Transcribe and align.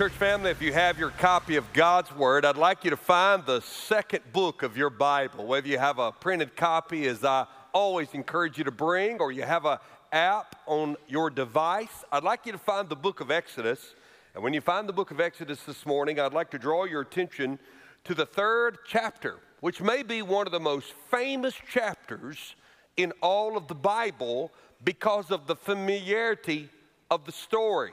Church 0.00 0.12
family, 0.12 0.50
if 0.50 0.62
you 0.62 0.72
have 0.72 0.98
your 0.98 1.10
copy 1.10 1.56
of 1.56 1.72
God's 1.74 2.10
Word, 2.16 2.46
I'd 2.46 2.56
like 2.56 2.84
you 2.84 2.90
to 2.90 2.96
find 2.96 3.44
the 3.44 3.60
second 3.60 4.22
book 4.32 4.62
of 4.62 4.74
your 4.74 4.88
Bible. 4.88 5.44
Whether 5.44 5.68
you 5.68 5.78
have 5.78 5.98
a 5.98 6.10
printed 6.10 6.56
copy, 6.56 7.06
as 7.06 7.22
I 7.22 7.44
always 7.74 8.08
encourage 8.14 8.56
you 8.56 8.64
to 8.64 8.70
bring, 8.70 9.18
or 9.18 9.30
you 9.30 9.42
have 9.42 9.66
an 9.66 9.76
app 10.10 10.56
on 10.64 10.96
your 11.06 11.28
device, 11.28 12.02
I'd 12.10 12.22
like 12.22 12.46
you 12.46 12.52
to 12.52 12.56
find 12.56 12.88
the 12.88 12.96
book 12.96 13.20
of 13.20 13.30
Exodus. 13.30 13.94
And 14.34 14.42
when 14.42 14.54
you 14.54 14.62
find 14.62 14.88
the 14.88 14.94
book 14.94 15.10
of 15.10 15.20
Exodus 15.20 15.64
this 15.64 15.84
morning, 15.84 16.18
I'd 16.18 16.32
like 16.32 16.50
to 16.52 16.58
draw 16.58 16.84
your 16.84 17.02
attention 17.02 17.58
to 18.04 18.14
the 18.14 18.24
third 18.24 18.78
chapter, 18.86 19.36
which 19.60 19.82
may 19.82 20.02
be 20.02 20.22
one 20.22 20.46
of 20.46 20.52
the 20.52 20.60
most 20.60 20.94
famous 21.10 21.56
chapters 21.70 22.54
in 22.96 23.12
all 23.20 23.54
of 23.54 23.68
the 23.68 23.74
Bible 23.74 24.50
because 24.82 25.30
of 25.30 25.46
the 25.46 25.56
familiarity 25.56 26.70
of 27.10 27.26
the 27.26 27.32
story. 27.32 27.92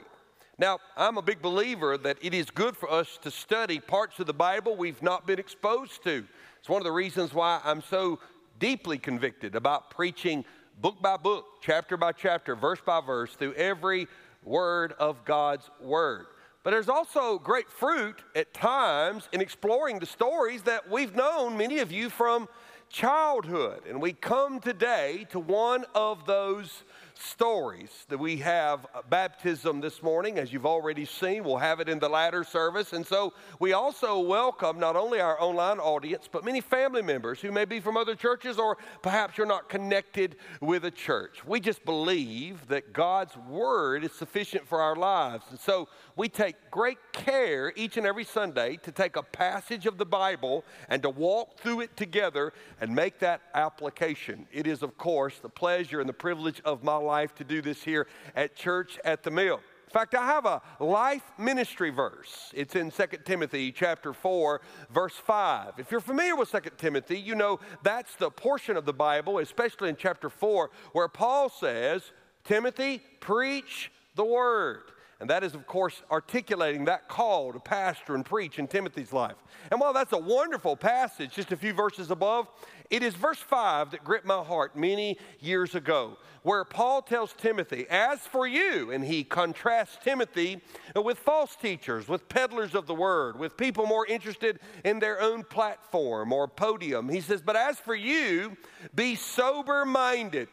Now, 0.59 0.79
I'm 0.95 1.19
a 1.19 1.21
big 1.21 1.39
believer 1.39 1.99
that 1.99 2.17
it 2.19 2.33
is 2.33 2.49
good 2.49 2.75
for 2.75 2.91
us 2.91 3.19
to 3.21 3.29
study 3.29 3.79
parts 3.79 4.19
of 4.19 4.25
the 4.25 4.33
Bible 4.33 4.75
we've 4.75 5.03
not 5.03 5.27
been 5.27 5.37
exposed 5.37 6.03
to. 6.05 6.25
It's 6.57 6.67
one 6.67 6.81
of 6.81 6.83
the 6.83 6.91
reasons 6.91 7.31
why 7.31 7.61
I'm 7.63 7.83
so 7.83 8.17
deeply 8.57 8.97
convicted 8.97 9.53
about 9.53 9.91
preaching 9.91 10.43
book 10.81 10.99
by 10.99 11.15
book, 11.15 11.45
chapter 11.61 11.95
by 11.95 12.11
chapter, 12.11 12.55
verse 12.55 12.79
by 12.83 13.01
verse, 13.01 13.35
through 13.35 13.53
every 13.53 14.07
word 14.43 14.93
of 14.93 15.23
God's 15.25 15.69
Word. 15.79 16.25
But 16.63 16.71
there's 16.71 16.89
also 16.89 17.37
great 17.37 17.69
fruit 17.69 18.23
at 18.35 18.51
times 18.55 19.29
in 19.31 19.41
exploring 19.41 19.99
the 19.99 20.07
stories 20.07 20.63
that 20.63 20.89
we've 20.89 21.13
known, 21.13 21.55
many 21.55 21.77
of 21.79 21.91
you, 21.91 22.09
from 22.09 22.49
childhood. 22.89 23.83
And 23.87 24.01
we 24.01 24.13
come 24.13 24.59
today 24.59 25.27
to 25.29 25.39
one 25.39 25.85
of 25.93 26.25
those 26.25 26.83
stories 27.21 28.05
that 28.09 28.17
we 28.17 28.37
have 28.37 28.85
uh, 28.93 29.01
baptism 29.09 29.81
this 29.81 30.03
morning, 30.03 30.37
as 30.37 30.53
you've 30.53 30.65
already 30.65 31.05
seen. 31.05 31.43
We'll 31.43 31.57
have 31.57 31.79
it 31.79 31.89
in 31.89 31.99
the 31.99 32.09
latter 32.09 32.43
service. 32.43 32.93
And 32.93 33.05
so 33.05 33.33
we 33.59 33.73
also 33.73 34.19
welcome 34.19 34.79
not 34.79 34.95
only 34.95 35.19
our 35.19 35.41
online 35.41 35.79
audience, 35.79 36.29
but 36.31 36.45
many 36.45 36.61
family 36.61 37.01
members 37.01 37.41
who 37.41 37.51
may 37.51 37.65
be 37.65 37.79
from 37.79 37.97
other 37.97 38.15
churches 38.15 38.59
or 38.59 38.77
perhaps 39.01 39.37
you're 39.37 39.47
not 39.47 39.69
connected 39.69 40.35
with 40.61 40.85
a 40.85 40.91
church. 40.91 41.45
We 41.45 41.59
just 41.59 41.83
believe 41.85 42.67
that 42.67 42.93
God's 42.93 43.35
word 43.35 44.03
is 44.03 44.11
sufficient 44.13 44.67
for 44.67 44.81
our 44.81 44.95
lives. 44.95 45.45
And 45.49 45.59
so 45.59 45.89
we 46.15 46.29
take 46.29 46.55
great 46.71 46.99
care 47.11 47.73
each 47.75 47.97
and 47.97 48.05
every 48.05 48.23
Sunday 48.23 48.77
to 48.83 48.91
take 48.91 49.15
a 49.15 49.23
passage 49.23 49.85
of 49.85 49.97
the 49.97 50.05
Bible 50.05 50.63
and 50.89 51.01
to 51.01 51.09
walk 51.09 51.59
through 51.59 51.81
it 51.81 51.97
together 51.97 52.53
and 52.79 52.93
make 52.93 53.19
that 53.19 53.41
application. 53.53 54.47
It 54.51 54.67
is, 54.67 54.83
of 54.83 54.97
course, 54.97 55.39
the 55.39 55.49
pleasure 55.49 55.99
and 55.99 56.07
the 56.07 56.13
privilege 56.13 56.61
of 56.63 56.83
my 56.83 56.95
life 56.95 57.06
to 57.35 57.43
do 57.43 57.61
this 57.61 57.83
here 57.83 58.07
at 58.35 58.55
church 58.55 58.99
at 59.03 59.23
the 59.23 59.31
mill. 59.31 59.59
In 59.87 59.91
fact, 59.91 60.15
I 60.15 60.25
have 60.25 60.45
a 60.45 60.61
life 60.81 61.23
ministry 61.37 61.91
verse. 61.91 62.51
It's 62.53 62.75
in 62.75 62.91
2 62.91 63.05
Timothy 63.23 63.71
chapter 63.71 64.11
4, 64.11 64.59
verse 64.91 65.15
5. 65.15 65.75
If 65.77 65.91
you're 65.91 66.01
familiar 66.01 66.35
with 66.35 66.51
2 66.51 66.59
Timothy, 66.77 67.17
you 67.17 67.35
know 67.35 67.61
that's 67.83 68.15
the 68.15 68.29
portion 68.29 68.75
of 68.75 68.85
the 68.85 68.91
Bible, 68.91 69.39
especially 69.39 69.87
in 69.87 69.95
chapter 69.95 70.29
4, 70.29 70.69
where 70.91 71.07
Paul 71.07 71.49
says, 71.49 72.11
Timothy, 72.43 73.01
preach 73.21 73.89
the 74.15 74.25
word. 74.25 74.83
And 75.19 75.27
that 75.31 75.43
is, 75.43 75.55
of 75.55 75.65
course, 75.65 76.03
articulating 76.11 76.85
that 76.85 77.07
call 77.07 77.51
to 77.51 77.59
pastor 77.59 78.13
and 78.13 78.23
preach 78.23 78.59
in 78.59 78.67
Timothy's 78.67 79.11
life. 79.11 79.35
And 79.71 79.81
while 79.81 79.91
that's 79.91 80.13
a 80.13 80.17
wonderful 80.17 80.75
passage, 80.75 81.33
just 81.33 81.51
a 81.51 81.57
few 81.57 81.73
verses 81.73 82.11
above, 82.11 82.47
it 82.91 83.01
is 83.01 83.15
verse 83.15 83.39
5 83.39 83.91
that 83.91 84.03
gripped 84.03 84.27
my 84.27 84.43
heart 84.43 84.75
many 84.75 85.17
years 85.39 85.73
ago, 85.73 86.17
where 86.43 86.63
Paul 86.63 87.01
tells 87.01 87.33
Timothy, 87.33 87.87
As 87.89 88.19
for 88.19 88.45
you, 88.45 88.91
and 88.91 89.03
he 89.03 89.23
contrasts 89.23 89.97
Timothy 90.03 90.61
with 90.95 91.17
false 91.17 91.55
teachers, 91.55 92.07
with 92.07 92.29
peddlers 92.29 92.75
of 92.75 92.85
the 92.85 92.93
word, 92.93 93.39
with 93.39 93.57
people 93.57 93.87
more 93.87 94.05
interested 94.05 94.59
in 94.85 94.99
their 94.99 95.19
own 95.19 95.43
platform 95.43 96.31
or 96.31 96.47
podium. 96.47 97.09
He 97.09 97.21
says, 97.21 97.41
But 97.41 97.55
as 97.55 97.79
for 97.79 97.95
you, 97.95 98.55
be 98.93 99.15
sober 99.15 99.83
minded, 99.83 100.47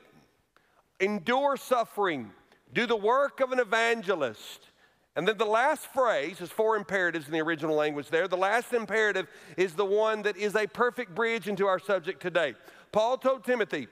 endure 1.00 1.58
suffering 1.58 2.30
do 2.74 2.86
the 2.86 2.96
work 2.96 3.40
of 3.40 3.52
an 3.52 3.60
evangelist. 3.60 4.68
And 5.16 5.28
then 5.28 5.38
the 5.38 5.44
last 5.44 5.86
phrase 5.86 6.40
is 6.40 6.50
four 6.50 6.76
imperatives 6.76 7.26
in 7.26 7.32
the 7.32 7.40
original 7.40 7.76
language 7.76 8.08
there. 8.08 8.26
The 8.26 8.36
last 8.36 8.72
imperative 8.72 9.28
is 9.56 9.74
the 9.74 9.84
one 9.84 10.22
that 10.22 10.36
is 10.36 10.56
a 10.56 10.66
perfect 10.66 11.14
bridge 11.14 11.48
into 11.48 11.66
our 11.66 11.78
subject 11.78 12.20
today. 12.20 12.54
Paul 12.90 13.16
told 13.16 13.44
Timothy, 13.44 13.86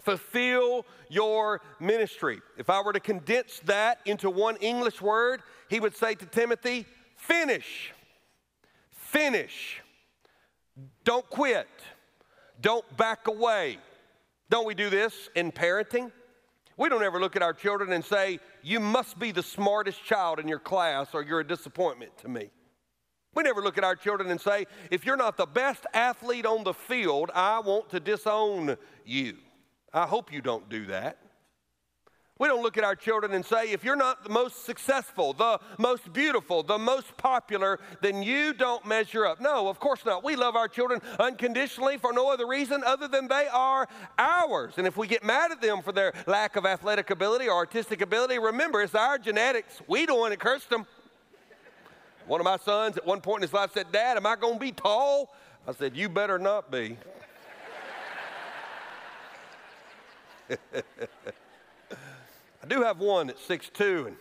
fulfill 0.00 0.86
your 1.10 1.60
ministry. 1.78 2.40
If 2.56 2.70
I 2.70 2.80
were 2.80 2.94
to 2.94 3.00
condense 3.00 3.60
that 3.66 3.98
into 4.06 4.30
one 4.30 4.56
English 4.56 5.02
word, 5.02 5.42
he 5.68 5.78
would 5.78 5.94
say 5.94 6.14
to 6.14 6.24
Timothy, 6.24 6.86
finish. 7.16 7.92
Finish. 8.92 9.82
Don't 11.04 11.28
quit. 11.28 11.68
Don't 12.60 12.96
back 12.96 13.28
away. 13.28 13.78
Don't 14.48 14.66
we 14.66 14.74
do 14.74 14.88
this 14.88 15.28
in 15.34 15.52
parenting? 15.52 16.12
We 16.76 16.88
don't 16.88 17.02
ever 17.02 17.18
look 17.18 17.36
at 17.36 17.42
our 17.42 17.54
children 17.54 17.92
and 17.92 18.04
say, 18.04 18.38
You 18.62 18.80
must 18.80 19.18
be 19.18 19.32
the 19.32 19.42
smartest 19.42 20.04
child 20.04 20.38
in 20.38 20.48
your 20.48 20.58
class 20.58 21.14
or 21.14 21.22
you're 21.22 21.40
a 21.40 21.46
disappointment 21.46 22.16
to 22.18 22.28
me. 22.28 22.50
We 23.34 23.42
never 23.42 23.62
look 23.62 23.78
at 23.78 23.84
our 23.84 23.96
children 23.96 24.30
and 24.30 24.40
say, 24.40 24.66
If 24.90 25.06
you're 25.06 25.16
not 25.16 25.36
the 25.36 25.46
best 25.46 25.86
athlete 25.94 26.46
on 26.46 26.64
the 26.64 26.74
field, 26.74 27.30
I 27.34 27.60
want 27.60 27.90
to 27.90 28.00
disown 28.00 28.76
you. 29.04 29.36
I 29.92 30.06
hope 30.06 30.32
you 30.32 30.42
don't 30.42 30.68
do 30.68 30.86
that. 30.86 31.18
We 32.38 32.48
don't 32.48 32.62
look 32.62 32.76
at 32.76 32.84
our 32.84 32.94
children 32.94 33.32
and 33.32 33.42
say, 33.44 33.70
if 33.70 33.82
you're 33.82 33.96
not 33.96 34.22
the 34.22 34.28
most 34.28 34.66
successful, 34.66 35.32
the 35.32 35.58
most 35.78 36.12
beautiful, 36.12 36.62
the 36.62 36.76
most 36.76 37.16
popular, 37.16 37.80
then 38.02 38.22
you 38.22 38.52
don't 38.52 38.84
measure 38.84 39.24
up. 39.24 39.40
No, 39.40 39.68
of 39.68 39.80
course 39.80 40.04
not. 40.04 40.22
We 40.22 40.36
love 40.36 40.54
our 40.54 40.68
children 40.68 41.00
unconditionally 41.18 41.96
for 41.96 42.12
no 42.12 42.30
other 42.30 42.46
reason 42.46 42.84
other 42.84 43.08
than 43.08 43.26
they 43.28 43.46
are 43.50 43.88
ours. 44.18 44.74
And 44.76 44.86
if 44.86 44.98
we 44.98 45.06
get 45.06 45.24
mad 45.24 45.50
at 45.50 45.62
them 45.62 45.80
for 45.80 45.92
their 45.92 46.12
lack 46.26 46.56
of 46.56 46.66
athletic 46.66 47.08
ability 47.08 47.48
or 47.48 47.54
artistic 47.54 48.02
ability, 48.02 48.38
remember, 48.38 48.82
it's 48.82 48.94
our 48.94 49.16
genetics. 49.16 49.80
We 49.86 50.04
don't 50.04 50.20
want 50.20 50.32
to 50.32 50.38
curse 50.38 50.66
them. 50.66 50.86
One 52.26 52.40
of 52.40 52.44
my 52.44 52.58
sons 52.58 52.98
at 52.98 53.06
one 53.06 53.22
point 53.22 53.38
in 53.38 53.48
his 53.48 53.54
life 53.54 53.70
said, 53.72 53.90
Dad, 53.92 54.18
am 54.18 54.26
I 54.26 54.36
going 54.36 54.54
to 54.54 54.60
be 54.60 54.72
tall? 54.72 55.34
I 55.66 55.72
said, 55.72 55.96
You 55.96 56.10
better 56.10 56.38
not 56.38 56.70
be. 56.70 56.98
I 62.66 62.68
do 62.68 62.82
have 62.82 62.98
one 62.98 63.28
that's 63.28 63.46
6'2", 63.46 64.08
and 64.08 64.16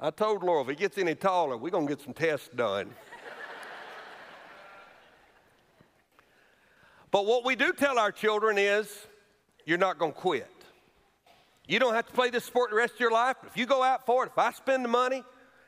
I 0.00 0.08
told 0.08 0.42
Laura 0.42 0.62
if 0.62 0.68
he 0.68 0.74
gets 0.74 0.96
any 0.96 1.14
taller, 1.14 1.58
we're 1.58 1.68
going 1.68 1.86
to 1.86 1.94
get 1.94 2.02
some 2.02 2.14
tests 2.14 2.48
done. 2.56 2.88
but 7.10 7.26
what 7.26 7.44
we 7.44 7.54
do 7.56 7.74
tell 7.74 7.98
our 7.98 8.10
children 8.10 8.56
is 8.56 8.88
you're 9.66 9.76
not 9.76 9.98
going 9.98 10.14
to 10.14 10.18
quit. 10.18 10.50
You 11.68 11.78
don't 11.78 11.92
have 11.92 12.06
to 12.06 12.12
play 12.14 12.30
this 12.30 12.46
sport 12.46 12.70
the 12.70 12.76
rest 12.76 12.94
of 12.94 13.00
your 13.00 13.10
life, 13.10 13.36
but 13.42 13.50
if 13.50 13.56
you 13.58 13.66
go 13.66 13.82
out 13.82 14.06
for 14.06 14.24
it, 14.24 14.30
if 14.32 14.38
I 14.38 14.52
spend 14.52 14.82
the 14.82 14.88
money, 14.88 15.22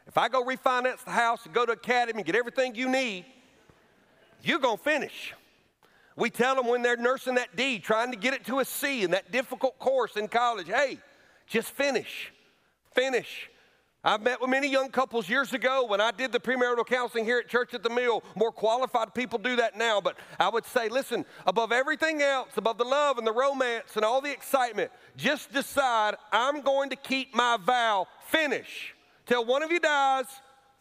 if 0.06 0.16
I 0.16 0.30
go 0.30 0.42
refinance 0.42 1.04
the 1.04 1.10
house 1.10 1.44
and 1.44 1.52
go 1.52 1.66
to 1.66 1.72
academy 1.72 2.20
and 2.20 2.24
get 2.24 2.34
everything 2.34 2.74
you 2.74 2.88
need, 2.88 3.26
you're 4.42 4.58
going 4.58 4.78
to 4.78 4.82
finish. 4.82 5.34
We 6.16 6.30
tell 6.30 6.54
them 6.54 6.66
when 6.66 6.80
they're 6.80 6.96
nursing 6.96 7.34
that 7.34 7.56
D, 7.56 7.78
trying 7.78 8.10
to 8.10 8.16
get 8.16 8.32
it 8.32 8.46
to 8.46 8.60
a 8.60 8.64
C 8.64 9.02
in 9.02 9.10
that 9.10 9.32
difficult 9.32 9.78
course 9.78 10.16
in 10.16 10.28
college, 10.28 10.68
hey, 10.68 10.96
just 11.46 11.70
finish. 11.70 12.32
Finish. 12.94 13.50
I've 14.06 14.22
met 14.22 14.40
with 14.40 14.50
many 14.50 14.70
young 14.70 14.90
couples 14.90 15.28
years 15.28 15.52
ago 15.52 15.84
when 15.84 16.00
I 16.00 16.12
did 16.12 16.30
the 16.30 16.38
premarital 16.38 16.86
counseling 16.86 17.24
here 17.24 17.40
at 17.40 17.48
Church 17.48 17.74
at 17.74 17.82
the 17.82 17.90
Mill. 17.90 18.22
More 18.36 18.52
qualified 18.52 19.14
people 19.14 19.36
do 19.36 19.56
that 19.56 19.76
now, 19.76 20.00
but 20.00 20.16
I 20.38 20.48
would 20.48 20.64
say, 20.64 20.88
listen, 20.88 21.24
above 21.44 21.72
everything 21.72 22.22
else, 22.22 22.50
above 22.56 22.78
the 22.78 22.84
love 22.84 23.18
and 23.18 23.26
the 23.26 23.32
romance 23.32 23.96
and 23.96 24.04
all 24.04 24.20
the 24.20 24.30
excitement, 24.30 24.92
just 25.16 25.52
decide 25.52 26.14
I'm 26.30 26.60
going 26.60 26.90
to 26.90 26.96
keep 26.96 27.34
my 27.34 27.56
vow. 27.56 28.06
Finish. 28.28 28.94
Till 29.26 29.44
one 29.44 29.64
of 29.64 29.72
you 29.72 29.80
dies, 29.80 30.26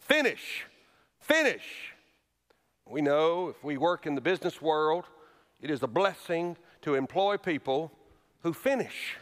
finish. 0.01 0.63
Finish. 1.19 1.95
We 2.87 3.01
know 3.01 3.49
if 3.49 3.63
we 3.63 3.77
work 3.77 4.05
in 4.05 4.13
the 4.13 4.21
business 4.21 4.61
world, 4.61 5.05
it 5.59 5.71
is 5.71 5.81
a 5.81 5.87
blessing 5.87 6.57
to 6.83 6.93
employ 6.93 7.37
people 7.37 7.91
who 8.43 8.53
finish 8.53 9.17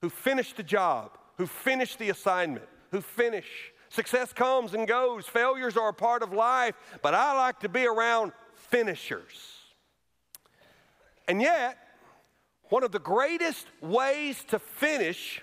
who 0.00 0.10
finish 0.10 0.52
the 0.52 0.62
job, 0.62 1.18
who 1.36 1.46
finish 1.46 1.96
the 1.96 2.10
assignment, 2.10 2.66
who 2.90 3.00
finish. 3.00 3.72
Success 3.88 4.32
comes 4.32 4.74
and 4.74 4.86
goes, 4.86 5.26
failures 5.26 5.76
are 5.76 5.88
a 5.88 5.94
part 5.94 6.22
of 6.22 6.32
life, 6.32 6.74
but 7.02 7.14
I 7.14 7.36
like 7.36 7.60
to 7.60 7.68
be 7.68 7.86
around 7.86 8.32
finishers. 8.54 9.54
And 11.26 11.40
yet, 11.40 11.78
one 12.70 12.82
of 12.82 12.92
the 12.92 12.98
greatest 12.98 13.66
ways 13.80 14.44
to 14.48 14.58
finish 14.58 15.42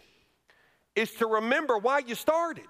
is 0.96 1.12
to 1.16 1.28
remember 1.28 1.78
why 1.78 2.00
you 2.00 2.16
started, 2.16 2.68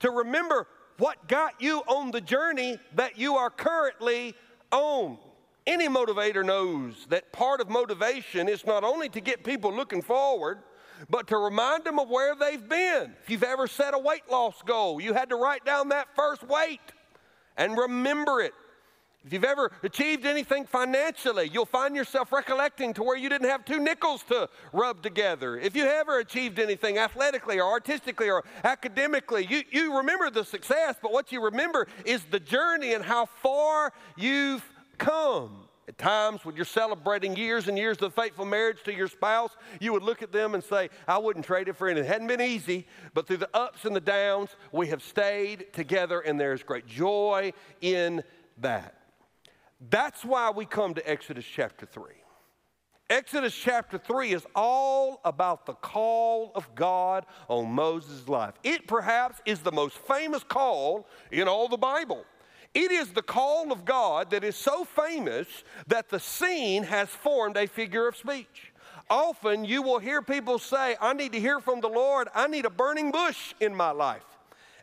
to 0.00 0.10
remember 0.10 0.66
what 0.98 1.28
got 1.28 1.60
you 1.60 1.78
on 1.86 2.10
the 2.10 2.20
journey 2.20 2.78
that 2.94 3.18
you 3.18 3.36
are 3.36 3.50
currently 3.50 4.34
on. 4.70 5.18
Any 5.66 5.88
motivator 5.88 6.44
knows 6.44 7.06
that 7.10 7.32
part 7.32 7.60
of 7.60 7.68
motivation 7.68 8.48
is 8.48 8.66
not 8.66 8.84
only 8.84 9.08
to 9.10 9.20
get 9.20 9.44
people 9.44 9.72
looking 9.72 10.02
forward, 10.02 10.58
but 11.08 11.26
to 11.28 11.36
remind 11.36 11.84
them 11.84 11.98
of 11.98 12.08
where 12.08 12.34
they've 12.34 12.68
been. 12.68 13.14
If 13.22 13.30
you've 13.30 13.42
ever 13.42 13.66
set 13.66 13.94
a 13.94 13.98
weight 13.98 14.30
loss 14.30 14.60
goal, 14.62 15.00
you 15.00 15.14
had 15.14 15.30
to 15.30 15.36
write 15.36 15.64
down 15.64 15.88
that 15.90 16.08
first 16.14 16.42
weight 16.42 16.80
and 17.56 17.76
remember 17.76 18.40
it. 18.40 18.52
If 19.24 19.34
you've 19.34 19.44
ever 19.44 19.70
achieved 19.82 20.24
anything 20.24 20.64
financially, 20.64 21.50
you'll 21.52 21.66
find 21.66 21.94
yourself 21.94 22.32
recollecting 22.32 22.94
to 22.94 23.02
where 23.02 23.18
you 23.18 23.28
didn't 23.28 23.50
have 23.50 23.66
two 23.66 23.78
nickels 23.78 24.22
to 24.24 24.48
rub 24.72 25.02
together. 25.02 25.58
If 25.58 25.76
you 25.76 25.84
ever 25.84 26.20
achieved 26.20 26.58
anything 26.58 26.96
athletically 26.96 27.60
or 27.60 27.70
artistically 27.70 28.30
or 28.30 28.44
academically, 28.64 29.44
you, 29.44 29.62
you 29.70 29.98
remember 29.98 30.30
the 30.30 30.42
success, 30.42 30.96
but 31.02 31.12
what 31.12 31.32
you 31.32 31.44
remember 31.44 31.86
is 32.06 32.24
the 32.30 32.40
journey 32.40 32.94
and 32.94 33.04
how 33.04 33.26
far 33.26 33.92
you've 34.16 34.64
come. 35.00 35.66
At 35.88 35.98
times, 35.98 36.44
when 36.44 36.54
you're 36.54 36.64
celebrating 36.64 37.34
years 37.34 37.66
and 37.66 37.76
years 37.76 37.96
of 37.98 38.14
faithful 38.14 38.44
marriage 38.44 38.84
to 38.84 38.94
your 38.94 39.08
spouse, 39.08 39.56
you 39.80 39.92
would 39.92 40.04
look 40.04 40.22
at 40.22 40.30
them 40.30 40.54
and 40.54 40.62
say, 40.62 40.88
I 41.08 41.18
wouldn't 41.18 41.44
trade 41.44 41.66
it 41.66 41.76
for 41.76 41.88
anything. 41.88 42.04
It 42.04 42.12
hadn't 42.12 42.28
been 42.28 42.40
easy, 42.40 42.86
but 43.12 43.26
through 43.26 43.38
the 43.38 43.50
ups 43.52 43.84
and 43.84 43.96
the 43.96 44.00
downs, 44.00 44.50
we 44.70 44.86
have 44.86 45.02
stayed 45.02 45.72
together, 45.72 46.20
and 46.20 46.38
there's 46.38 46.62
great 46.62 46.86
joy 46.86 47.52
in 47.80 48.22
that. 48.58 48.94
That's 49.90 50.24
why 50.24 50.50
we 50.50 50.64
come 50.64 50.94
to 50.94 51.10
Exodus 51.10 51.44
chapter 51.44 51.86
3. 51.86 52.04
Exodus 53.08 53.52
chapter 53.52 53.98
3 53.98 54.32
is 54.32 54.46
all 54.54 55.20
about 55.24 55.66
the 55.66 55.72
call 55.72 56.52
of 56.54 56.72
God 56.76 57.26
on 57.48 57.68
Moses' 57.72 58.28
life. 58.28 58.54
It 58.62 58.86
perhaps 58.86 59.40
is 59.44 59.58
the 59.58 59.72
most 59.72 59.96
famous 59.96 60.44
call 60.44 61.08
in 61.32 61.48
all 61.48 61.66
the 61.66 61.76
Bible. 61.76 62.24
It 62.74 62.92
is 62.92 63.10
the 63.10 63.22
call 63.22 63.72
of 63.72 63.84
God 63.84 64.30
that 64.30 64.44
is 64.44 64.54
so 64.54 64.84
famous 64.84 65.48
that 65.88 66.08
the 66.08 66.20
scene 66.20 66.84
has 66.84 67.08
formed 67.08 67.56
a 67.56 67.66
figure 67.66 68.06
of 68.06 68.16
speech. 68.16 68.72
Often 69.08 69.64
you 69.64 69.82
will 69.82 69.98
hear 69.98 70.22
people 70.22 70.60
say, 70.60 70.96
I 71.00 71.12
need 71.14 71.32
to 71.32 71.40
hear 71.40 71.58
from 71.58 71.80
the 71.80 71.88
Lord, 71.88 72.28
I 72.32 72.46
need 72.46 72.64
a 72.64 72.70
burning 72.70 73.10
bush 73.10 73.54
in 73.58 73.74
my 73.74 73.90
life. 73.90 74.22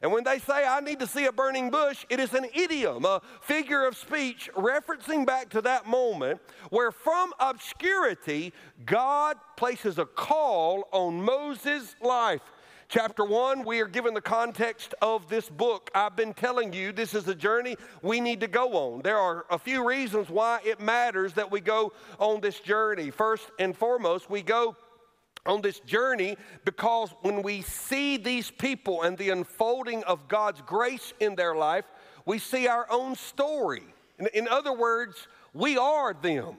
And 0.01 0.11
when 0.11 0.23
they 0.23 0.37
say, 0.39 0.65
I 0.65 0.79
need 0.81 0.99
to 0.99 1.07
see 1.07 1.25
a 1.25 1.31
burning 1.31 1.71
bush, 1.71 2.05
it 2.09 2.19
is 2.19 2.33
an 2.33 2.45
idiom, 2.53 3.05
a 3.05 3.21
figure 3.41 3.85
of 3.85 3.97
speech 3.97 4.49
referencing 4.55 5.25
back 5.25 5.49
to 5.49 5.61
that 5.61 5.87
moment 5.87 6.39
where 6.69 6.91
from 6.91 7.31
obscurity, 7.39 8.53
God 8.85 9.37
places 9.55 9.97
a 9.97 10.05
call 10.05 10.87
on 10.91 11.23
Moses' 11.23 11.95
life. 12.01 12.41
Chapter 12.89 13.25
1, 13.25 13.65
we 13.65 13.81
are 13.81 13.87
given 13.87 14.13
the 14.13 14.21
context 14.21 14.95
of 15.01 15.27
this 15.27 15.49
book. 15.49 15.91
I've 15.93 16.15
been 16.15 16.33
telling 16.33 16.71
you 16.71 16.93
this 16.93 17.13
is 17.13 17.27
a 17.27 17.35
journey 17.35 17.75
we 18.01 18.21
need 18.21 18.39
to 18.39 18.47
go 18.47 18.75
on. 18.75 19.01
There 19.01 19.17
are 19.17 19.45
a 19.49 19.59
few 19.59 19.85
reasons 19.85 20.29
why 20.29 20.61
it 20.63 20.79
matters 20.79 21.33
that 21.33 21.51
we 21.51 21.59
go 21.59 21.91
on 22.17 22.39
this 22.39 22.61
journey. 22.61 23.09
First 23.11 23.51
and 23.59 23.75
foremost, 23.75 24.29
we 24.29 24.41
go 24.41 24.77
on 25.45 25.61
this 25.61 25.81
journey 25.81 26.37
because 26.63 27.13
when 27.23 27.41
we 27.41 27.61
see 27.61 28.15
these 28.15 28.51
people 28.51 29.01
and 29.01 29.17
the 29.17 29.31
unfolding 29.31 30.05
of 30.05 30.29
God's 30.29 30.61
grace 30.61 31.13
in 31.19 31.35
their 31.35 31.57
life, 31.57 31.83
we 32.25 32.39
see 32.39 32.69
our 32.69 32.87
own 32.89 33.15
story. 33.15 33.83
In, 34.17 34.27
in, 34.33 34.47
other 34.47 34.71
words, 34.71 35.27
we 35.53 35.77
are 35.77 36.13
them. 36.13 36.55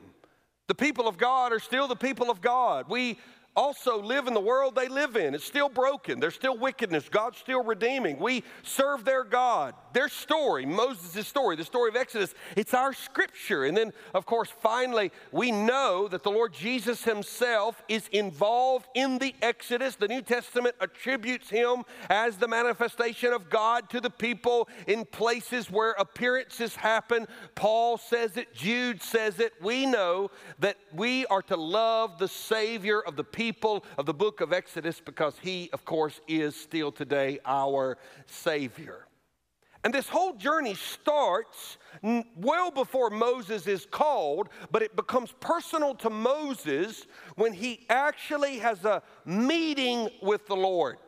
The 0.66 0.74
people 0.74 1.08
of 1.08 1.16
God 1.16 1.54
are 1.54 1.58
still 1.58 1.88
the 1.88 1.96
people 1.96 2.30
of 2.30 2.42
God. 2.42 2.84
We 2.90 3.18
also 3.58 4.00
live 4.00 4.28
in 4.28 4.34
the 4.34 4.40
world 4.40 4.76
they 4.76 4.86
live 4.86 5.16
in. 5.16 5.34
It's 5.34 5.44
still 5.44 5.68
broken. 5.68 6.20
There's 6.20 6.36
still 6.36 6.56
wickedness. 6.56 7.08
God's 7.08 7.38
still 7.38 7.64
redeeming. 7.64 8.20
We 8.20 8.44
serve 8.62 9.04
their 9.04 9.24
God. 9.24 9.74
Their 9.92 10.08
story, 10.08 10.64
Moses' 10.64 11.26
story, 11.26 11.56
the 11.56 11.64
story 11.64 11.88
of 11.88 11.96
Exodus, 11.96 12.34
it's 12.54 12.72
our 12.72 12.92
scripture. 12.92 13.64
And 13.64 13.76
then, 13.76 13.92
of 14.14 14.26
course, 14.26 14.48
finally, 14.48 15.10
we 15.32 15.50
know 15.50 16.06
that 16.06 16.22
the 16.22 16.30
Lord 16.30 16.52
Jesus 16.54 17.02
himself 17.02 17.82
is 17.88 18.06
involved 18.12 18.86
in 18.94 19.18
the 19.18 19.34
Exodus. 19.42 19.96
The 19.96 20.06
New 20.06 20.22
Testament 20.22 20.76
attributes 20.80 21.50
him 21.50 21.82
as 22.08 22.36
the 22.36 22.46
manifestation 22.46 23.32
of 23.32 23.50
God 23.50 23.90
to 23.90 24.00
the 24.00 24.10
people 24.10 24.68
in 24.86 25.04
places 25.04 25.68
where 25.68 25.92
appearances 25.92 26.76
happen. 26.76 27.26
Paul 27.56 27.98
says 27.98 28.36
it, 28.36 28.54
Jude 28.54 29.02
says 29.02 29.40
it. 29.40 29.52
We 29.60 29.84
know 29.84 30.30
that 30.60 30.76
we 30.92 31.26
are 31.26 31.42
to 31.42 31.56
love 31.56 32.18
the 32.20 32.28
Savior 32.28 33.00
of 33.00 33.16
the 33.16 33.24
people 33.24 33.47
people 33.48 33.82
of 33.96 34.04
the 34.04 34.12
book 34.12 34.42
of 34.42 34.52
Exodus 34.52 35.00
because 35.02 35.34
he, 35.40 35.70
of 35.72 35.82
course, 35.86 36.20
is 36.28 36.54
still 36.54 36.92
today 36.92 37.38
our 37.46 37.96
Savior. 38.26 39.06
And 39.82 39.94
this 39.94 40.06
whole 40.06 40.34
journey 40.34 40.74
starts 40.74 41.78
well 42.36 42.70
before 42.70 43.08
Moses 43.08 43.66
is 43.66 43.86
called, 43.90 44.50
but 44.70 44.82
it 44.82 44.94
becomes 44.96 45.32
personal 45.40 45.94
to 45.94 46.10
Moses 46.10 47.06
when 47.36 47.54
he 47.54 47.86
actually 47.88 48.58
has 48.58 48.84
a 48.84 49.02
meeting 49.24 50.10
with 50.20 50.46
the 50.46 50.56
Lord. 50.56 50.98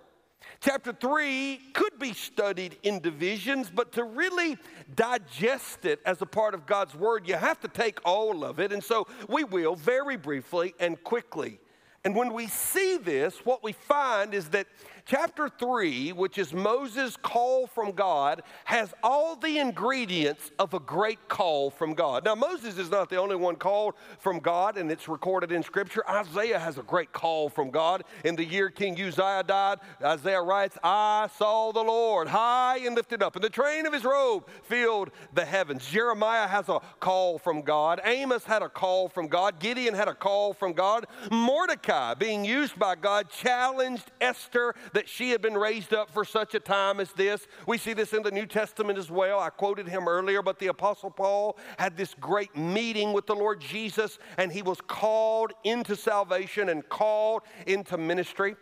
Chapter 0.60 0.94
3 0.94 1.60
could 1.74 1.98
be 1.98 2.14
studied 2.14 2.78
in 2.82 3.00
divisions, 3.00 3.70
but 3.74 3.92
to 3.92 4.04
really 4.04 4.56
digest 4.94 5.84
it 5.84 6.00
as 6.06 6.22
a 6.22 6.26
part 6.26 6.54
of 6.54 6.64
God's 6.64 6.94
Word, 6.94 7.28
you 7.28 7.34
have 7.34 7.60
to 7.60 7.68
take 7.68 7.98
all 8.06 8.44
of 8.44 8.60
it. 8.60 8.72
And 8.72 8.82
so 8.82 9.06
we 9.28 9.44
will 9.44 9.76
very 9.76 10.16
briefly 10.16 10.72
and 10.80 11.02
quickly. 11.04 11.60
And 12.04 12.16
when 12.16 12.32
we 12.32 12.46
see 12.46 12.96
this, 12.96 13.44
what 13.44 13.62
we 13.62 13.72
find 13.72 14.32
is 14.32 14.48
that 14.50 14.66
chapter 15.10 15.48
3, 15.48 16.12
which 16.12 16.38
is 16.38 16.52
Moses' 16.52 17.16
call 17.16 17.66
from 17.66 17.90
God, 17.90 18.42
has 18.64 18.94
all 19.02 19.34
the 19.34 19.58
ingredients 19.58 20.52
of 20.60 20.72
a 20.72 20.78
great 20.78 21.26
call 21.26 21.68
from 21.68 21.94
God. 21.94 22.24
Now, 22.24 22.36
Moses 22.36 22.78
is 22.78 22.90
not 22.90 23.10
the 23.10 23.16
only 23.16 23.34
one 23.34 23.56
called 23.56 23.94
from 24.20 24.38
God, 24.38 24.76
and 24.76 24.88
it's 24.88 25.08
recorded 25.08 25.50
in 25.50 25.64
Scripture. 25.64 26.08
Isaiah 26.08 26.60
has 26.60 26.78
a 26.78 26.84
great 26.84 27.10
call 27.10 27.48
from 27.48 27.70
God. 27.70 28.04
In 28.24 28.36
the 28.36 28.44
year 28.44 28.70
King 28.70 28.92
Uzziah 29.00 29.42
died, 29.42 29.80
Isaiah 30.00 30.42
writes, 30.42 30.78
I 30.84 31.28
saw 31.36 31.72
the 31.72 31.82
Lord 31.82 32.28
high 32.28 32.78
and 32.84 32.94
lifted 32.94 33.20
up, 33.20 33.34
and 33.34 33.42
the 33.42 33.50
train 33.50 33.86
of 33.86 33.92
his 33.92 34.04
robe 34.04 34.46
filled 34.62 35.10
the 35.34 35.44
heavens. 35.44 35.90
Jeremiah 35.90 36.46
has 36.46 36.68
a 36.68 36.78
call 37.00 37.40
from 37.40 37.62
God. 37.62 38.00
Amos 38.04 38.44
had 38.44 38.62
a 38.62 38.68
call 38.68 39.08
from 39.08 39.26
God. 39.26 39.58
Gideon 39.58 39.94
had 39.94 40.06
a 40.06 40.14
call 40.14 40.54
from 40.54 40.72
God. 40.72 41.08
Mordecai, 41.32 42.14
being 42.14 42.44
used 42.44 42.78
by 42.78 42.94
God, 42.94 43.28
challenged 43.28 44.12
Esther 44.20 44.76
that 45.00 45.08
she 45.08 45.30
had 45.30 45.40
been 45.40 45.56
raised 45.56 45.94
up 45.94 46.10
for 46.10 46.26
such 46.26 46.54
a 46.54 46.60
time 46.60 47.00
as 47.00 47.10
this. 47.12 47.46
We 47.66 47.78
see 47.78 47.94
this 47.94 48.12
in 48.12 48.22
the 48.22 48.30
New 48.30 48.44
Testament 48.44 48.98
as 48.98 49.10
well. 49.10 49.40
I 49.40 49.48
quoted 49.48 49.88
him 49.88 50.06
earlier, 50.06 50.42
but 50.42 50.58
the 50.58 50.66
Apostle 50.66 51.10
Paul 51.10 51.56
had 51.78 51.96
this 51.96 52.14
great 52.20 52.54
meeting 52.54 53.14
with 53.14 53.26
the 53.26 53.34
Lord 53.34 53.62
Jesus, 53.62 54.18
and 54.36 54.52
he 54.52 54.60
was 54.60 54.78
called 54.82 55.52
into 55.64 55.96
salvation 55.96 56.68
and 56.68 56.86
called 56.86 57.44
into 57.66 57.96
ministry. 57.96 58.56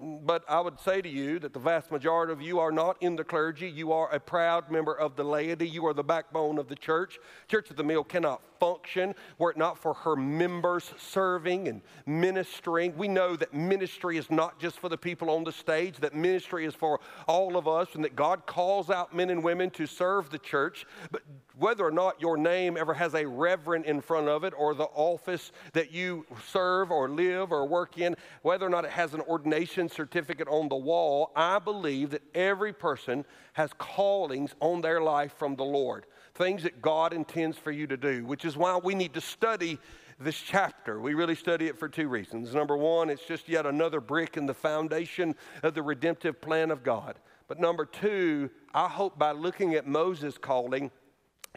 But 0.00 0.44
I 0.48 0.60
would 0.60 0.78
say 0.78 1.02
to 1.02 1.08
you 1.08 1.40
that 1.40 1.52
the 1.52 1.58
vast 1.58 1.90
majority 1.90 2.32
of 2.32 2.40
you 2.40 2.60
are 2.60 2.70
not 2.70 2.96
in 3.00 3.16
the 3.16 3.24
clergy. 3.24 3.68
You 3.68 3.92
are 3.92 4.08
a 4.14 4.20
proud 4.20 4.70
member 4.70 4.94
of 4.94 5.16
the 5.16 5.24
laity. 5.24 5.68
You 5.68 5.86
are 5.86 5.94
the 5.94 6.04
backbone 6.04 6.58
of 6.58 6.68
the 6.68 6.76
church. 6.76 7.18
Church 7.48 7.68
of 7.70 7.76
the 7.76 7.82
Mill 7.82 8.04
cannot 8.04 8.40
function 8.60 9.14
were 9.38 9.50
it 9.50 9.56
not 9.56 9.76
for 9.76 9.94
her 9.94 10.14
members 10.14 10.92
serving 10.98 11.66
and 11.66 11.82
ministering. 12.06 12.96
We 12.96 13.08
know 13.08 13.34
that 13.36 13.54
ministry 13.54 14.18
is 14.18 14.30
not 14.30 14.60
just 14.60 14.78
for 14.78 14.88
the 14.88 14.98
people 14.98 15.30
on 15.30 15.42
the 15.42 15.52
stage, 15.52 15.96
that 15.98 16.14
ministry 16.14 16.64
is 16.64 16.74
for 16.74 17.00
all 17.26 17.56
of 17.56 17.66
us, 17.66 17.94
and 17.94 18.04
that 18.04 18.14
God 18.14 18.46
calls 18.46 18.90
out 18.90 19.14
men 19.14 19.30
and 19.30 19.42
women 19.42 19.70
to 19.70 19.86
serve 19.86 20.30
the 20.30 20.38
church. 20.38 20.86
But 21.10 21.22
whether 21.58 21.84
or 21.84 21.90
not 21.90 22.20
your 22.20 22.36
name 22.36 22.76
ever 22.76 22.94
has 22.94 23.14
a 23.14 23.26
reverend 23.26 23.84
in 23.84 24.00
front 24.00 24.28
of 24.28 24.44
it 24.44 24.54
or 24.56 24.74
the 24.74 24.84
office 24.94 25.50
that 25.72 25.92
you 25.92 26.24
serve 26.46 26.90
or 26.90 27.08
live 27.08 27.50
or 27.52 27.66
work 27.66 27.98
in, 27.98 28.14
whether 28.42 28.64
or 28.64 28.70
not 28.70 28.84
it 28.84 28.90
has 28.90 29.14
an 29.14 29.20
ordination 29.22 29.88
certificate 29.88 30.48
on 30.48 30.68
the 30.68 30.76
wall, 30.76 31.32
I 31.34 31.58
believe 31.58 32.10
that 32.10 32.22
every 32.34 32.72
person 32.72 33.24
has 33.54 33.72
callings 33.78 34.54
on 34.60 34.80
their 34.80 35.00
life 35.00 35.34
from 35.36 35.56
the 35.56 35.64
Lord, 35.64 36.06
things 36.34 36.62
that 36.62 36.80
God 36.80 37.12
intends 37.12 37.58
for 37.58 37.72
you 37.72 37.86
to 37.88 37.96
do, 37.96 38.24
which 38.24 38.44
is 38.44 38.56
why 38.56 38.76
we 38.76 38.94
need 38.94 39.14
to 39.14 39.20
study 39.20 39.78
this 40.20 40.36
chapter. 40.36 41.00
We 41.00 41.14
really 41.14 41.34
study 41.34 41.66
it 41.66 41.78
for 41.78 41.88
two 41.88 42.08
reasons. 42.08 42.54
Number 42.54 42.76
one, 42.76 43.08
it's 43.10 43.26
just 43.26 43.48
yet 43.48 43.66
another 43.66 44.00
brick 44.00 44.36
in 44.36 44.46
the 44.46 44.54
foundation 44.54 45.34
of 45.62 45.74
the 45.74 45.82
redemptive 45.82 46.40
plan 46.40 46.70
of 46.70 46.82
God. 46.82 47.18
But 47.46 47.60
number 47.60 47.84
two, 47.86 48.50
I 48.74 48.88
hope 48.88 49.18
by 49.18 49.32
looking 49.32 49.74
at 49.74 49.86
Moses' 49.86 50.36
calling, 50.36 50.90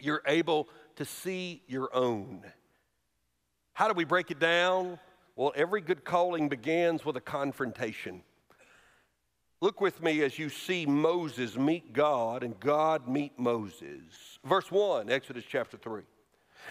you're 0.00 0.22
able 0.26 0.68
to 0.96 1.04
see 1.04 1.62
your 1.66 1.94
own. 1.94 2.42
How 3.74 3.88
do 3.88 3.94
we 3.94 4.04
break 4.04 4.30
it 4.30 4.38
down? 4.38 4.98
Well, 5.36 5.52
every 5.56 5.80
good 5.80 6.04
calling 6.04 6.48
begins 6.48 7.04
with 7.04 7.16
a 7.16 7.20
confrontation. 7.20 8.22
Look 9.60 9.80
with 9.80 10.02
me 10.02 10.22
as 10.22 10.38
you 10.38 10.48
see 10.48 10.86
Moses 10.86 11.56
meet 11.56 11.92
God 11.92 12.42
and 12.42 12.58
God 12.58 13.08
meet 13.08 13.38
Moses. 13.38 14.38
Verse 14.44 14.70
1, 14.70 15.08
Exodus 15.08 15.44
chapter 15.48 15.76
3. 15.76 16.02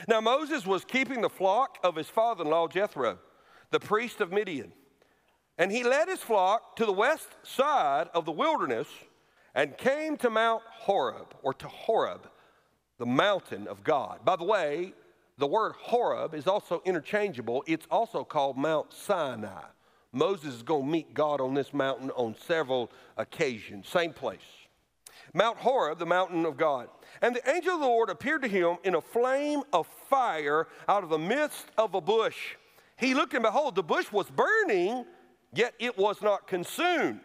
Now, 0.08 0.22
Moses 0.22 0.66
was 0.66 0.86
keeping 0.86 1.22
the 1.22 1.30
flock 1.30 1.78
of 1.84 1.96
his 1.96 2.08
father 2.08 2.44
in 2.44 2.50
law 2.50 2.68
Jethro, 2.68 3.18
the 3.72 3.80
priest 3.80 4.22
of 4.22 4.32
Midian. 4.32 4.74
And 5.58 5.72
he 5.72 5.84
led 5.84 6.08
his 6.08 6.20
flock 6.20 6.76
to 6.78 6.86
the 6.86 6.92
west 6.92 7.30
side 7.44 8.10
of 8.14 8.26
the 8.26 8.32
wilderness 8.32 8.88
and 9.54 9.78
came 9.78 10.18
to 10.18 10.30
Mount 10.30 10.64
Horeb, 10.66 11.36
or 11.44 11.54
to 11.56 11.68
Horeb, 11.68 12.30
the 13.02 13.06
mountain 13.08 13.68
of 13.68 13.84
God. 13.84 14.20
By 14.24 14.36
the 14.36 14.44
way, 14.44 14.94
the 15.40 15.48
word 15.48 15.74
Horeb 15.80 16.36
is 16.36 16.46
also 16.46 16.84
interchangeable. 16.86 17.64
It's 17.66 17.88
also 17.90 18.24
called 18.24 18.58
Mount 18.58 18.94
Sinai. 18.94 19.64
Moses 20.12 20.54
is 20.54 20.62
going 20.62 20.86
to 20.86 20.92
meet 20.92 21.12
God 21.16 21.42
on 21.42 21.56
this 21.56 21.74
mountain 21.74 22.12
on 22.12 22.36
several 22.46 22.92
occasions, 23.18 23.88
same 23.88 24.14
place. 24.14 24.40
Mount 25.34 25.58
Horeb, 25.58 25.98
the 25.98 26.06
mountain 26.06 26.46
of 26.46 26.58
God. 26.58 26.90
And 27.24 27.36
the 27.36 27.50
angel 27.50 27.74
of 27.74 27.80
the 27.80 27.88
Lord 27.88 28.12
appeared 28.12 28.44
to 28.44 28.48
him 28.48 28.78
in 28.84 28.94
a 28.94 29.02
flame 29.02 29.64
of 29.74 29.88
fire 30.08 30.68
out 30.88 31.04
of 31.04 31.10
the 31.10 31.18
midst 31.18 31.66
of 31.80 31.96
a 31.96 32.02
bush. 32.02 32.56
He 32.98 33.16
looked 33.16 33.34
and 33.34 33.42
behold, 33.42 33.74
the 33.74 33.82
bush 33.82 34.12
was 34.12 34.30
burning, 34.30 35.06
yet 35.56 35.74
it 35.80 35.98
was 35.98 36.22
not 36.22 36.48
consumed. 36.48 37.22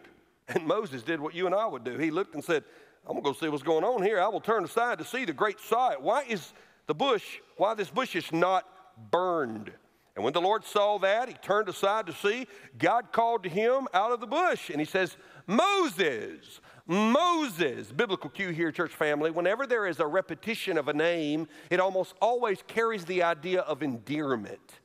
And 0.47 0.65
Moses 0.65 1.03
did 1.03 1.19
what 1.19 1.35
you 1.35 1.45
and 1.45 1.53
I 1.53 1.67
would 1.67 1.83
do. 1.83 1.99
He 1.99 2.09
looked 2.09 2.33
and 2.33 2.43
said, 2.43 2.63
I'm 3.07 3.13
going 3.13 3.23
to 3.23 3.29
go 3.31 3.33
see 3.33 3.49
what's 3.49 3.63
going 3.63 3.85
on 3.85 4.03
here. 4.03 4.19
I 4.19 4.27
will 4.27 4.41
turn 4.41 4.65
aside 4.65 4.97
to 4.99 5.05
see 5.05 5.23
the 5.23 5.31
great 5.31 5.61
sight. 5.61 6.01
Why 6.01 6.23
is 6.27 6.53
the 6.87 6.93
bush, 6.93 7.23
why 7.55 7.73
this 7.73 7.89
bush 7.89 8.17
is 8.17 8.31
not 8.33 8.67
burned? 9.11 9.71
And 10.15 10.23
when 10.23 10.33
the 10.33 10.41
Lord 10.41 10.65
saw 10.65 10.97
that, 10.99 11.29
he 11.29 11.35
turned 11.35 11.69
aside 11.69 12.07
to 12.07 12.13
see. 12.13 12.47
God 12.77 13.13
called 13.13 13.43
to 13.43 13.49
him 13.49 13.87
out 13.93 14.11
of 14.11 14.19
the 14.19 14.27
bush, 14.27 14.69
and 14.69 14.79
he 14.79 14.85
says, 14.85 15.15
Moses, 15.45 16.59
Moses. 16.85 17.91
Biblical 17.91 18.29
cue 18.29 18.49
here, 18.49 18.71
church 18.71 18.91
family. 18.91 19.31
Whenever 19.31 19.65
there 19.65 19.85
is 19.85 19.99
a 19.99 20.07
repetition 20.07 20.77
of 20.77 20.87
a 20.89 20.93
name, 20.93 21.47
it 21.69 21.79
almost 21.79 22.13
always 22.21 22.61
carries 22.67 23.05
the 23.05 23.23
idea 23.23 23.61
of 23.61 23.83
endearment. 23.83 24.79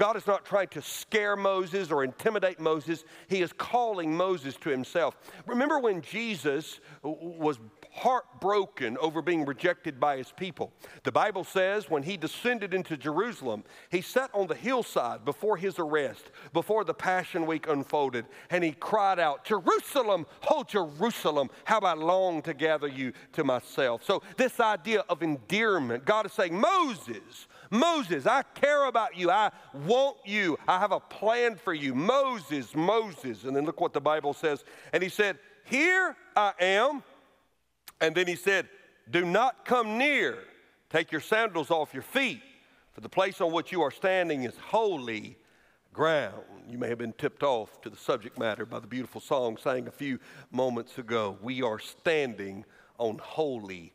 God 0.00 0.16
is 0.16 0.26
not 0.26 0.46
trying 0.46 0.68
to 0.68 0.80
scare 0.80 1.36
Moses 1.36 1.90
or 1.90 2.02
intimidate 2.02 2.58
Moses. 2.58 3.04
He 3.28 3.42
is 3.42 3.52
calling 3.52 4.16
Moses 4.16 4.56
to 4.62 4.70
himself. 4.70 5.14
Remember 5.44 5.78
when 5.78 6.00
Jesus 6.00 6.80
was 7.02 7.58
heartbroken 7.92 8.96
over 8.96 9.20
being 9.20 9.44
rejected 9.44 10.00
by 10.00 10.16
his 10.16 10.32
people. 10.32 10.72
The 11.02 11.12
Bible 11.12 11.44
says 11.44 11.90
when 11.90 12.02
he 12.02 12.16
descended 12.16 12.72
into 12.72 12.96
Jerusalem, 12.96 13.62
he 13.90 14.00
sat 14.00 14.30
on 14.32 14.46
the 14.46 14.54
hillside 14.54 15.26
before 15.26 15.58
his 15.58 15.78
arrest, 15.78 16.30
before 16.54 16.84
the 16.84 16.94
Passion 16.94 17.44
Week 17.44 17.68
unfolded, 17.68 18.24
and 18.48 18.64
he 18.64 18.72
cried 18.72 19.18
out, 19.18 19.44
Jerusalem, 19.44 20.24
oh 20.50 20.64
Jerusalem, 20.64 21.50
how 21.64 21.80
I 21.80 21.92
long 21.92 22.40
to 22.42 22.54
gather 22.54 22.88
you 22.88 23.12
to 23.34 23.44
myself. 23.44 24.02
So, 24.02 24.22
this 24.38 24.60
idea 24.60 25.04
of 25.10 25.22
endearment, 25.22 26.06
God 26.06 26.24
is 26.24 26.32
saying, 26.32 26.58
Moses, 26.58 27.48
Moses, 27.70 28.26
I 28.26 28.42
care 28.54 28.86
about 28.86 29.16
you. 29.16 29.30
I 29.30 29.50
want 29.72 30.16
you. 30.24 30.58
I 30.66 30.78
have 30.78 30.92
a 30.92 31.00
plan 31.00 31.56
for 31.56 31.72
you. 31.72 31.94
Moses, 31.94 32.74
Moses. 32.74 33.44
And 33.44 33.54
then 33.54 33.64
look 33.64 33.80
what 33.80 33.92
the 33.92 34.00
Bible 34.00 34.34
says. 34.34 34.64
And 34.92 35.02
he 35.02 35.08
said, 35.08 35.38
Here 35.64 36.16
I 36.36 36.52
am. 36.58 37.02
And 38.00 38.14
then 38.14 38.26
he 38.26 38.34
said, 38.34 38.68
Do 39.08 39.24
not 39.24 39.64
come 39.64 39.98
near. 39.98 40.38
Take 40.90 41.12
your 41.12 41.20
sandals 41.20 41.70
off 41.70 41.94
your 41.94 42.02
feet, 42.02 42.42
for 42.92 43.00
the 43.00 43.08
place 43.08 43.40
on 43.40 43.52
which 43.52 43.70
you 43.70 43.80
are 43.82 43.92
standing 43.92 44.42
is 44.42 44.56
holy 44.56 45.36
ground. 45.92 46.42
You 46.68 46.78
may 46.78 46.88
have 46.88 46.98
been 46.98 47.12
tipped 47.12 47.44
off 47.44 47.80
to 47.82 47.90
the 47.90 47.96
subject 47.96 48.38
matter 48.38 48.66
by 48.66 48.80
the 48.80 48.86
beautiful 48.88 49.20
song 49.20 49.56
sang 49.56 49.86
a 49.86 49.92
few 49.92 50.18
moments 50.50 50.98
ago. 50.98 51.38
We 51.40 51.62
are 51.62 51.78
standing 51.78 52.64
on 52.98 53.18
holy 53.18 53.92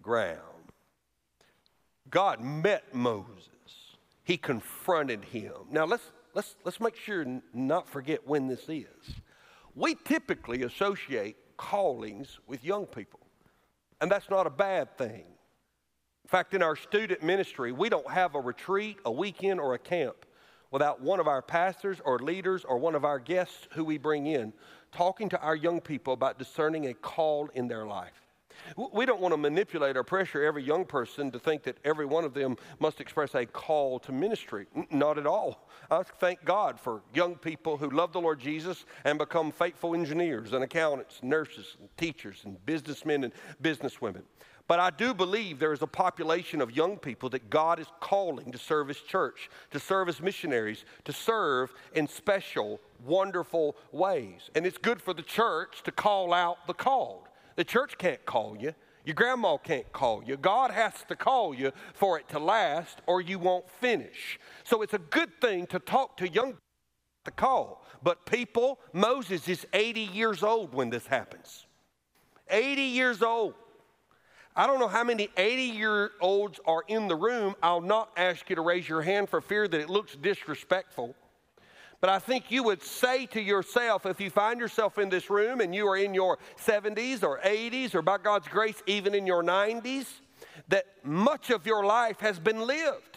ground. 0.00 0.55
God 2.10 2.40
met 2.40 2.94
Moses. 2.94 3.48
He 4.24 4.36
confronted 4.36 5.24
him. 5.24 5.52
Now 5.70 5.84
let's 5.84 6.12
let's 6.34 6.56
let's 6.64 6.80
make 6.80 6.96
sure 6.96 7.24
not 7.52 7.88
forget 7.88 8.26
when 8.26 8.48
this 8.48 8.68
is. 8.68 8.86
We 9.74 9.94
typically 9.94 10.62
associate 10.62 11.36
callings 11.56 12.38
with 12.46 12.64
young 12.64 12.86
people. 12.86 13.20
And 14.00 14.10
that's 14.10 14.30
not 14.30 14.46
a 14.46 14.50
bad 14.50 14.96
thing. 14.98 15.24
In 16.24 16.28
fact, 16.28 16.54
in 16.54 16.62
our 16.62 16.76
student 16.76 17.22
ministry, 17.22 17.72
we 17.72 17.88
don't 17.88 18.10
have 18.10 18.34
a 18.34 18.40
retreat, 18.40 18.98
a 19.04 19.12
weekend, 19.12 19.60
or 19.60 19.74
a 19.74 19.78
camp 19.78 20.26
without 20.70 21.00
one 21.00 21.20
of 21.20 21.28
our 21.28 21.40
pastors 21.40 22.00
or 22.04 22.18
leaders 22.18 22.64
or 22.64 22.78
one 22.78 22.94
of 22.94 23.04
our 23.04 23.18
guests 23.18 23.68
who 23.72 23.84
we 23.84 23.96
bring 23.96 24.26
in 24.26 24.52
talking 24.92 25.28
to 25.28 25.40
our 25.40 25.54
young 25.54 25.80
people 25.80 26.12
about 26.12 26.38
discerning 26.38 26.86
a 26.86 26.94
call 26.94 27.48
in 27.54 27.68
their 27.68 27.86
life. 27.86 28.25
We 28.76 29.06
don't 29.06 29.20
want 29.20 29.32
to 29.32 29.38
manipulate 29.38 29.96
or 29.96 30.02
pressure 30.02 30.42
every 30.44 30.62
young 30.62 30.84
person 30.84 31.30
to 31.30 31.38
think 31.38 31.62
that 31.64 31.78
every 31.84 32.06
one 32.06 32.24
of 32.24 32.34
them 32.34 32.56
must 32.78 33.00
express 33.00 33.34
a 33.34 33.46
call 33.46 33.98
to 34.00 34.12
ministry. 34.12 34.66
Not 34.90 35.18
at 35.18 35.26
all. 35.26 35.68
I 35.90 36.02
thank 36.02 36.44
God 36.44 36.80
for 36.80 37.02
young 37.14 37.36
people 37.36 37.76
who 37.76 37.90
love 37.90 38.12
the 38.12 38.20
Lord 38.20 38.40
Jesus 38.40 38.84
and 39.04 39.18
become 39.18 39.52
faithful 39.52 39.94
engineers 39.94 40.52
and 40.52 40.64
accountants, 40.64 41.20
nurses, 41.22 41.76
and 41.78 41.88
teachers, 41.96 42.42
and 42.44 42.64
businessmen 42.66 43.24
and 43.24 43.32
businesswomen. 43.62 44.22
But 44.68 44.80
I 44.80 44.90
do 44.90 45.14
believe 45.14 45.58
there 45.58 45.72
is 45.72 45.82
a 45.82 45.86
population 45.86 46.60
of 46.60 46.76
young 46.76 46.98
people 46.98 47.28
that 47.30 47.50
God 47.50 47.78
is 47.78 47.86
calling 48.00 48.50
to 48.50 48.58
serve 48.58 48.88
His 48.88 49.00
church, 49.00 49.48
to 49.70 49.78
serve 49.78 50.08
as 50.08 50.20
missionaries, 50.20 50.84
to 51.04 51.12
serve 51.12 51.72
in 51.94 52.08
special, 52.08 52.80
wonderful 53.04 53.76
ways. 53.92 54.50
And 54.56 54.66
it's 54.66 54.78
good 54.78 55.00
for 55.00 55.14
the 55.14 55.22
church 55.22 55.82
to 55.84 55.92
call 55.92 56.32
out 56.32 56.66
the 56.66 56.74
called. 56.74 57.25
The 57.56 57.64
church 57.64 57.98
can't 57.98 58.24
call 58.24 58.56
you. 58.56 58.74
Your 59.04 59.14
grandma 59.14 59.56
can't 59.56 59.90
call 59.92 60.22
you. 60.24 60.36
God 60.36 60.70
has 60.70 60.92
to 61.08 61.16
call 61.16 61.54
you 61.54 61.72
for 61.94 62.18
it 62.18 62.28
to 62.30 62.38
last, 62.38 63.00
or 63.06 63.20
you 63.20 63.38
won't 63.38 63.70
finish. 63.70 64.38
So 64.64 64.82
it's 64.82 64.94
a 64.94 64.98
good 64.98 65.40
thing 65.40 65.66
to 65.68 65.78
talk 65.78 66.16
to 66.18 66.28
young 66.28 66.52
people 66.52 66.60
to 67.26 67.30
call. 67.30 67.84
But 68.02 68.24
people, 68.24 68.80
Moses 68.92 69.46
is 69.48 69.66
80 69.72 70.00
years 70.00 70.42
old 70.42 70.72
when 70.72 70.90
this 70.90 71.06
happens. 71.06 71.66
80 72.48 72.80
years 72.82 73.22
old. 73.22 73.54
I 74.54 74.66
don't 74.66 74.80
know 74.80 74.88
how 74.88 75.04
many 75.04 75.28
80 75.36 75.62
year 75.62 76.12
olds 76.20 76.58
are 76.66 76.82
in 76.88 77.08
the 77.08 77.16
room. 77.16 77.54
I'll 77.62 77.82
not 77.82 78.10
ask 78.16 78.48
you 78.48 78.56
to 78.56 78.62
raise 78.62 78.88
your 78.88 79.02
hand 79.02 79.28
for 79.28 79.42
fear 79.42 79.68
that 79.68 79.80
it 79.80 79.90
looks 79.90 80.16
disrespectful. 80.16 81.14
But 82.00 82.10
I 82.10 82.18
think 82.18 82.50
you 82.50 82.62
would 82.62 82.82
say 82.82 83.26
to 83.26 83.40
yourself, 83.40 84.06
if 84.06 84.20
you 84.20 84.30
find 84.30 84.60
yourself 84.60 84.98
in 84.98 85.08
this 85.08 85.30
room 85.30 85.60
and 85.60 85.74
you 85.74 85.88
are 85.88 85.96
in 85.96 86.14
your 86.14 86.38
70s 86.64 87.22
or 87.22 87.40
80s, 87.40 87.94
or 87.94 88.02
by 88.02 88.18
God's 88.18 88.48
grace, 88.48 88.82
even 88.86 89.14
in 89.14 89.26
your 89.26 89.42
90s, 89.42 90.06
that 90.68 90.86
much 91.02 91.50
of 91.50 91.66
your 91.66 91.84
life 91.84 92.20
has 92.20 92.38
been 92.38 92.60
lived. 92.60 93.15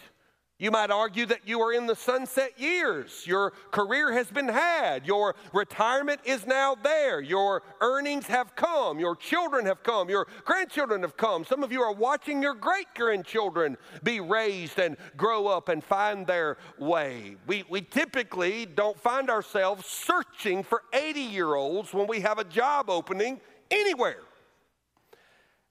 You 0.60 0.70
might 0.70 0.90
argue 0.90 1.24
that 1.24 1.48
you 1.48 1.62
are 1.62 1.72
in 1.72 1.86
the 1.86 1.96
sunset 1.96 2.60
years. 2.60 3.26
Your 3.26 3.52
career 3.70 4.12
has 4.12 4.30
been 4.30 4.46
had. 4.46 5.06
Your 5.06 5.34
retirement 5.54 6.20
is 6.22 6.46
now 6.46 6.74
there. 6.74 7.22
Your 7.22 7.62
earnings 7.80 8.26
have 8.26 8.54
come. 8.56 9.00
Your 9.00 9.16
children 9.16 9.64
have 9.64 9.82
come. 9.82 10.10
Your 10.10 10.26
grandchildren 10.44 11.00
have 11.00 11.16
come. 11.16 11.46
Some 11.46 11.62
of 11.62 11.72
you 11.72 11.80
are 11.80 11.94
watching 11.94 12.42
your 12.42 12.54
great 12.54 12.88
grandchildren 12.94 13.78
be 14.02 14.20
raised 14.20 14.78
and 14.78 14.98
grow 15.16 15.46
up 15.46 15.70
and 15.70 15.82
find 15.82 16.26
their 16.26 16.58
way. 16.78 17.36
We, 17.46 17.64
we 17.70 17.80
typically 17.80 18.66
don't 18.66 19.00
find 19.00 19.30
ourselves 19.30 19.86
searching 19.86 20.62
for 20.62 20.82
80 20.92 21.20
year 21.20 21.54
olds 21.54 21.94
when 21.94 22.06
we 22.06 22.20
have 22.20 22.38
a 22.38 22.44
job 22.44 22.90
opening 22.90 23.40
anywhere. 23.70 24.20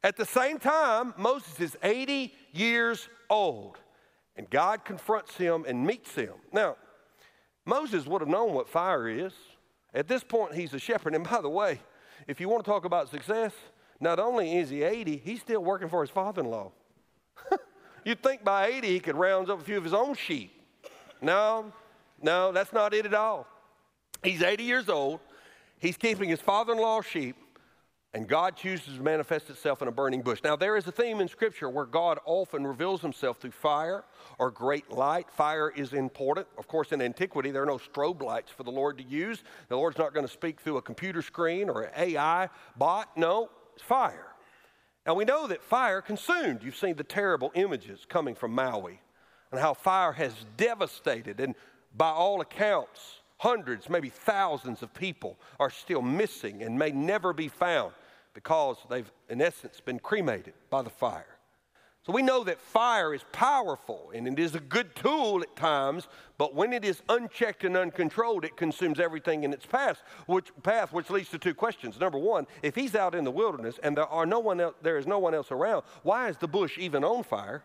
At 0.03 0.17
the 0.17 0.25
same 0.25 0.58
time, 0.58 1.13
Moses 1.15 1.60
is 1.60 1.77
80 1.84 2.34
years 2.53 3.08
old. 3.29 3.77
And 4.39 4.50
God 4.50 4.86
confronts 4.86 5.36
him 5.36 5.65
and 5.67 5.86
meets 5.86 6.15
him. 6.15 6.31
Now, 6.53 6.77
Moses 7.65 8.05
would 8.05 8.22
have 8.22 8.29
known 8.29 8.53
what 8.53 8.69
fire 8.69 9.10
is. 9.10 9.34
At 9.93 10.08
this 10.08 10.24
point, 10.24 10.55
he's 10.55 10.74
a 10.74 10.79
shepherd. 10.79 11.13
And 11.13 11.29
by 11.29 11.41
the 11.41 11.50
way, 11.50 11.81
if 12.25 12.39
you 12.39 12.48
want 12.48 12.63
to 12.63 12.72
talk 12.72 12.86
about 12.86 13.10
success, 13.10 13.51
not 14.00 14.17
only 14.17 14.55
is 14.55 14.69
he 14.69 14.81
80, 14.81 15.17
he's 15.17 15.41
still 15.41 15.62
working 15.62 15.89
for 15.89 16.00
his 16.00 16.10
father 16.10 16.41
in 16.41 16.50
law. 16.50 16.72
You'd 18.05 18.24
think 18.24 18.46
by 18.46 18.67
80 18.67 18.88
he 18.88 19.01
could 19.01 19.17
round 19.17 19.50
up 19.50 19.60
a 19.60 19.63
few 19.65 19.77
of 19.77 19.84
his 19.84 19.93
own 19.93 20.15
sheep. 20.15 20.53
No, 21.22 21.74
no, 22.22 22.53
that's 22.53 22.72
not 22.72 22.93
it 22.93 23.05
at 23.05 23.13
all. 23.13 23.46
He's 24.24 24.41
80 24.41 24.63
years 24.63 24.88
old. 24.88 25.19
He's 25.79 25.98
keeping 25.98 26.29
his 26.29 26.39
father 26.39 26.72
in 26.72 26.79
law's 26.79 27.05
sheep 27.05 27.36
and 28.13 28.28
God 28.28 28.56
chooses 28.56 28.98
to 28.98 29.04
manifest 29.04 29.50
itself 29.50 29.82
in 29.82 29.88
a 29.88 29.92
burning 29.92 30.22
bush. 30.22 30.39
Now, 30.44 30.56
there 30.56 30.75
is 30.75 30.88
a 30.88 30.92
theme 30.92 31.20
in 31.20 31.28
Scripture 31.28 31.70
where 31.70 31.86
God 31.86 32.18
often 32.25 32.66
reveals 32.66 33.01
himself 33.01 33.38
through 33.38 33.51
fire 33.51 34.04
or 34.39 34.50
great 34.50 34.89
light. 34.89 35.30
Fire 35.30 35.70
is 35.70 35.94
important. 35.94 36.48
Of 36.58 36.68
course, 36.68 36.92
in 36.92 37.01
antiquity, 37.01 37.51
there 37.51 37.62
are 37.62 37.68
no 37.68 37.78
strobe 37.78 38.24
lights 38.24 38.51
for 38.51 38.63
the 38.63 38.72
Lord 38.72 38.98
to 38.98 39.04
use. 39.04 39.44
The 39.68 39.75
Lord's 39.75 40.00
not 40.00 40.13
going 40.13 40.25
to 40.25 40.32
speak 40.32 40.60
through 40.60 40.78
a 40.78 40.82
computer 40.82 41.22
screen 41.22 41.70
or 41.70 41.84
an 41.84 41.92
AI 41.96 42.50
bot. 42.75 43.16
No, 43.16 43.51
it's 43.75 43.84
fire. 43.84 44.25
And 45.06 45.16
we 45.16 45.24
know 45.24 45.46
that 45.48 45.62
fire 45.62 46.01
consumed. 46.01 46.63
You've 46.63 46.75
seen 46.75 46.96
the 46.96 47.04
terrible 47.04 47.51
images 47.54 48.06
coming 48.10 48.34
from 48.34 48.54
Maui 48.54 49.01
and 49.51 49.60
how 49.60 49.74
fire 49.74 50.13
has 50.13 50.34
devastated, 50.58 51.39
and 51.39 51.56
by 51.96 52.10
all 52.10 52.42
accounts, 52.42 53.18
hundreds, 53.39 53.89
maybe 53.89 54.10
thousands 54.10 54.84
of 54.84 54.93
people 54.93 55.38
are 55.60 55.69
still 55.69 56.01
missing 56.01 56.62
and 56.62 56.77
may 56.77 56.91
never 56.91 57.34
be 57.34 57.48
found 57.48 57.93
because 58.34 58.77
they've, 58.89 59.12
in 59.29 59.41
essence, 59.41 59.81
been 59.81 60.00
cremated 60.00 60.53
by 60.69 60.81
the 60.81 60.89
fire. 60.89 61.25
So 62.05 62.13
we 62.13 62.22
know 62.22 62.43
that 62.46 62.62
fire 62.62 63.13
is 63.13 63.24
powerful 63.31 64.12
and 64.15 64.27
it 64.27 64.39
is 64.39 64.55
a 64.55 64.60
good 64.60 64.96
tool 64.96 65.41
at 65.41 65.55
times, 65.55 66.08
but 66.38 66.55
when 66.55 66.74
it 66.74 66.84
is 66.84 67.01
unchecked 67.10 67.63
and 67.63 67.75
uncontrolled, 67.75 68.46
it 68.46 68.58
consumes 68.58 69.00
everything 69.00 69.43
in 69.43 69.53
its 69.53 69.65
path, 69.65 70.01
which, 70.25 70.51
path, 70.63 70.91
which 70.91 71.10
leads 71.10 71.29
to 71.29 71.38
two 71.38 71.53
questions. 71.53 72.00
Number 72.00 72.17
one, 72.17 72.48
if 72.62 72.75
he's 72.75 72.96
out 72.96 73.15
in 73.15 73.25
the 73.25 73.31
wilderness 73.31 73.79
and 73.84 73.96
there, 73.98 74.08
are 74.08 74.25
no 74.25 74.39
one 74.39 74.60
else, 74.60 74.75
there 74.81 74.98
is 74.98 75.08
no 75.08 75.19
one 75.19 75.34
else 75.34 75.51
around, 75.51 75.84
why 76.03 76.29
is 76.29 76.38
the 76.38 76.48
bush 76.48 76.77
even 76.77 77.03
on 77.03 77.24
fire? 77.24 77.63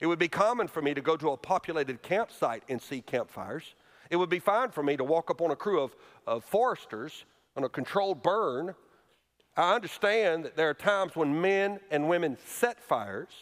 It 0.00 0.06
would 0.06 0.20
be 0.20 0.28
common 0.28 0.68
for 0.68 0.80
me 0.80 0.94
to 0.94 1.00
go 1.00 1.16
to 1.16 1.30
a 1.30 1.36
populated 1.36 2.02
campsite 2.02 2.62
and 2.68 2.80
see 2.80 3.00
campfires. 3.00 3.74
It 4.10 4.16
would 4.16 4.30
be 4.30 4.38
fine 4.38 4.70
for 4.70 4.82
me 4.82 4.96
to 4.96 5.04
walk 5.04 5.30
up 5.30 5.40
on 5.40 5.50
a 5.50 5.56
crew 5.56 5.80
of, 5.82 5.94
of 6.26 6.44
foresters 6.44 7.24
on 7.56 7.64
a 7.64 7.68
controlled 7.68 8.22
burn. 8.22 8.74
I 9.56 9.74
understand 9.74 10.44
that 10.44 10.56
there 10.56 10.70
are 10.70 10.74
times 10.74 11.16
when 11.16 11.40
men 11.40 11.80
and 11.90 12.08
women 12.08 12.38
set 12.44 12.80
fires, 12.80 13.32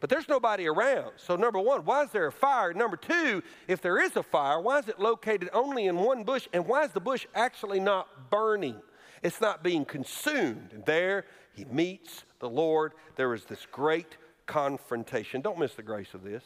but 0.00 0.10
there's 0.10 0.28
nobody 0.28 0.66
around. 0.66 1.12
So, 1.16 1.36
number 1.36 1.60
one, 1.60 1.84
why 1.84 2.02
is 2.02 2.10
there 2.10 2.26
a 2.26 2.32
fire? 2.32 2.72
Number 2.72 2.96
two, 2.96 3.42
if 3.68 3.80
there 3.80 4.00
is 4.00 4.16
a 4.16 4.22
fire, 4.22 4.60
why 4.60 4.78
is 4.78 4.88
it 4.88 4.98
located 4.98 5.50
only 5.52 5.86
in 5.86 5.96
one 5.96 6.24
bush? 6.24 6.48
And 6.52 6.66
why 6.66 6.84
is 6.84 6.92
the 6.92 7.00
bush 7.00 7.26
actually 7.34 7.80
not 7.80 8.30
burning? 8.30 8.76
It's 9.22 9.40
not 9.40 9.62
being 9.62 9.84
consumed. 9.84 10.70
And 10.72 10.84
there 10.84 11.24
he 11.54 11.64
meets 11.64 12.24
the 12.40 12.48
Lord. 12.48 12.92
There 13.16 13.32
is 13.34 13.44
this 13.44 13.66
great 13.70 14.16
confrontation. 14.46 15.40
Don't 15.40 15.58
miss 15.58 15.74
the 15.74 15.82
grace 15.82 16.12
of 16.14 16.22
this. 16.22 16.44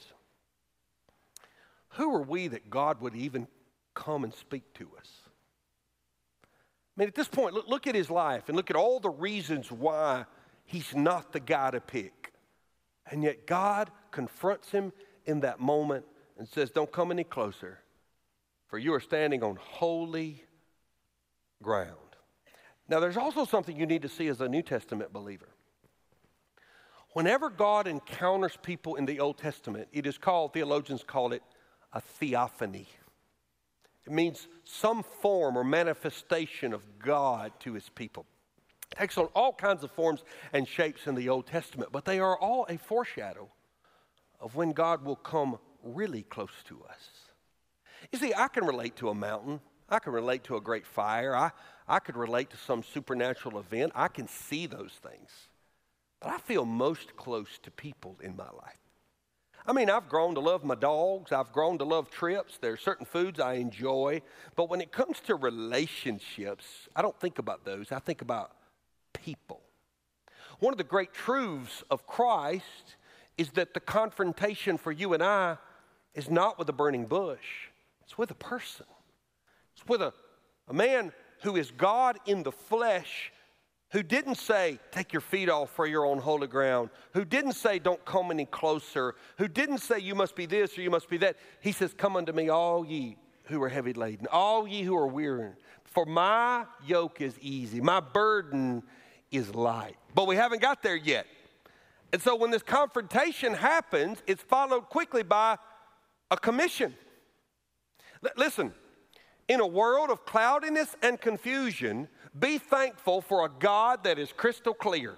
Who 1.98 2.14
are 2.14 2.22
we 2.22 2.46
that 2.46 2.70
God 2.70 3.00
would 3.00 3.16
even 3.16 3.48
come 3.92 4.22
and 4.22 4.32
speak 4.32 4.72
to 4.74 4.88
us? 4.98 5.10
I 6.44 6.46
mean, 6.96 7.08
at 7.08 7.14
this 7.16 7.26
point, 7.26 7.54
look, 7.54 7.66
look 7.66 7.86
at 7.88 7.96
his 7.96 8.08
life 8.08 8.44
and 8.46 8.56
look 8.56 8.70
at 8.70 8.76
all 8.76 9.00
the 9.00 9.10
reasons 9.10 9.70
why 9.72 10.24
he's 10.64 10.94
not 10.94 11.32
the 11.32 11.40
guy 11.40 11.72
to 11.72 11.80
pick. 11.80 12.32
And 13.10 13.24
yet, 13.24 13.48
God 13.48 13.90
confronts 14.12 14.70
him 14.70 14.92
in 15.26 15.40
that 15.40 15.58
moment 15.58 16.04
and 16.38 16.48
says, 16.48 16.70
Don't 16.70 16.90
come 16.92 17.10
any 17.10 17.24
closer, 17.24 17.80
for 18.68 18.78
you 18.78 18.94
are 18.94 19.00
standing 19.00 19.42
on 19.42 19.58
holy 19.60 20.44
ground. 21.60 21.96
Now, 22.88 23.00
there's 23.00 23.16
also 23.16 23.44
something 23.44 23.76
you 23.76 23.86
need 23.86 24.02
to 24.02 24.08
see 24.08 24.28
as 24.28 24.40
a 24.40 24.48
New 24.48 24.62
Testament 24.62 25.12
believer. 25.12 25.48
Whenever 27.14 27.50
God 27.50 27.88
encounters 27.88 28.56
people 28.62 28.94
in 28.94 29.04
the 29.04 29.18
Old 29.18 29.36
Testament, 29.36 29.88
it 29.92 30.06
is 30.06 30.16
called, 30.16 30.52
theologians 30.52 31.02
call 31.04 31.32
it 31.32 31.42
a 31.92 32.00
theophany. 32.00 32.88
It 34.06 34.12
means 34.12 34.48
some 34.64 35.02
form 35.02 35.56
or 35.56 35.64
manifestation 35.64 36.72
of 36.72 36.82
God 36.98 37.52
to 37.60 37.74
his 37.74 37.88
people. 37.90 38.26
It 38.90 38.98
takes 38.98 39.18
on 39.18 39.26
all 39.34 39.52
kinds 39.52 39.84
of 39.84 39.90
forms 39.90 40.22
and 40.52 40.66
shapes 40.66 41.06
in 41.06 41.14
the 41.14 41.28
Old 41.28 41.46
Testament, 41.46 41.92
but 41.92 42.04
they 42.04 42.18
are 42.18 42.38
all 42.38 42.66
a 42.68 42.78
foreshadow 42.78 43.50
of 44.40 44.54
when 44.54 44.72
God 44.72 45.04
will 45.04 45.16
come 45.16 45.58
really 45.82 46.22
close 46.22 46.62
to 46.68 46.82
us. 46.88 47.10
You 48.12 48.18
see, 48.18 48.32
I 48.34 48.48
can 48.48 48.64
relate 48.64 48.96
to 48.96 49.10
a 49.10 49.14
mountain. 49.14 49.60
I 49.88 49.98
can 49.98 50.12
relate 50.12 50.44
to 50.44 50.56
a 50.56 50.60
great 50.60 50.86
fire. 50.86 51.34
I, 51.34 51.50
I 51.86 51.98
could 51.98 52.16
relate 52.16 52.50
to 52.50 52.56
some 52.56 52.82
supernatural 52.82 53.58
event. 53.58 53.92
I 53.94 54.08
can 54.08 54.28
see 54.28 54.66
those 54.66 54.92
things. 55.02 55.30
But 56.20 56.30
I 56.30 56.38
feel 56.38 56.64
most 56.64 57.16
close 57.16 57.58
to 57.62 57.70
people 57.70 58.18
in 58.22 58.36
my 58.36 58.44
life. 58.44 58.78
I 59.66 59.72
mean, 59.72 59.90
I've 59.90 60.08
grown 60.08 60.34
to 60.34 60.40
love 60.40 60.64
my 60.64 60.74
dogs. 60.74 61.30
I've 61.32 61.52
grown 61.52 61.78
to 61.78 61.84
love 61.84 62.10
trips. 62.10 62.58
There 62.58 62.72
are 62.72 62.78
certain 62.78 63.04
foods 63.04 63.38
I 63.38 63.54
enjoy. 63.54 64.22
But 64.56 64.70
when 64.70 64.80
it 64.80 64.92
comes 64.92 65.20
to 65.20 65.34
relationships, 65.34 66.88
I 66.96 67.02
don't 67.02 67.18
think 67.20 67.38
about 67.38 67.64
those. 67.64 67.92
I 67.92 67.98
think 67.98 68.22
about 68.22 68.52
people. 69.12 69.60
One 70.58 70.72
of 70.72 70.78
the 70.78 70.84
great 70.84 71.12
truths 71.12 71.84
of 71.90 72.06
Christ 72.06 72.96
is 73.36 73.50
that 73.50 73.74
the 73.74 73.80
confrontation 73.80 74.78
for 74.78 74.90
you 74.90 75.14
and 75.14 75.22
I 75.22 75.58
is 76.14 76.30
not 76.30 76.58
with 76.58 76.68
a 76.68 76.72
burning 76.72 77.06
bush, 77.06 77.68
it's 78.02 78.18
with 78.18 78.30
a 78.30 78.34
person. 78.34 78.86
It's 79.74 79.86
with 79.86 80.02
a, 80.02 80.12
a 80.66 80.74
man 80.74 81.12
who 81.42 81.54
is 81.54 81.70
God 81.70 82.18
in 82.26 82.42
the 82.42 82.50
flesh 82.50 83.32
who 83.90 84.02
didn't 84.02 84.36
say, 84.36 84.78
Take 84.90 85.12
your 85.12 85.20
feet 85.20 85.48
off 85.48 85.70
for 85.70 85.86
your 85.86 86.04
own 86.04 86.18
holy 86.18 86.46
ground, 86.46 86.90
who 87.14 87.24
didn't 87.24 87.52
say, 87.52 87.78
Don't 87.78 88.04
come 88.04 88.30
any 88.30 88.44
closer, 88.44 89.14
who 89.38 89.48
didn't 89.48 89.78
say, 89.78 89.98
You 89.98 90.14
must 90.14 90.36
be 90.36 90.46
this 90.46 90.76
or 90.76 90.82
you 90.82 90.90
must 90.90 91.08
be 91.08 91.16
that. 91.18 91.36
He 91.60 91.72
says, 91.72 91.94
Come 91.94 92.16
unto 92.16 92.32
me, 92.32 92.48
all 92.48 92.84
ye 92.84 93.16
who 93.44 93.62
are 93.62 93.68
heavy 93.68 93.94
laden, 93.94 94.26
all 94.30 94.68
ye 94.68 94.82
who 94.82 94.96
are 94.96 95.06
weary, 95.06 95.52
for 95.84 96.04
my 96.04 96.64
yoke 96.86 97.20
is 97.20 97.38
easy, 97.40 97.80
my 97.80 98.00
burden 98.00 98.82
is 99.30 99.54
light. 99.54 99.96
But 100.14 100.26
we 100.26 100.36
haven't 100.36 100.60
got 100.60 100.82
there 100.82 100.96
yet. 100.96 101.26
And 102.12 102.20
so 102.22 102.36
when 102.36 102.50
this 102.50 102.62
confrontation 102.62 103.54
happens, 103.54 104.22
it's 104.26 104.42
followed 104.42 104.88
quickly 104.88 105.22
by 105.22 105.58
a 106.30 106.36
commission. 106.36 106.94
L- 108.24 108.32
listen, 108.36 108.72
in 109.48 109.60
a 109.60 109.66
world 109.66 110.10
of 110.10 110.24
cloudiness 110.26 110.94
and 111.02 111.20
confusion, 111.20 112.08
be 112.38 112.58
thankful 112.58 113.20
for 113.20 113.44
a 113.44 113.50
God 113.58 114.04
that 114.04 114.18
is 114.18 114.32
crystal 114.32 114.74
clear. 114.74 115.16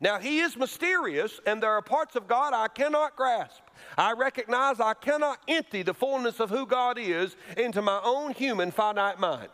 Now, 0.00 0.18
He 0.18 0.40
is 0.40 0.56
mysterious, 0.56 1.40
and 1.46 1.62
there 1.62 1.70
are 1.70 1.82
parts 1.82 2.16
of 2.16 2.28
God 2.28 2.52
I 2.52 2.68
cannot 2.68 3.16
grasp. 3.16 3.62
I 3.96 4.12
recognize 4.12 4.80
I 4.80 4.94
cannot 4.94 5.38
empty 5.48 5.82
the 5.82 5.94
fullness 5.94 6.40
of 6.40 6.50
who 6.50 6.66
God 6.66 6.98
is 6.98 7.36
into 7.56 7.82
my 7.82 8.00
own 8.04 8.32
human 8.32 8.70
finite 8.70 9.18
mind. 9.18 9.48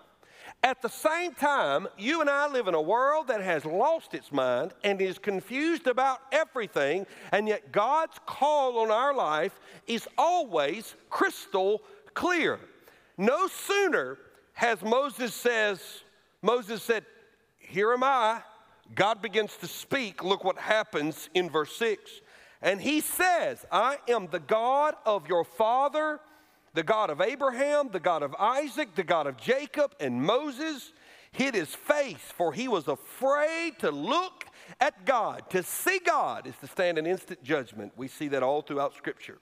At 0.63 0.83
the 0.83 0.89
same 0.89 1.33
time, 1.33 1.89
you 1.97 2.21
and 2.21 2.29
I 2.29 2.47
live 2.47 2.69
in 2.69 2.75
a 2.75 2.83
world 2.83 3.29
that 3.29 3.41
has 3.41 3.65
lost 3.65 4.13
its 4.13 4.31
mind 4.31 4.73
and 4.85 5.01
is 5.01 5.19
confused 5.19 5.87
about 5.87 6.21
everything, 6.33 7.07
and 7.33 7.49
yet 7.49 7.73
God's 7.73 8.19
call 8.27 8.79
on 8.79 8.91
our 8.91 9.15
life 9.15 9.59
is 9.87 10.07
always 10.19 10.97
crystal 11.09 11.81
clear. 12.13 12.61
No 13.21 13.49
sooner 13.49 14.17
has 14.55 14.81
Moses 14.81 15.35
says, 15.35 15.79
Moses 16.41 16.83
said, 16.83 17.05
Here 17.59 17.93
am 17.93 18.03
I. 18.03 18.41
God 18.95 19.21
begins 19.21 19.59
to 19.59 19.67
speak. 19.67 20.25
Look 20.25 20.43
what 20.43 20.57
happens 20.57 21.29
in 21.35 21.51
verse 21.51 21.77
6. 21.77 22.11
And 22.63 22.81
he 22.81 23.03
says, 23.03 23.67
I 23.71 23.99
am 24.09 24.29
the 24.31 24.41
God 24.41 24.95
of 25.05 25.29
your 25.29 25.45
father, 25.45 26.19
the 26.73 26.83
God 26.83 27.11
of 27.11 27.21
Abraham, 27.21 27.91
the 27.93 28.01
God 28.01 28.23
of 28.23 28.35
Isaac, 28.39 28.95
the 28.95 29.05
God 29.05 29.27
of 29.27 29.37
Jacob. 29.37 29.95
And 30.01 30.23
Moses 30.23 30.95
hid 31.31 31.55
his 31.55 31.75
face, 31.75 32.33
for 32.35 32.55
he 32.55 32.69
was 32.69 32.89
afraid 32.89 33.79
to 33.81 33.91
look 33.91 34.47
at 34.81 35.05
God. 35.05 35.43
To 35.51 35.63
see 35.63 35.99
God 35.99 36.47
is 36.47 36.57
to 36.63 36.67
stand 36.67 36.97
in 36.97 37.07
instant 37.07 37.45
judgment. 37.45 37.93
We 37.99 38.09
see 38.09 38.29
that 38.29 38.43
all 38.43 38.63
throughout 38.63 38.97
Scripture. 38.97 39.41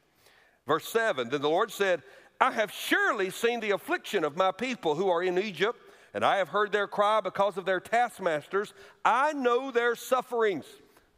Verse 0.67 0.89
7 0.89 1.31
Then 1.31 1.43
the 1.43 1.49
Lord 1.49 1.71
said, 1.71 2.03
I 2.41 2.53
have 2.53 2.73
surely 2.73 3.31
seen 3.31 3.61
the 3.61 3.71
affliction 3.71 4.25
of 4.25 4.37
my 4.37 4.53
people 4.53 4.95
who 4.95 5.09
are 5.09 5.23
in 5.23 5.39
Egypt 5.39 5.79
and 6.15 6.25
I 6.25 6.39
have 6.39 6.49
heard 6.49 6.73
their 6.73 6.87
cry 6.87 7.21
because 7.21 7.57
of 7.57 7.65
their 7.65 7.81
taskmasters. 7.81 8.73
I 9.05 9.33
know 9.33 9.71
their 9.71 9.95
sufferings. 9.95 10.65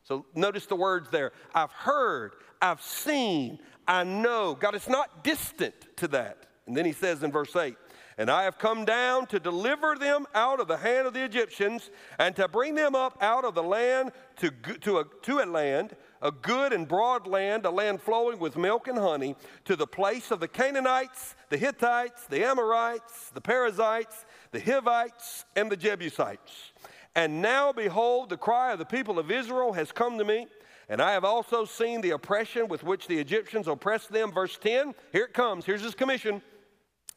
So 0.02 0.26
notice 0.34 0.66
the 0.66 0.76
words 0.76 1.10
there. 1.10 1.32
I've 1.54 1.72
heard, 1.72 2.32
I've 2.60 2.82
seen, 2.82 3.60
I 3.86 4.04
know. 4.04 4.54
God 4.54 4.74
is 4.74 4.88
not 4.88 5.22
distant 5.22 5.74
to 5.96 6.08
that. 6.08 6.46
And 6.66 6.76
then 6.76 6.84
he 6.84 6.92
says 6.92 7.22
in 7.22 7.30
verse 7.30 7.54
8, 7.54 7.76
and 8.18 8.30
I 8.30 8.42
have 8.44 8.58
come 8.58 8.84
down 8.84 9.26
to 9.28 9.40
deliver 9.40 9.96
them 9.96 10.26
out 10.34 10.60
of 10.60 10.68
the 10.68 10.76
hand 10.76 11.06
of 11.06 11.14
the 11.14 11.24
Egyptians 11.24 11.90
and 12.18 12.36
to 12.36 12.48
bring 12.48 12.74
them 12.74 12.94
up 12.94 13.16
out 13.22 13.44
of 13.44 13.54
the 13.54 13.62
land 13.62 14.12
to, 14.40 14.50
to, 14.80 14.98
a, 14.98 15.04
to 15.22 15.38
a 15.38 15.46
land, 15.46 15.96
a 16.22 16.30
good 16.30 16.72
and 16.72 16.86
broad 16.86 17.26
land, 17.26 17.64
a 17.64 17.70
land 17.70 18.00
flowing 18.00 18.38
with 18.38 18.56
milk 18.56 18.88
and 18.88 18.98
honey, 18.98 19.36
to 19.64 19.76
the 19.76 19.86
place 19.86 20.30
of 20.30 20.40
the 20.40 20.48
Canaanites, 20.48 21.34
the 21.48 21.56
Hittites, 21.56 22.26
the 22.26 22.44
Amorites, 22.44 23.30
the 23.30 23.40
Perizzites, 23.40 24.26
the 24.52 24.60
Hivites, 24.60 25.44
and 25.56 25.70
the 25.70 25.76
Jebusites. 25.76 26.72
And 27.14 27.42
now, 27.42 27.72
behold, 27.72 28.28
the 28.28 28.36
cry 28.36 28.72
of 28.72 28.78
the 28.78 28.84
people 28.84 29.18
of 29.18 29.30
Israel 29.30 29.72
has 29.72 29.92
come 29.92 30.18
to 30.18 30.24
me, 30.24 30.46
and 30.88 31.00
I 31.00 31.12
have 31.12 31.24
also 31.24 31.64
seen 31.64 32.00
the 32.00 32.10
oppression 32.10 32.68
with 32.68 32.82
which 32.82 33.06
the 33.06 33.18
Egyptians 33.18 33.68
oppress 33.68 34.06
them. 34.06 34.32
Verse 34.32 34.58
10, 34.58 34.94
here 35.12 35.24
it 35.24 35.32
comes. 35.32 35.64
Here's 35.64 35.82
his 35.82 35.94
commission 35.94 36.42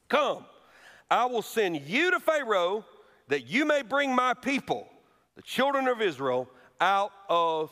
Come, 0.10 0.46
I 1.10 1.26
will 1.26 1.42
send 1.42 1.82
you 1.82 2.12
to 2.12 2.20
Pharaoh 2.20 2.86
that 3.28 3.48
you 3.48 3.66
may 3.66 3.82
bring 3.82 4.14
my 4.14 4.34
people, 4.34 4.88
the 5.36 5.42
children 5.42 5.88
of 5.88 6.02
Israel, 6.02 6.50
out 6.80 7.12
of 7.30 7.72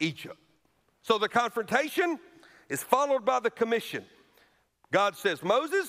Egypt. 0.00 0.41
So 1.02 1.18
the 1.18 1.28
confrontation 1.28 2.18
is 2.68 2.82
followed 2.82 3.24
by 3.24 3.40
the 3.40 3.50
commission. 3.50 4.04
God 4.92 5.16
says, 5.16 5.42
Moses, 5.42 5.88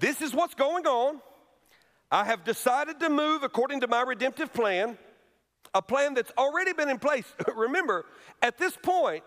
this 0.00 0.20
is 0.20 0.34
what's 0.34 0.54
going 0.54 0.86
on. 0.86 1.20
I 2.10 2.24
have 2.24 2.44
decided 2.44 3.00
to 3.00 3.10
move 3.10 3.42
according 3.42 3.80
to 3.80 3.86
my 3.86 4.02
redemptive 4.02 4.52
plan, 4.52 4.96
a 5.74 5.82
plan 5.82 6.14
that's 6.14 6.32
already 6.38 6.72
been 6.72 6.88
in 6.88 6.98
place. 6.98 7.26
Remember, 7.54 8.06
at 8.42 8.58
this 8.58 8.76
point, 8.82 9.22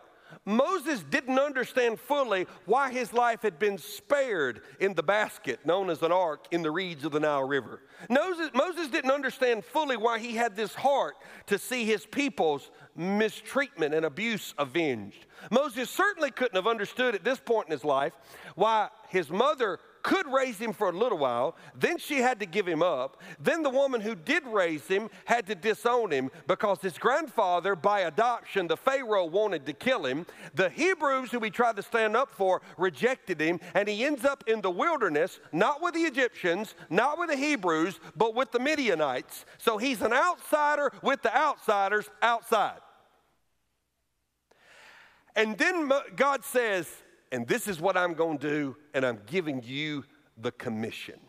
Moses 0.45 1.03
didn't 1.03 1.39
understand 1.39 1.99
fully 1.99 2.47
why 2.65 2.91
his 2.91 3.13
life 3.13 3.41
had 3.41 3.59
been 3.59 3.77
spared 3.77 4.61
in 4.79 4.93
the 4.93 5.03
basket 5.03 5.65
known 5.65 5.89
as 5.89 6.01
an 6.01 6.11
ark 6.11 6.45
in 6.51 6.61
the 6.61 6.71
reeds 6.71 7.05
of 7.05 7.11
the 7.11 7.19
Nile 7.19 7.47
River. 7.47 7.81
Moses, 8.09 8.87
didn't 8.89 9.11
understand 9.11 9.63
fully 9.63 9.97
why 9.97 10.19
he 10.19 10.35
had 10.35 10.55
this 10.55 10.73
heart 10.73 11.15
to 11.47 11.57
see 11.57 11.85
his 11.85 12.05
people's 12.05 12.71
mistreatment 12.95 13.93
and 13.93 14.05
abuse 14.05 14.53
avenged. 14.57 15.25
Moses 15.49 15.89
certainly 15.89 16.31
couldn't 16.31 16.55
have 16.55 16.67
understood 16.67 17.15
at 17.15 17.23
this 17.23 17.39
point 17.39 17.67
in 17.67 17.71
his 17.71 17.85
life 17.85 18.13
why 18.55 18.89
his 19.09 19.29
mother 19.29 19.79
could 20.03 20.27
raise 20.31 20.57
him 20.57 20.73
for 20.73 20.89
a 20.89 20.97
little 20.97 21.17
while. 21.17 21.55
Then 21.75 21.97
she 21.97 22.17
had 22.17 22.39
to 22.39 22.45
give 22.45 22.67
him 22.67 22.81
up. 22.81 23.21
Then 23.39 23.63
the 23.63 23.69
woman 23.69 24.01
who 24.01 24.15
did 24.15 24.45
raise 24.45 24.87
him 24.87 25.09
had 25.25 25.47
to 25.47 25.55
disown 25.55 26.11
him 26.11 26.31
because 26.47 26.79
his 26.81 26.97
grandfather, 26.97 27.75
by 27.75 28.01
adoption, 28.01 28.67
the 28.67 28.77
Pharaoh 28.77 29.25
wanted 29.25 29.65
to 29.65 29.73
kill 29.73 30.05
him. 30.05 30.25
The 30.55 30.69
Hebrews, 30.69 31.31
who 31.31 31.39
he 31.39 31.49
tried 31.49 31.75
to 31.77 31.83
stand 31.83 32.15
up 32.15 32.31
for, 32.31 32.61
rejected 32.77 33.39
him. 33.39 33.59
And 33.73 33.87
he 33.87 34.05
ends 34.05 34.25
up 34.25 34.43
in 34.47 34.61
the 34.61 34.71
wilderness, 34.71 35.39
not 35.51 35.81
with 35.81 35.93
the 35.93 36.01
Egyptians, 36.01 36.75
not 36.89 37.17
with 37.17 37.29
the 37.29 37.37
Hebrews, 37.37 37.99
but 38.15 38.35
with 38.35 38.51
the 38.51 38.59
Midianites. 38.59 39.45
So 39.57 39.77
he's 39.77 40.01
an 40.01 40.13
outsider 40.13 40.91
with 41.01 41.21
the 41.21 41.35
outsiders 41.35 42.09
outside. 42.21 42.79
And 45.35 45.57
then 45.57 45.91
God 46.15 46.43
says, 46.43 46.87
and 47.31 47.47
this 47.47 47.67
is 47.67 47.79
what 47.79 47.97
I'm 47.97 48.13
going 48.13 48.37
to 48.39 48.49
do, 48.49 48.77
and 48.93 49.05
I'm 49.05 49.19
giving 49.25 49.61
you 49.63 50.03
the 50.37 50.51
commission. 50.51 51.19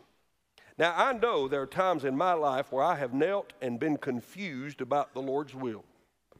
Now, 0.78 0.94
I 0.96 1.12
know 1.12 1.48
there 1.48 1.62
are 1.62 1.66
times 1.66 2.04
in 2.04 2.16
my 2.16 2.32
life 2.32 2.72
where 2.72 2.82
I 2.82 2.96
have 2.96 3.12
knelt 3.12 3.52
and 3.60 3.78
been 3.78 3.96
confused 3.96 4.80
about 4.80 5.14
the 5.14 5.20
Lord's 5.20 5.54
will. 5.54 5.84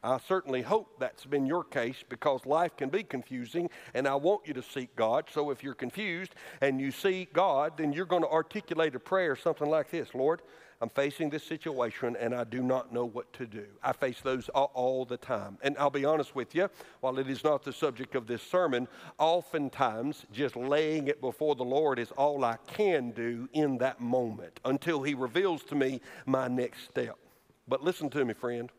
I 0.03 0.19
certainly 0.19 0.61
hope 0.61 0.99
that's 0.99 1.25
been 1.25 1.45
your 1.45 1.63
case 1.63 2.03
because 2.09 2.45
life 2.45 2.75
can 2.75 2.89
be 2.89 3.03
confusing, 3.03 3.69
and 3.93 4.07
I 4.07 4.15
want 4.15 4.47
you 4.47 4.53
to 4.55 4.61
seek 4.61 4.95
God. 4.95 5.25
So 5.31 5.49
if 5.49 5.63
you're 5.63 5.73
confused 5.73 6.35
and 6.61 6.81
you 6.81 6.91
seek 6.91 7.33
God, 7.33 7.77
then 7.77 7.93
you're 7.93 8.05
going 8.05 8.23
to 8.23 8.29
articulate 8.29 8.95
a 8.95 8.99
prayer, 8.99 9.35
something 9.35 9.69
like 9.69 9.89
this 9.89 10.13
Lord, 10.13 10.41
I'm 10.83 10.89
facing 10.89 11.29
this 11.29 11.45
situation 11.45 12.17
and 12.19 12.35
I 12.35 12.43
do 12.43 12.61
not 12.61 12.91
know 12.91 13.05
what 13.05 13.31
to 13.33 13.45
do. 13.45 13.65
I 13.81 13.93
face 13.93 14.19
those 14.19 14.49
all, 14.49 14.69
all, 14.73 15.05
the 15.05 15.15
time. 15.15 15.57
And 15.61 15.77
I'll 15.77 15.89
be 15.89 16.03
honest 16.03 16.35
with 16.35 16.53
you, 16.53 16.69
while 16.99 17.17
it 17.19 17.29
is 17.29 17.41
not 17.41 17.63
the 17.63 17.71
subject 17.71 18.15
of 18.15 18.27
this 18.27 18.41
sermon, 18.41 18.89
oftentimes 19.17 20.25
just 20.33 20.57
laying 20.57 21.07
it 21.07 21.21
before 21.21 21.55
the 21.55 21.63
Lord 21.63 21.99
is 21.99 22.11
all 22.11 22.43
I 22.43 22.57
can 22.67 23.11
do 23.11 23.47
in 23.53 23.77
that 23.77 24.01
moment 24.01 24.59
until 24.65 25.03
He 25.03 25.13
reveals 25.13 25.63
to 25.63 25.75
me 25.75 26.01
my 26.25 26.49
next 26.49 26.83
step. 26.83 27.17
But 27.65 27.81
listen 27.81 28.09
to 28.09 28.25
me, 28.25 28.33
friend. 28.33 28.69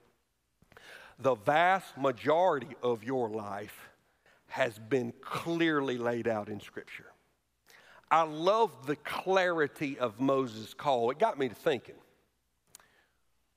The 1.18 1.35
vast 1.35 1.96
majority 1.96 2.74
of 2.83 3.05
your 3.05 3.29
life 3.29 3.90
has 4.48 4.79
been 4.79 5.12
clearly 5.20 5.98
laid 5.98 6.29
out 6.29 6.48
in 6.48 6.61
Scripture. 6.61 7.07
I 8.11 8.22
love 8.22 8.87
the 8.87 8.96
clarity 8.96 9.98
of 9.98 10.20
Moses' 10.20 10.74
call. 10.74 11.11
It 11.11 11.18
got 11.18 11.38
me 11.38 11.48
to 11.48 11.55
thinking. 11.55 11.96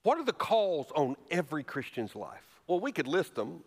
What 0.03 0.17
are 0.17 0.23
the 0.25 0.33
calls 0.33 0.87
on 0.95 1.15
every 1.29 1.63
Christian's 1.63 2.15
life? 2.15 2.45
Well, 2.65 2.79
we 2.79 2.91
could 2.91 3.07
list 3.07 3.35
them. 3.35 3.61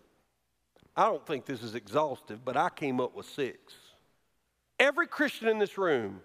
I 0.96 1.04
don't 1.04 1.24
think 1.26 1.44
this 1.44 1.62
is 1.62 1.74
exhaustive, 1.74 2.44
but 2.44 2.56
I 2.56 2.70
came 2.70 3.00
up 3.00 3.14
with 3.14 3.26
six. 3.26 3.74
Every 4.78 5.06
Christian 5.06 5.48
in 5.48 5.58
this 5.58 5.78
room 5.78 6.20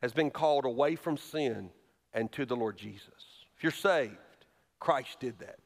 has 0.00 0.12
been 0.12 0.30
called 0.30 0.64
away 0.64 0.96
from 0.96 1.16
sin 1.16 1.70
and 2.14 2.30
to 2.32 2.46
the 2.46 2.56
Lord 2.56 2.76
Jesus. 2.76 3.10
If 3.56 3.62
you're 3.62 3.72
saved, 3.72 4.16
Christ 4.78 5.20
did 5.20 5.38
that. 5.40 5.58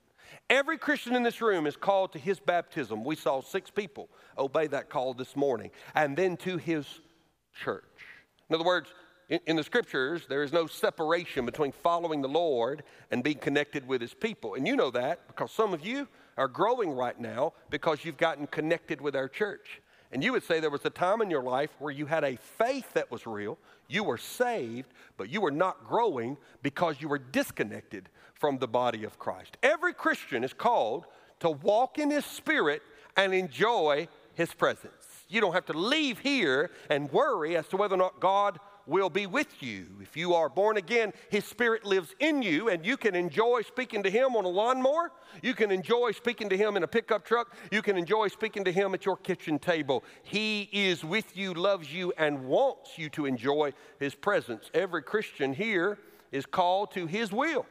Every 0.50 0.78
Christian 0.78 1.14
in 1.14 1.22
this 1.22 1.40
room 1.40 1.64
is 1.64 1.76
called 1.76 2.12
to 2.12 2.18
his 2.18 2.40
baptism. 2.40 3.04
We 3.04 3.14
saw 3.14 3.40
six 3.40 3.70
people 3.70 4.08
obey 4.36 4.66
that 4.66 4.90
call 4.90 5.14
this 5.14 5.36
morning, 5.36 5.70
and 5.94 6.16
then 6.16 6.36
to 6.38 6.56
his 6.56 6.86
church. 7.54 7.84
In 8.48 8.56
other 8.56 8.64
words, 8.64 8.92
in, 9.28 9.54
the 9.54 9.62
scriptures, 9.62 10.26
there 10.28 10.42
is 10.42 10.52
no 10.52 10.66
separation 10.66 11.46
between 11.46 11.70
following 11.70 12.20
the 12.20 12.28
Lord 12.28 12.82
and 13.12 13.22
being 13.22 13.38
connected 13.38 13.86
with 13.86 14.00
his 14.00 14.12
people. 14.12 14.54
And 14.56 14.66
you 14.66 14.74
know 14.74 14.90
that 14.90 15.28
because 15.28 15.52
some 15.52 15.72
of 15.72 15.86
you 15.86 16.08
are 16.36 16.48
growing 16.48 16.90
right 16.90 17.18
now 17.20 17.52
because 17.70 18.04
you've 18.04 18.16
gotten 18.16 18.48
connected 18.48 19.00
with 19.00 19.14
our 19.14 19.28
church. 19.28 19.80
And 20.10 20.24
you 20.24 20.32
would 20.32 20.42
say 20.42 20.58
there 20.58 20.68
was 20.68 20.84
a 20.84 20.90
time 20.90 21.22
in 21.22 21.30
your 21.30 21.44
life 21.44 21.70
where 21.78 21.92
you 21.92 22.06
had 22.06 22.24
a 22.24 22.34
faith 22.34 22.92
that 22.94 23.08
was 23.08 23.24
real, 23.24 23.56
you 23.88 24.02
were 24.02 24.18
saved, 24.18 24.88
but 25.16 25.28
you 25.28 25.40
were 25.40 25.52
not 25.52 25.86
growing 25.86 26.36
because 26.64 27.00
you 27.00 27.08
were 27.08 27.18
disconnected 27.18 28.08
from 28.40 28.58
the 28.58 28.66
body 28.66 29.04
of 29.04 29.18
Christ. 29.18 29.56
Every 29.62 29.92
Christian 29.92 30.42
is 30.42 30.52
called 30.52 31.04
to 31.40 31.50
walk 31.50 31.98
in 31.98 32.10
his 32.10 32.24
spirit 32.24 32.82
and 33.16 33.32
enjoy 33.32 34.08
his 34.34 34.52
presence. 34.52 34.94
You 35.28 35.40
don't 35.40 35.52
have 35.52 35.66
to 35.66 35.72
leave 35.74 36.18
here 36.18 36.70
and 36.88 37.12
worry 37.12 37.56
as 37.56 37.68
to 37.68 37.76
whether 37.76 37.94
or 37.94 37.98
not 37.98 38.18
God 38.18 38.58
will 38.86 39.10
be 39.10 39.26
with 39.26 39.62
you. 39.62 39.86
If 40.02 40.16
you 40.16 40.34
are 40.34 40.48
born 40.48 40.76
again, 40.76 41.12
His 41.30 41.44
Spirit 41.44 41.84
lives 41.84 42.14
in 42.18 42.42
you, 42.42 42.68
and 42.68 42.84
you 42.84 42.96
can 42.96 43.14
enjoy 43.14 43.62
speaking 43.62 44.02
to 44.02 44.10
Him 44.10 44.34
on 44.34 44.44
a 44.44 44.48
lawnmower. 44.48 45.12
You 45.42 45.54
can 45.54 45.70
enjoy 45.70 46.10
speaking 46.10 46.48
to 46.48 46.56
Him 46.56 46.76
in 46.76 46.82
a 46.82 46.88
pickup 46.88 47.24
truck. 47.24 47.54
You 47.70 47.82
can 47.82 47.96
enjoy 47.96 48.28
speaking 48.28 48.64
to 48.64 48.72
Him 48.72 48.92
at 48.92 49.06
your 49.06 49.16
kitchen 49.16 49.60
table. 49.60 50.02
He 50.24 50.68
is 50.72 51.04
with 51.04 51.36
you, 51.36 51.54
loves 51.54 51.92
you, 51.92 52.12
and 52.18 52.46
wants 52.46 52.98
you 52.98 53.08
to 53.10 53.26
enjoy 53.26 53.72
His 54.00 54.14
presence. 54.14 54.70
Every 54.74 55.02
Christian 55.02 55.52
here 55.52 55.98
is 56.32 56.44
called 56.46 56.90
to 56.92 57.06
His 57.06 57.30
will. 57.30 57.66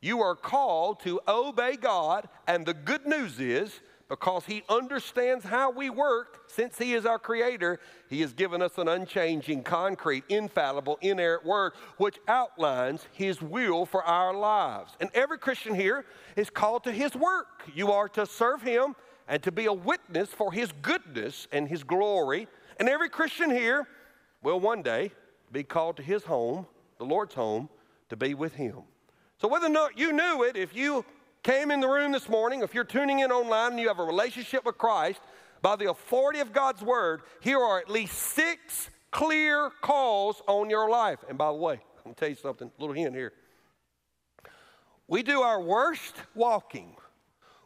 You 0.00 0.22
are 0.22 0.34
called 0.34 1.00
to 1.00 1.20
obey 1.28 1.76
God, 1.76 2.28
and 2.46 2.64
the 2.64 2.74
good 2.74 3.06
news 3.06 3.38
is 3.38 3.80
because 4.08 4.44
He 4.46 4.64
understands 4.68 5.44
how 5.44 5.70
we 5.70 5.90
work. 5.90 6.42
Since 6.48 6.78
He 6.78 6.94
is 6.94 7.04
our 7.04 7.18
Creator, 7.18 7.80
He 8.08 8.22
has 8.22 8.32
given 8.32 8.62
us 8.62 8.78
an 8.78 8.88
unchanging, 8.88 9.62
concrete, 9.62 10.24
infallible, 10.28 10.98
inerrant 11.02 11.44
Word 11.44 11.74
which 11.98 12.18
outlines 12.26 13.06
His 13.12 13.42
will 13.42 13.84
for 13.84 14.02
our 14.02 14.34
lives. 14.34 14.94
And 15.00 15.10
every 15.14 15.38
Christian 15.38 15.74
here 15.74 16.06
is 16.34 16.50
called 16.50 16.84
to 16.84 16.92
His 16.92 17.14
work. 17.14 17.62
You 17.74 17.92
are 17.92 18.08
to 18.10 18.26
serve 18.26 18.62
Him 18.62 18.96
and 19.28 19.42
to 19.42 19.52
be 19.52 19.66
a 19.66 19.72
witness 19.72 20.30
for 20.30 20.50
His 20.50 20.72
goodness 20.82 21.46
and 21.52 21.68
His 21.68 21.84
glory. 21.84 22.48
And 22.78 22.88
every 22.88 23.10
Christian 23.10 23.50
here 23.50 23.86
will 24.42 24.58
one 24.58 24.82
day 24.82 25.12
be 25.52 25.62
called 25.62 25.98
to 25.98 26.02
His 26.02 26.24
home, 26.24 26.66
the 26.98 27.04
Lord's 27.04 27.34
home, 27.34 27.68
to 28.08 28.16
be 28.16 28.34
with 28.34 28.54
Him. 28.54 28.82
So, 29.40 29.48
whether 29.48 29.66
or 29.66 29.70
not 29.70 29.98
you 29.98 30.12
knew 30.12 30.42
it, 30.42 30.54
if 30.56 30.76
you 30.76 31.02
came 31.42 31.70
in 31.70 31.80
the 31.80 31.88
room 31.88 32.12
this 32.12 32.28
morning, 32.28 32.60
if 32.60 32.74
you're 32.74 32.84
tuning 32.84 33.20
in 33.20 33.32
online 33.32 33.72
and 33.72 33.80
you 33.80 33.88
have 33.88 33.98
a 33.98 34.04
relationship 34.04 34.66
with 34.66 34.76
Christ, 34.76 35.20
by 35.62 35.76
the 35.76 35.90
authority 35.90 36.40
of 36.40 36.52
God's 36.52 36.82
word, 36.82 37.22
here 37.40 37.58
are 37.58 37.78
at 37.78 37.88
least 37.88 38.14
six 38.14 38.90
clear 39.10 39.70
calls 39.80 40.42
on 40.46 40.68
your 40.68 40.90
life. 40.90 41.20
And 41.26 41.38
by 41.38 41.48
the 41.48 41.54
way, 41.54 41.80
I'm 42.04 42.12
to 42.12 42.20
tell 42.20 42.28
you 42.28 42.34
something, 42.34 42.70
a 42.76 42.80
little 42.80 42.94
hint 42.94 43.14
here. 43.14 43.32
We 45.08 45.22
do 45.22 45.40
our 45.40 45.60
worst 45.60 46.16
walking. 46.34 46.96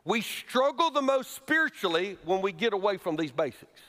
We 0.05 0.21
struggle 0.21 0.91
the 0.91 1.03
most 1.03 1.33
spiritually 1.33 2.19
when 2.25 2.41
we 2.41 2.53
get 2.53 2.73
away 2.73 2.99
from 2.99 3.17
these 3.17 3.33
basics. 3.33 3.81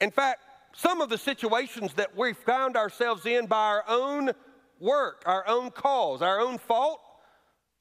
In 0.00 0.10
fact, 0.10 0.40
some 0.74 1.00
of 1.00 1.10
the 1.10 1.18
situations 1.18 1.94
that 1.94 2.16
we 2.16 2.32
found 2.32 2.76
ourselves 2.76 3.24
in 3.24 3.46
by 3.46 3.66
our 3.66 3.84
own 3.86 4.32
work, 4.80 5.22
our 5.26 5.46
own 5.46 5.70
cause, 5.70 6.22
our 6.22 6.40
own 6.40 6.58
fault, 6.58 7.00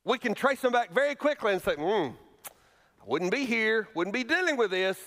we 0.05 0.17
can 0.17 0.33
trace 0.33 0.61
them 0.61 0.71
back 0.71 0.91
very 0.93 1.15
quickly 1.15 1.53
and 1.53 1.61
say, 1.61 1.75
hmm, 1.75 2.09
I 2.11 3.05
wouldn't 3.05 3.31
be 3.31 3.45
here, 3.45 3.87
wouldn't 3.95 4.13
be 4.13 4.23
dealing 4.23 4.57
with 4.57 4.71
this 4.71 4.97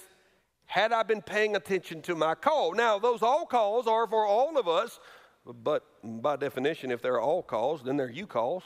had 0.67 0.93
I 0.93 1.03
been 1.05 1.23
paying 1.23 1.57
attention 1.57 2.03
to 2.03 2.15
my 2.15 2.35
call. 2.35 2.75
Now, 2.75 2.99
those 2.99 3.23
all 3.23 3.47
calls 3.47 3.87
are 3.87 4.07
for 4.07 4.27
all 4.27 4.59
of 4.59 4.67
us, 4.67 4.99
but 5.45 5.85
by 6.03 6.37
definition, 6.37 6.91
if 6.91 7.01
they're 7.01 7.21
all 7.21 7.43
calls, 7.43 7.83
then 7.83 7.97
they're 7.97 8.11
you 8.11 8.27
calls. 8.27 8.65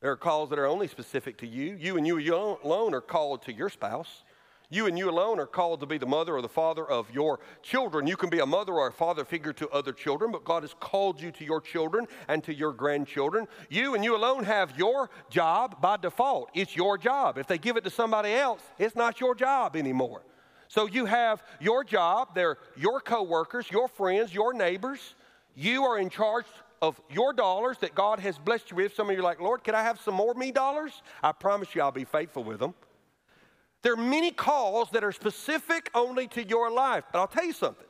There 0.00 0.10
are 0.10 0.16
calls 0.16 0.50
that 0.50 0.58
are 0.58 0.66
only 0.66 0.86
specific 0.86 1.38
to 1.38 1.46
you. 1.46 1.76
You 1.80 1.96
and 1.96 2.06
you 2.06 2.18
alone 2.62 2.92
are 2.92 3.00
called 3.00 3.42
to 3.42 3.52
your 3.52 3.70
spouse. 3.70 4.24
You 4.74 4.86
and 4.86 4.98
you 4.98 5.08
alone 5.08 5.38
are 5.38 5.46
called 5.46 5.78
to 5.80 5.86
be 5.86 5.98
the 5.98 6.06
mother 6.06 6.34
or 6.34 6.42
the 6.42 6.48
father 6.48 6.84
of 6.84 7.08
your 7.12 7.38
children. 7.62 8.08
You 8.08 8.16
can 8.16 8.28
be 8.28 8.40
a 8.40 8.46
mother 8.46 8.72
or 8.72 8.88
a 8.88 8.92
father 8.92 9.24
figure 9.24 9.52
to 9.52 9.68
other 9.68 9.92
children, 9.92 10.32
but 10.32 10.42
God 10.42 10.64
has 10.64 10.74
called 10.80 11.20
you 11.20 11.30
to 11.30 11.44
your 11.44 11.60
children 11.60 12.08
and 12.26 12.42
to 12.42 12.52
your 12.52 12.72
grandchildren. 12.72 13.46
You 13.70 13.94
and 13.94 14.02
you 14.02 14.16
alone 14.16 14.42
have 14.42 14.76
your 14.76 15.10
job 15.30 15.80
by 15.80 15.98
default. 15.98 16.50
It's 16.54 16.74
your 16.74 16.98
job. 16.98 17.38
If 17.38 17.46
they 17.46 17.56
give 17.56 17.76
it 17.76 17.84
to 17.84 17.90
somebody 17.90 18.32
else, 18.32 18.62
it's 18.76 18.96
not 18.96 19.20
your 19.20 19.36
job 19.36 19.76
anymore. 19.76 20.22
So 20.66 20.86
you 20.86 21.04
have 21.04 21.44
your 21.60 21.84
job, 21.84 22.34
they're 22.34 22.58
your 22.76 23.00
coworkers, 23.00 23.70
your 23.70 23.86
friends, 23.86 24.34
your 24.34 24.52
neighbors. 24.52 25.14
You 25.54 25.84
are 25.84 25.98
in 25.98 26.10
charge 26.10 26.46
of 26.82 27.00
your 27.08 27.32
dollars 27.32 27.78
that 27.78 27.94
God 27.94 28.18
has 28.18 28.38
blessed 28.38 28.72
you 28.72 28.78
with. 28.78 28.92
Some 28.92 29.08
of 29.08 29.14
you 29.14 29.20
are 29.20 29.22
like, 29.22 29.40
Lord, 29.40 29.62
can 29.62 29.76
I 29.76 29.84
have 29.84 30.00
some 30.00 30.14
more 30.14 30.34
me 30.34 30.50
dollars? 30.50 31.00
I 31.22 31.30
promise 31.30 31.76
you 31.76 31.82
I'll 31.82 31.92
be 31.92 32.04
faithful 32.04 32.42
with 32.42 32.58
them. 32.58 32.74
There 33.84 33.92
are 33.92 33.98
many 33.98 34.30
calls 34.30 34.88
that 34.92 35.04
are 35.04 35.12
specific 35.12 35.90
only 35.94 36.26
to 36.28 36.42
your 36.42 36.70
life. 36.70 37.04
But 37.12 37.18
I'll 37.18 37.28
tell 37.28 37.44
you 37.44 37.52
something. 37.52 37.86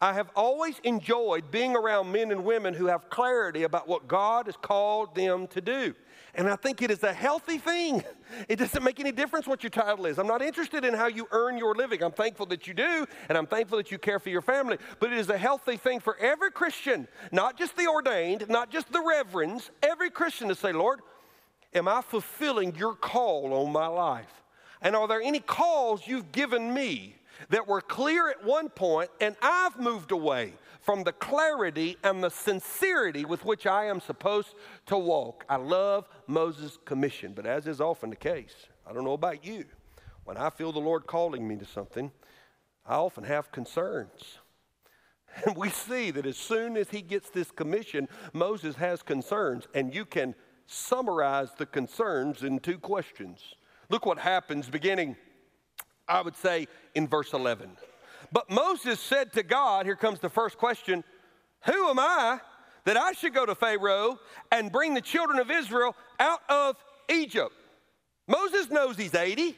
I 0.00 0.12
have 0.12 0.30
always 0.36 0.78
enjoyed 0.84 1.50
being 1.50 1.74
around 1.74 2.12
men 2.12 2.30
and 2.30 2.44
women 2.44 2.72
who 2.72 2.86
have 2.86 3.10
clarity 3.10 3.64
about 3.64 3.88
what 3.88 4.06
God 4.06 4.46
has 4.46 4.54
called 4.56 5.16
them 5.16 5.48
to 5.48 5.60
do. 5.60 5.92
And 6.36 6.48
I 6.48 6.54
think 6.54 6.82
it 6.82 6.92
is 6.92 7.02
a 7.02 7.12
healthy 7.12 7.58
thing. 7.58 8.04
It 8.48 8.60
doesn't 8.60 8.84
make 8.84 9.00
any 9.00 9.10
difference 9.10 9.48
what 9.48 9.64
your 9.64 9.70
title 9.70 10.06
is. 10.06 10.20
I'm 10.20 10.28
not 10.28 10.40
interested 10.40 10.84
in 10.84 10.94
how 10.94 11.08
you 11.08 11.26
earn 11.32 11.58
your 11.58 11.74
living. 11.74 12.00
I'm 12.04 12.12
thankful 12.12 12.46
that 12.46 12.68
you 12.68 12.74
do, 12.74 13.04
and 13.28 13.36
I'm 13.36 13.48
thankful 13.48 13.78
that 13.78 13.90
you 13.90 13.98
care 13.98 14.20
for 14.20 14.28
your 14.28 14.42
family. 14.42 14.78
But 15.00 15.12
it 15.12 15.18
is 15.18 15.30
a 15.30 15.38
healthy 15.38 15.76
thing 15.76 15.98
for 15.98 16.16
every 16.18 16.52
Christian, 16.52 17.08
not 17.32 17.58
just 17.58 17.76
the 17.76 17.88
ordained, 17.88 18.48
not 18.48 18.70
just 18.70 18.92
the 18.92 19.00
reverends, 19.00 19.72
every 19.82 20.10
Christian 20.10 20.46
to 20.46 20.54
say, 20.54 20.72
Lord, 20.72 21.00
am 21.74 21.88
I 21.88 22.02
fulfilling 22.02 22.76
your 22.76 22.94
call 22.94 23.52
on 23.52 23.72
my 23.72 23.88
life? 23.88 24.44
And 24.80 24.94
are 24.94 25.08
there 25.08 25.20
any 25.20 25.40
calls 25.40 26.06
you've 26.06 26.32
given 26.32 26.72
me 26.72 27.16
that 27.50 27.66
were 27.66 27.80
clear 27.80 28.28
at 28.28 28.44
one 28.44 28.68
point, 28.68 29.10
and 29.20 29.36
I've 29.42 29.78
moved 29.78 30.12
away 30.12 30.54
from 30.80 31.04
the 31.04 31.12
clarity 31.12 31.96
and 32.02 32.22
the 32.22 32.30
sincerity 32.30 33.24
with 33.24 33.44
which 33.44 33.66
I 33.66 33.86
am 33.86 34.00
supposed 34.00 34.54
to 34.86 34.96
walk. 34.96 35.44
I 35.48 35.56
love 35.56 36.08
Moses' 36.26 36.78
commission, 36.84 37.32
but 37.34 37.46
as 37.46 37.66
is 37.66 37.80
often 37.80 38.10
the 38.10 38.16
case, 38.16 38.54
I 38.86 38.92
don't 38.92 39.04
know 39.04 39.12
about 39.12 39.44
you, 39.44 39.64
when 40.24 40.36
I 40.36 40.50
feel 40.50 40.72
the 40.72 40.78
Lord 40.78 41.06
calling 41.06 41.46
me 41.46 41.56
to 41.56 41.64
something, 41.64 42.10
I 42.86 42.94
often 42.94 43.24
have 43.24 43.52
concerns. 43.52 44.38
And 45.46 45.56
we 45.56 45.68
see 45.68 46.10
that 46.10 46.24
as 46.24 46.38
soon 46.38 46.76
as 46.76 46.88
he 46.88 47.02
gets 47.02 47.28
this 47.28 47.50
commission, 47.50 48.08
Moses 48.32 48.76
has 48.76 49.02
concerns, 49.02 49.68
and 49.74 49.94
you 49.94 50.06
can 50.06 50.34
summarize 50.66 51.50
the 51.58 51.66
concerns 51.66 52.42
in 52.42 52.58
two 52.58 52.78
questions. 52.78 53.54
Look 53.90 54.04
what 54.04 54.18
happens 54.18 54.68
beginning, 54.68 55.16
I 56.06 56.20
would 56.20 56.36
say, 56.36 56.66
in 56.94 57.08
verse 57.08 57.32
11. 57.32 57.70
But 58.32 58.50
Moses 58.50 59.00
said 59.00 59.32
to 59.32 59.42
God, 59.42 59.86
here 59.86 59.96
comes 59.96 60.20
the 60.20 60.28
first 60.28 60.58
question 60.58 61.02
Who 61.64 61.88
am 61.88 61.98
I 61.98 62.40
that 62.84 62.96
I 62.96 63.12
should 63.12 63.34
go 63.34 63.46
to 63.46 63.54
Pharaoh 63.54 64.18
and 64.52 64.70
bring 64.70 64.94
the 64.94 65.00
children 65.00 65.38
of 65.38 65.50
Israel 65.50 65.96
out 66.20 66.40
of 66.48 66.76
Egypt? 67.10 67.54
Moses 68.26 68.68
knows 68.70 68.96
he's 68.96 69.14
80. 69.14 69.56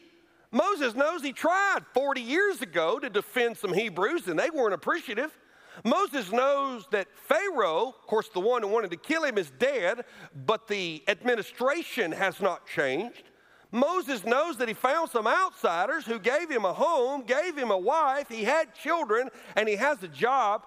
Moses 0.53 0.95
knows 0.95 1.23
he 1.23 1.33
tried 1.33 1.81
40 1.95 2.21
years 2.21 2.63
ago 2.63 2.99
to 2.99 3.11
defend 3.11 3.57
some 3.57 3.73
Hebrews 3.73 4.29
and 4.29 4.39
they 4.39 4.51
weren't 4.51 4.75
appreciative. 4.75 5.37
Moses 5.85 6.31
knows 6.33 6.87
that 6.91 7.07
Pharaoh, 7.15 7.89
of 7.89 8.07
course, 8.07 8.29
the 8.29 8.41
one 8.41 8.63
who 8.63 8.69
wanted 8.69 8.91
to 8.91 8.97
kill 8.97 9.25
him, 9.25 9.39
is 9.39 9.51
dead, 9.59 10.05
but 10.35 10.67
the 10.69 11.03
administration 11.09 12.13
has 12.13 12.41
not 12.41 12.67
changed. 12.67 13.30
Moses 13.73 14.25
knows 14.25 14.57
that 14.57 14.69
he 14.69 14.75
found 14.75 15.11
some 15.11 15.27
outsiders 15.27 16.05
who 16.05 16.19
gave 16.19 16.51
him 16.51 16.65
a 16.65 16.73
home, 16.73 17.23
gave 17.23 17.57
him 17.57 17.71
a 17.71 17.79
wife, 17.79 18.29
he 18.29 18.43
had 18.43 18.75
children, 18.75 19.29
and 19.57 19.69
he 19.69 19.77
has 19.77 20.03
a 20.03 20.09
job. 20.09 20.67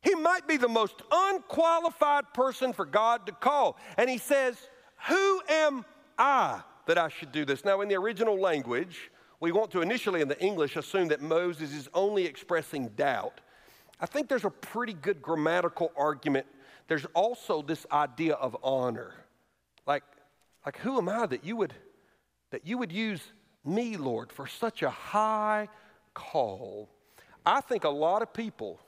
He 0.00 0.14
might 0.14 0.48
be 0.48 0.56
the 0.56 0.68
most 0.68 1.02
unqualified 1.10 2.32
person 2.32 2.72
for 2.72 2.84
God 2.84 3.26
to 3.26 3.32
call. 3.32 3.76
And 3.96 4.08
he 4.08 4.18
says, 4.18 4.56
Who 5.08 5.42
am 5.48 5.84
I 6.18 6.62
that 6.86 6.98
I 6.98 7.08
should 7.08 7.32
do 7.32 7.44
this? 7.44 7.64
Now, 7.64 7.82
in 7.82 7.88
the 7.88 7.96
original 7.96 8.40
language, 8.40 9.10
we 9.38 9.52
want 9.52 9.70
to 9.72 9.82
initially 9.82 10.20
in 10.20 10.28
the 10.28 10.40
English 10.42 10.76
assume 10.76 11.08
that 11.08 11.20
Moses 11.20 11.72
is 11.72 11.88
only 11.94 12.24
expressing 12.24 12.88
doubt. 12.90 13.40
I 14.00 14.06
think 14.06 14.28
there's 14.28 14.44
a 14.44 14.50
pretty 14.50 14.94
good 14.94 15.20
grammatical 15.20 15.92
argument. 15.96 16.46
There's 16.88 17.06
also 17.14 17.62
this 17.62 17.86
idea 17.92 18.34
of 18.34 18.56
honor. 18.62 19.14
Like, 19.86 20.02
like 20.64 20.78
who 20.78 20.98
am 20.98 21.08
I 21.08 21.26
that 21.26 21.44
you 21.44 21.56
would 21.56 21.74
that 22.52 22.66
you 22.66 22.78
would 22.78 22.92
use 22.92 23.20
me, 23.64 23.96
Lord, 23.96 24.30
for 24.30 24.46
such 24.46 24.82
a 24.82 24.90
high 24.90 25.68
call. 26.14 26.88
I 27.44 27.60
think 27.60 27.84
a 27.84 27.88
lot 27.88 28.22
of 28.22 28.32
people 28.32 28.78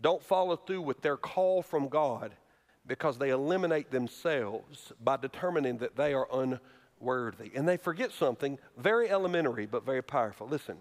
don't 0.00 0.22
follow 0.22 0.56
through 0.56 0.82
with 0.82 1.00
their 1.00 1.16
call 1.16 1.62
from 1.62 1.88
God 1.88 2.34
because 2.86 3.16
they 3.16 3.30
eliminate 3.30 3.90
themselves 3.90 4.92
by 5.02 5.16
determining 5.16 5.78
that 5.78 5.96
they 5.96 6.12
are 6.12 6.28
unworthy. 6.32 7.52
And 7.54 7.68
they 7.68 7.76
forget 7.76 8.12
something 8.12 8.58
very 8.76 9.08
elementary 9.08 9.66
but 9.66 9.86
very 9.86 10.02
powerful. 10.02 10.48
Listen, 10.48 10.78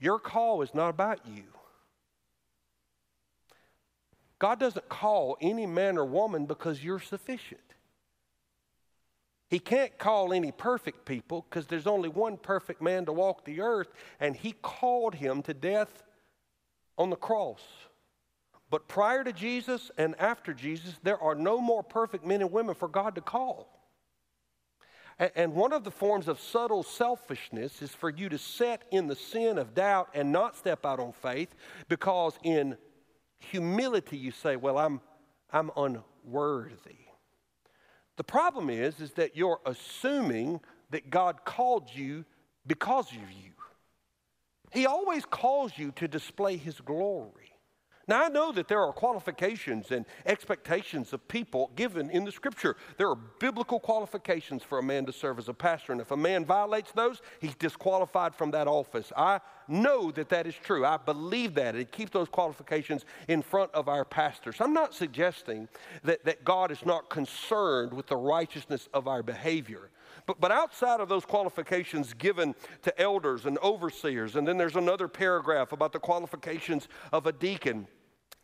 your 0.00 0.18
call 0.18 0.62
is 0.62 0.74
not 0.74 0.88
about 0.88 1.20
you. 1.26 1.44
God 4.38 4.58
doesn't 4.58 4.88
call 4.88 5.36
any 5.40 5.66
man 5.66 5.98
or 5.98 6.04
woman 6.04 6.46
because 6.46 6.82
you're 6.82 7.00
sufficient. 7.00 7.73
He 9.48 9.58
can't 9.58 9.96
call 9.98 10.32
any 10.32 10.52
perfect 10.52 11.04
people 11.04 11.46
because 11.48 11.66
there's 11.66 11.86
only 11.86 12.08
one 12.08 12.36
perfect 12.36 12.80
man 12.80 13.04
to 13.06 13.12
walk 13.12 13.44
the 13.44 13.60
earth, 13.60 13.88
and 14.18 14.34
he 14.34 14.54
called 14.62 15.14
him 15.14 15.42
to 15.42 15.54
death 15.54 16.02
on 16.96 17.10
the 17.10 17.16
cross. 17.16 17.62
But 18.70 18.88
prior 18.88 19.22
to 19.22 19.32
Jesus 19.32 19.90
and 19.98 20.18
after 20.18 20.54
Jesus, 20.54 20.94
there 21.02 21.20
are 21.22 21.34
no 21.34 21.60
more 21.60 21.82
perfect 21.82 22.24
men 22.24 22.40
and 22.40 22.50
women 22.50 22.74
for 22.74 22.88
God 22.88 23.14
to 23.14 23.20
call. 23.20 23.68
And 25.18 25.54
one 25.54 25.72
of 25.72 25.84
the 25.84 25.92
forms 25.92 26.26
of 26.26 26.40
subtle 26.40 26.82
selfishness 26.82 27.82
is 27.82 27.92
for 27.92 28.10
you 28.10 28.28
to 28.30 28.38
set 28.38 28.82
in 28.90 29.06
the 29.06 29.14
sin 29.14 29.58
of 29.58 29.74
doubt 29.74 30.08
and 30.12 30.32
not 30.32 30.56
step 30.56 30.84
out 30.84 30.98
on 30.98 31.12
faith 31.12 31.54
because 31.88 32.36
in 32.42 32.76
humility 33.38 34.16
you 34.16 34.32
say, 34.32 34.56
Well, 34.56 34.76
I'm, 34.76 35.00
I'm 35.52 35.70
unworthy. 35.76 37.03
The 38.16 38.24
problem 38.24 38.70
is, 38.70 39.00
is 39.00 39.12
that 39.12 39.36
you're 39.36 39.60
assuming 39.66 40.60
that 40.90 41.10
God 41.10 41.44
called 41.44 41.88
you 41.92 42.24
because 42.66 43.10
of 43.10 43.30
you. 43.30 43.52
He 44.72 44.86
always 44.86 45.24
calls 45.24 45.72
you 45.76 45.92
to 45.92 46.08
display 46.08 46.56
His 46.56 46.80
glory. 46.80 47.53
Now, 48.06 48.24
I 48.24 48.28
know 48.28 48.52
that 48.52 48.68
there 48.68 48.80
are 48.80 48.92
qualifications 48.92 49.90
and 49.90 50.04
expectations 50.26 51.12
of 51.12 51.26
people 51.28 51.70
given 51.74 52.10
in 52.10 52.24
the 52.24 52.32
scripture. 52.32 52.76
There 52.98 53.08
are 53.08 53.16
biblical 53.16 53.80
qualifications 53.80 54.62
for 54.62 54.78
a 54.78 54.82
man 54.82 55.06
to 55.06 55.12
serve 55.12 55.38
as 55.38 55.48
a 55.48 55.54
pastor, 55.54 55.92
and 55.92 56.00
if 56.00 56.10
a 56.10 56.16
man 56.16 56.44
violates 56.44 56.92
those, 56.92 57.22
he's 57.40 57.54
disqualified 57.54 58.34
from 58.34 58.50
that 58.50 58.68
office. 58.68 59.12
I 59.16 59.40
know 59.68 60.10
that 60.12 60.28
that 60.28 60.46
is 60.46 60.54
true. 60.54 60.84
I 60.84 60.98
believe 60.98 61.54
that. 61.54 61.74
It 61.74 61.92
keeps 61.92 62.10
those 62.10 62.28
qualifications 62.28 63.04
in 63.28 63.40
front 63.40 63.72
of 63.72 63.88
our 63.88 64.04
pastors. 64.04 64.56
I'm 64.60 64.74
not 64.74 64.94
suggesting 64.94 65.68
that, 66.02 66.24
that 66.24 66.44
God 66.44 66.70
is 66.70 66.84
not 66.84 67.08
concerned 67.08 67.92
with 67.92 68.06
the 68.06 68.16
righteousness 68.16 68.88
of 68.92 69.08
our 69.08 69.22
behavior. 69.22 69.90
But, 70.26 70.40
but 70.40 70.50
outside 70.50 71.00
of 71.00 71.08
those 71.08 71.24
qualifications 71.24 72.14
given 72.14 72.54
to 72.82 73.00
elders 73.00 73.46
and 73.46 73.58
overseers, 73.58 74.36
and 74.36 74.46
then 74.46 74.56
there's 74.56 74.76
another 74.76 75.08
paragraph 75.08 75.72
about 75.72 75.92
the 75.92 75.98
qualifications 75.98 76.88
of 77.12 77.26
a 77.26 77.32
deacon. 77.32 77.86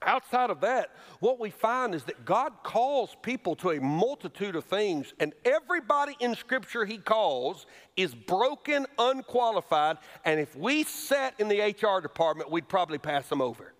Outside 0.02 0.48
of 0.48 0.62
that, 0.62 0.94
what 1.18 1.38
we 1.38 1.50
find 1.50 1.94
is 1.94 2.04
that 2.04 2.24
God 2.24 2.52
calls 2.62 3.16
people 3.22 3.54
to 3.56 3.70
a 3.70 3.80
multitude 3.80 4.56
of 4.56 4.64
things, 4.64 5.12
and 5.20 5.34
everybody 5.44 6.16
in 6.20 6.34
Scripture 6.34 6.86
He 6.86 6.96
calls 6.96 7.66
is 7.98 8.14
broken, 8.14 8.86
unqualified, 8.98 9.98
and 10.24 10.40
if 10.40 10.56
we 10.56 10.84
sat 10.84 11.34
in 11.38 11.48
the 11.48 11.60
HR 11.60 12.00
department, 12.00 12.50
we'd 12.50 12.68
probably 12.68 12.96
pass 12.96 13.28
them 13.28 13.42
over. 13.42 13.74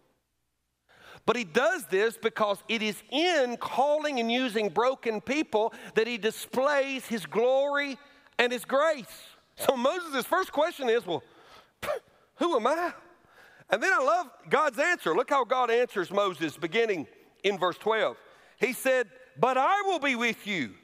But 1.26 1.36
he 1.36 1.44
does 1.44 1.86
this 1.86 2.16
because 2.16 2.62
it 2.68 2.82
is 2.82 3.02
in 3.10 3.56
calling 3.58 4.18
and 4.18 4.30
using 4.30 4.68
broken 4.68 5.20
people 5.20 5.72
that 5.94 6.06
he 6.06 6.18
displays 6.18 7.06
his 7.06 7.26
glory 7.26 7.98
and 8.38 8.52
his 8.52 8.64
grace. 8.64 9.06
So 9.56 9.76
Moses' 9.76 10.24
first 10.24 10.52
question 10.52 10.88
is, 10.88 11.06
Well, 11.06 11.22
who 12.36 12.56
am 12.56 12.66
I? 12.66 12.92
And 13.68 13.82
then 13.82 13.92
I 13.92 14.02
love 14.02 14.30
God's 14.48 14.78
answer. 14.78 15.14
Look 15.14 15.30
how 15.30 15.44
God 15.44 15.70
answers 15.70 16.10
Moses 16.10 16.56
beginning 16.56 17.06
in 17.44 17.58
verse 17.58 17.78
12. 17.78 18.16
He 18.58 18.72
said, 18.72 19.08
But 19.38 19.56
I 19.56 19.82
will 19.86 20.00
be 20.00 20.16
with 20.16 20.46
you, 20.46 20.74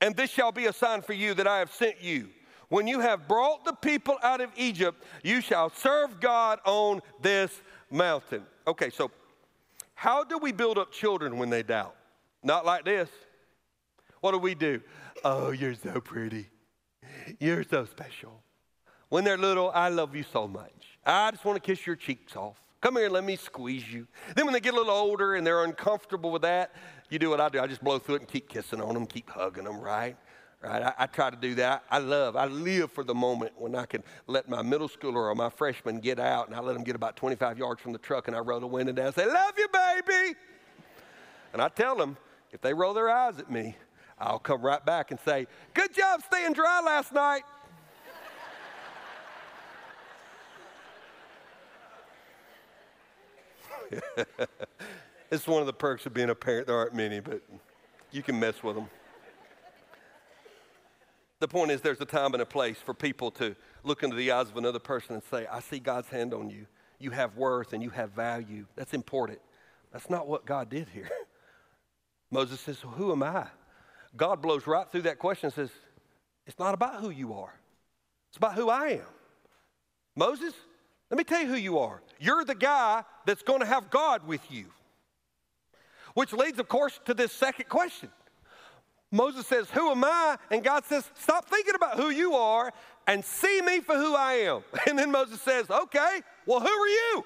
and 0.00 0.14
this 0.14 0.30
shall 0.30 0.52
be 0.52 0.66
a 0.66 0.72
sign 0.72 1.02
for 1.02 1.12
you 1.12 1.34
that 1.34 1.46
I 1.46 1.58
have 1.58 1.72
sent 1.72 2.00
you. 2.00 2.28
When 2.68 2.86
you 2.86 3.00
have 3.00 3.28
brought 3.28 3.64
the 3.64 3.72
people 3.72 4.18
out 4.22 4.40
of 4.40 4.50
Egypt, 4.56 5.02
you 5.22 5.40
shall 5.40 5.70
serve 5.70 6.20
God 6.20 6.58
on 6.64 7.00
this 7.22 7.50
mountain. 7.90 8.42
Okay, 8.66 8.90
so 8.90 9.10
how 9.96 10.24
do 10.24 10.36
we 10.36 10.52
build 10.52 10.76
up 10.76 10.92
children 10.92 11.38
when 11.38 11.48
they 11.48 11.62
doubt? 11.62 11.96
Not 12.42 12.66
like 12.66 12.84
this. 12.84 13.08
What 14.20 14.32
do 14.32 14.38
we 14.38 14.54
do? 14.54 14.82
Oh, 15.24 15.50
you're 15.50 15.74
so 15.74 16.00
pretty. 16.02 16.48
You're 17.40 17.64
so 17.64 17.86
special. 17.86 18.42
When 19.08 19.24
they're 19.24 19.38
little, 19.38 19.70
I 19.74 19.88
love 19.88 20.14
you 20.14 20.22
so 20.22 20.46
much. 20.46 20.98
I 21.04 21.30
just 21.30 21.46
want 21.46 21.56
to 21.56 21.66
kiss 21.66 21.86
your 21.86 21.96
cheeks 21.96 22.36
off. 22.36 22.56
Come 22.82 22.96
here, 22.96 23.08
let 23.08 23.24
me 23.24 23.36
squeeze 23.36 23.90
you. 23.90 24.06
Then 24.34 24.44
when 24.44 24.52
they 24.52 24.60
get 24.60 24.74
a 24.74 24.76
little 24.76 24.92
older 24.92 25.34
and 25.34 25.46
they're 25.46 25.64
uncomfortable 25.64 26.30
with 26.30 26.42
that, 26.42 26.72
you 27.08 27.18
do 27.18 27.30
what 27.30 27.40
I 27.40 27.48
do. 27.48 27.58
I 27.58 27.66
just 27.66 27.82
blow 27.82 27.98
through 27.98 28.16
it 28.16 28.20
and 28.20 28.28
keep 28.28 28.50
kissing 28.50 28.82
on 28.82 28.92
them, 28.92 29.06
keep 29.06 29.30
hugging 29.30 29.64
them, 29.64 29.80
right? 29.80 30.16
Right? 30.62 30.82
I, 30.82 30.94
I, 30.98 31.06
try 31.06 31.30
to 31.30 31.36
do 31.36 31.54
that. 31.56 31.84
I 31.90 31.98
love, 31.98 32.36
I 32.36 32.46
live 32.46 32.92
for 32.92 33.04
the 33.04 33.14
moment 33.14 33.52
when 33.56 33.74
I 33.74 33.86
can 33.86 34.02
let 34.26 34.48
my 34.48 34.62
middle 34.62 34.88
schooler 34.88 35.30
or 35.30 35.34
my 35.34 35.50
freshman 35.50 36.00
get 36.00 36.18
out 36.18 36.48
and 36.48 36.56
I 36.56 36.60
let 36.60 36.74
them 36.74 36.84
get 36.84 36.96
about 36.96 37.16
25 37.16 37.58
yards 37.58 37.80
from 37.80 37.92
the 37.92 37.98
truck 37.98 38.28
and 38.28 38.36
I 38.36 38.40
roll 38.40 38.60
the 38.60 38.66
window 38.66 38.92
down 38.92 39.06
and 39.06 39.14
say, 39.14 39.26
Love 39.26 39.54
you, 39.58 39.68
baby. 39.72 40.36
And 41.52 41.62
I 41.62 41.68
tell 41.68 41.96
them, 41.96 42.16
if 42.52 42.60
they 42.60 42.74
roll 42.74 42.94
their 42.94 43.10
eyes 43.10 43.38
at 43.38 43.50
me, 43.50 43.76
I'll 44.18 44.38
come 44.38 44.62
right 44.62 44.84
back 44.84 45.10
and 45.10 45.20
say, 45.20 45.46
Good 45.74 45.94
job 45.94 46.22
staying 46.22 46.54
dry 46.54 46.80
last 46.80 47.12
night. 47.12 47.42
it's 55.30 55.46
one 55.46 55.60
of 55.60 55.66
the 55.66 55.72
perks 55.72 56.06
of 56.06 56.14
being 56.14 56.30
a 56.30 56.34
parent. 56.34 56.66
There 56.66 56.76
aren't 56.76 56.94
many, 56.94 57.20
but 57.20 57.40
you 58.10 58.22
can 58.22 58.38
mess 58.40 58.62
with 58.62 58.76
them. 58.76 58.88
The 61.38 61.48
point 61.48 61.70
is, 61.70 61.82
there's 61.82 62.00
a 62.00 62.06
time 62.06 62.32
and 62.32 62.42
a 62.42 62.46
place 62.46 62.78
for 62.78 62.94
people 62.94 63.30
to 63.32 63.54
look 63.84 64.02
into 64.02 64.16
the 64.16 64.30
eyes 64.30 64.48
of 64.48 64.56
another 64.56 64.78
person 64.78 65.14
and 65.14 65.22
say, 65.30 65.46
I 65.46 65.60
see 65.60 65.78
God's 65.78 66.08
hand 66.08 66.32
on 66.32 66.48
you. 66.48 66.66
You 66.98 67.10
have 67.10 67.36
worth 67.36 67.74
and 67.74 67.82
you 67.82 67.90
have 67.90 68.12
value. 68.12 68.66
That's 68.74 68.94
important. 68.94 69.38
That's 69.92 70.08
not 70.08 70.26
what 70.26 70.46
God 70.46 70.70
did 70.70 70.88
here. 70.94 71.10
Moses 72.30 72.60
says, 72.60 72.82
well, 72.82 72.94
Who 72.94 73.12
am 73.12 73.22
I? 73.22 73.46
God 74.16 74.40
blows 74.40 74.66
right 74.66 74.90
through 74.90 75.02
that 75.02 75.18
question 75.18 75.46
and 75.46 75.54
says, 75.54 75.70
It's 76.46 76.58
not 76.58 76.72
about 76.72 77.00
who 77.00 77.10
you 77.10 77.34
are, 77.34 77.54
it's 78.30 78.38
about 78.38 78.54
who 78.54 78.70
I 78.70 78.88
am. 78.88 79.06
Moses, 80.14 80.54
Let 81.10 81.18
me 81.18 81.24
tell 81.24 81.42
you 81.42 81.48
who 81.48 81.56
you 81.56 81.78
are. 81.78 82.02
You're 82.18 82.44
the 82.44 82.54
guy 82.54 83.04
that's 83.26 83.42
going 83.42 83.60
to 83.60 83.66
have 83.66 83.90
God 83.90 84.26
with 84.26 84.40
you. 84.50 84.66
Which 86.14 86.32
leads, 86.32 86.58
of 86.58 86.66
course, 86.66 86.98
to 87.04 87.12
this 87.12 87.30
second 87.30 87.68
question. 87.68 88.08
Moses 89.12 89.46
says, 89.46 89.70
Who 89.70 89.90
am 89.90 90.04
I? 90.04 90.36
And 90.50 90.64
God 90.64 90.84
says, 90.84 91.08
Stop 91.14 91.48
thinking 91.48 91.74
about 91.74 91.96
who 91.96 92.10
you 92.10 92.34
are 92.34 92.72
and 93.06 93.24
see 93.24 93.60
me 93.62 93.80
for 93.80 93.96
who 93.96 94.14
I 94.14 94.34
am. 94.34 94.62
And 94.88 94.98
then 94.98 95.10
Moses 95.10 95.40
says, 95.40 95.70
Okay, 95.70 96.20
well, 96.46 96.60
who 96.60 96.68
are 96.68 96.88
you? 96.88 97.24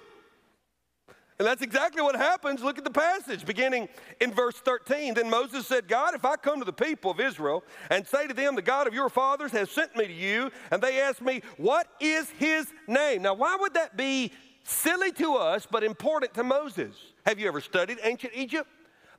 And 1.38 1.46
that's 1.46 1.62
exactly 1.62 2.02
what 2.02 2.16
happens. 2.16 2.62
Look 2.62 2.76
at 2.76 2.84
the 2.84 2.90
passage 2.90 3.46
beginning 3.46 3.88
in 4.20 4.30
verse 4.30 4.56
13. 4.56 5.14
Then 5.14 5.30
Moses 5.30 5.66
said, 5.66 5.88
God, 5.88 6.14
if 6.14 6.26
I 6.26 6.36
come 6.36 6.58
to 6.58 6.66
the 6.66 6.72
people 6.72 7.10
of 7.10 7.18
Israel 7.18 7.64
and 7.88 8.06
say 8.06 8.26
to 8.26 8.34
them, 8.34 8.56
The 8.56 8.62
God 8.62 8.86
of 8.86 8.92
your 8.92 9.08
fathers 9.08 9.50
has 9.52 9.70
sent 9.70 9.96
me 9.96 10.06
to 10.06 10.12
you, 10.12 10.50
and 10.70 10.82
they 10.82 11.00
ask 11.00 11.22
me, 11.22 11.40
What 11.56 11.86
is 11.98 12.28
his 12.38 12.66
name? 12.86 13.22
Now, 13.22 13.32
why 13.32 13.56
would 13.58 13.72
that 13.72 13.96
be 13.96 14.32
silly 14.64 15.12
to 15.12 15.36
us 15.36 15.66
but 15.70 15.82
important 15.82 16.34
to 16.34 16.44
Moses? 16.44 16.94
Have 17.24 17.38
you 17.38 17.48
ever 17.48 17.62
studied 17.62 17.96
ancient 18.02 18.34
Egypt? 18.34 18.68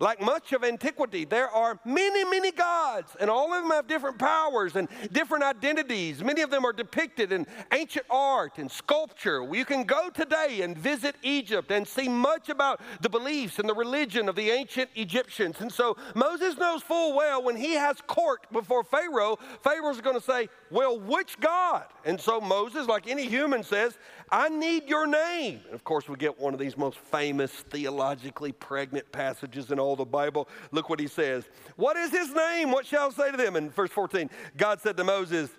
Like 0.02 0.20
much 0.20 0.52
of 0.52 0.64
antiquity, 0.64 1.26
there 1.26 1.48
are 1.48 1.80
many, 1.86 2.26
many 2.26 2.52
gods, 2.52 3.16
and 3.20 3.30
all 3.30 3.54
of 3.54 3.62
them 3.62 3.70
have 3.70 3.86
different 3.86 4.18
powers 4.18 4.76
and 4.76 4.88
different 5.12 5.44
identities. 5.44 6.24
Many 6.24 6.42
of 6.42 6.50
them 6.50 6.66
are 6.66 6.74
depicted 6.74 7.32
in 7.32 7.46
ancient 7.72 8.08
art 8.10 8.58
and 8.58 8.70
sculpture. 8.70 9.48
You 9.54 9.64
can 9.64 9.84
go 9.84 10.10
today 10.10 10.62
and 10.64 10.76
visit 10.76 11.16
Egypt 11.22 11.70
and 11.70 11.88
see 11.88 12.10
much 12.10 12.50
about 12.50 12.82
the 13.02 13.10
beliefs 13.10 13.60
and 13.60 13.70
the 13.70 13.76
religion 13.76 14.28
of 14.28 14.36
the 14.36 14.50
ancient 14.50 14.90
Egyptians. 14.96 15.62
And 15.62 15.72
so 15.72 15.96
Moses 16.16 16.58
knows 16.58 16.82
full 16.82 17.16
well 17.16 17.44
when 17.44 17.56
he 17.56 17.74
has 17.74 18.02
court 18.08 18.48
before 18.52 18.84
Pharaoh, 18.84 19.38
Pharaoh's 19.62 20.02
going 20.02 20.20
to 20.20 20.26
say, 20.26 20.50
Well, 20.72 21.00
which 21.00 21.40
God? 21.40 21.86
And 22.06 22.20
so 22.20 22.42
Moses, 22.42 22.88
like 22.88 23.08
any 23.08 23.28
human, 23.28 23.62
says, 23.62 24.00
I 24.32 24.48
need 24.48 24.88
your 24.88 25.08
name. 25.08 25.60
And 25.66 25.74
of 25.74 25.84
course, 25.84 26.08
we 26.08 26.16
get 26.16 26.40
one 26.40 26.54
of 26.54 26.60
these 26.60 26.78
most 26.78 26.98
famous 26.98 27.52
theologically 27.52 28.54
pregnant 28.54 29.12
passages 29.12 29.72
in 29.72 29.80
all 29.80 29.96
the 29.98 30.06
Bible. 30.06 30.48
Look 30.72 30.90
what 30.90 31.00
he 31.00 31.08
says. 31.08 31.44
What 31.76 31.98
is 31.98 32.12
his 32.12 32.34
name? 32.34 32.72
What 32.72 32.86
shall 32.86 33.08
I 33.08 33.12
say 33.12 33.32
to 33.32 33.38
them? 33.38 33.58
In 33.58 33.70
verse 33.70 33.92
14, 33.92 34.30
God 34.56 34.80
said 34.80 34.96
to 34.98 35.04
Moses, 35.04 35.50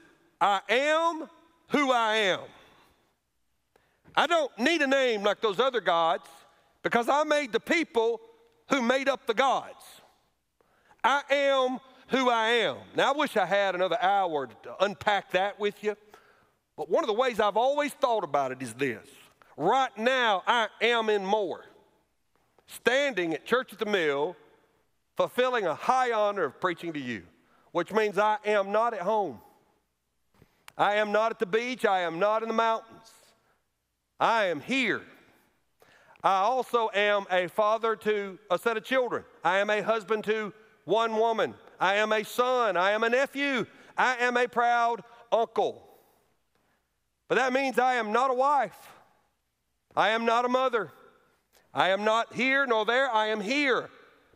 I 0.40 0.60
am 0.70 1.28
who 1.68 1.92
I 1.92 2.14
am. 2.16 2.40
I 4.16 4.26
don't 4.26 4.56
need 4.58 4.80
a 4.82 4.86
name 4.86 5.22
like 5.22 5.40
those 5.40 5.60
other 5.60 5.80
gods 5.80 6.28
because 6.82 7.08
I 7.08 7.24
made 7.24 7.52
the 7.52 7.60
people 7.60 8.20
who 8.70 8.80
made 8.80 9.08
up 9.08 9.26
the 9.26 9.34
gods. 9.34 9.84
I 11.04 11.22
am 11.30 11.78
who 12.08 12.28
I 12.30 12.48
am. 12.48 12.76
Now, 12.94 13.12
I 13.12 13.16
wish 13.16 13.36
I 13.36 13.46
had 13.46 13.74
another 13.74 13.98
hour 14.00 14.46
to 14.46 14.84
unpack 14.84 15.32
that 15.32 15.58
with 15.58 15.82
you. 15.82 15.96
But 16.76 16.88
one 16.90 17.04
of 17.04 17.08
the 17.08 17.14
ways 17.14 17.38
I've 17.40 17.56
always 17.56 17.92
thought 17.92 18.24
about 18.24 18.52
it 18.52 18.62
is 18.62 18.74
this 18.74 19.06
right 19.56 19.96
now, 19.98 20.42
I 20.46 20.68
am 20.80 21.10
in 21.10 21.24
more. 21.24 21.64
Standing 22.66 23.34
at 23.34 23.44
Church 23.44 23.72
at 23.72 23.78
the 23.78 23.86
Mill, 23.86 24.34
fulfilling 25.16 25.66
a 25.66 25.74
high 25.74 26.12
honor 26.12 26.44
of 26.44 26.60
preaching 26.60 26.92
to 26.94 26.98
you, 26.98 27.22
which 27.72 27.92
means 27.92 28.18
I 28.18 28.38
am 28.44 28.72
not 28.72 28.94
at 28.94 29.00
home. 29.00 29.40
I 30.78 30.94
am 30.94 31.12
not 31.12 31.32
at 31.32 31.38
the 31.38 31.46
beach. 31.46 31.84
I 31.84 32.00
am 32.00 32.18
not 32.18 32.42
in 32.42 32.48
the 32.48 32.54
mountains. 32.54 33.12
I 34.18 34.46
am 34.46 34.60
here. 34.60 35.02
I 36.24 36.36
also 36.36 36.88
am 36.94 37.26
a 37.30 37.48
father 37.48 37.96
to 37.96 38.38
a 38.50 38.58
set 38.58 38.76
of 38.76 38.84
children. 38.84 39.24
I 39.44 39.58
am 39.58 39.68
a 39.68 39.82
husband 39.82 40.24
to 40.24 40.52
one 40.84 41.16
woman. 41.16 41.54
I 41.78 41.96
am 41.96 42.12
a 42.12 42.24
son. 42.24 42.76
I 42.76 42.92
am 42.92 43.02
a 43.02 43.10
nephew. 43.10 43.66
I 43.98 44.16
am 44.16 44.36
a 44.36 44.46
proud 44.46 45.02
uncle. 45.30 45.91
But 47.32 47.36
that 47.36 47.54
means 47.54 47.78
I 47.78 47.94
am 47.94 48.12
not 48.12 48.30
a 48.30 48.34
wife. 48.34 48.76
I 49.96 50.10
am 50.10 50.26
not 50.26 50.44
a 50.44 50.50
mother. 50.50 50.92
I 51.72 51.88
am 51.88 52.04
not 52.04 52.34
here 52.34 52.66
nor 52.66 52.84
there. 52.84 53.10
I 53.10 53.28
am 53.28 53.40
here. 53.40 53.88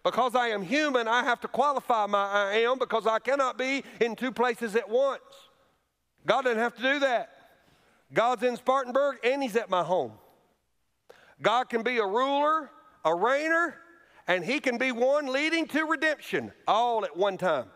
Because 0.03 0.35
I 0.35 0.49
am 0.49 0.63
human, 0.63 1.07
I 1.07 1.23
have 1.23 1.39
to 1.43 1.49
qualify 1.49 2.07
my 2.07 2.25
I 2.27 2.55
am 2.61 2.79
because 2.79 3.07
I 3.07 3.19
cannot 3.19 3.59
be 3.59 3.85
in 4.01 4.17
two 4.17 4.33
places 4.33 4.75
at 4.77 4.89
once. 4.89 5.21
God 6.25 6.45
doesn't 6.45 6.59
have 6.59 6.75
to 6.75 6.83
do 6.83 6.99
that. 7.01 7.33
God's 8.15 8.43
in 8.43 8.57
Spartanburg 8.57 9.19
and 9.23 9.43
He's 9.43 9.57
at 9.57 9.69
my 9.69 9.83
home. 9.83 10.13
God 11.43 11.69
can 11.69 11.83
be 11.83 11.99
a 11.99 12.07
ruler, 12.07 12.71
a 13.05 13.11
reigner, 13.11 13.75
and 14.27 14.43
He 14.43 14.59
can 14.59 14.79
be 14.79 14.91
one 14.91 15.27
leading 15.27 15.67
to 15.67 15.85
redemption 15.85 16.51
all 16.67 17.05
at 17.05 17.15
one 17.15 17.37
time. 17.37 17.67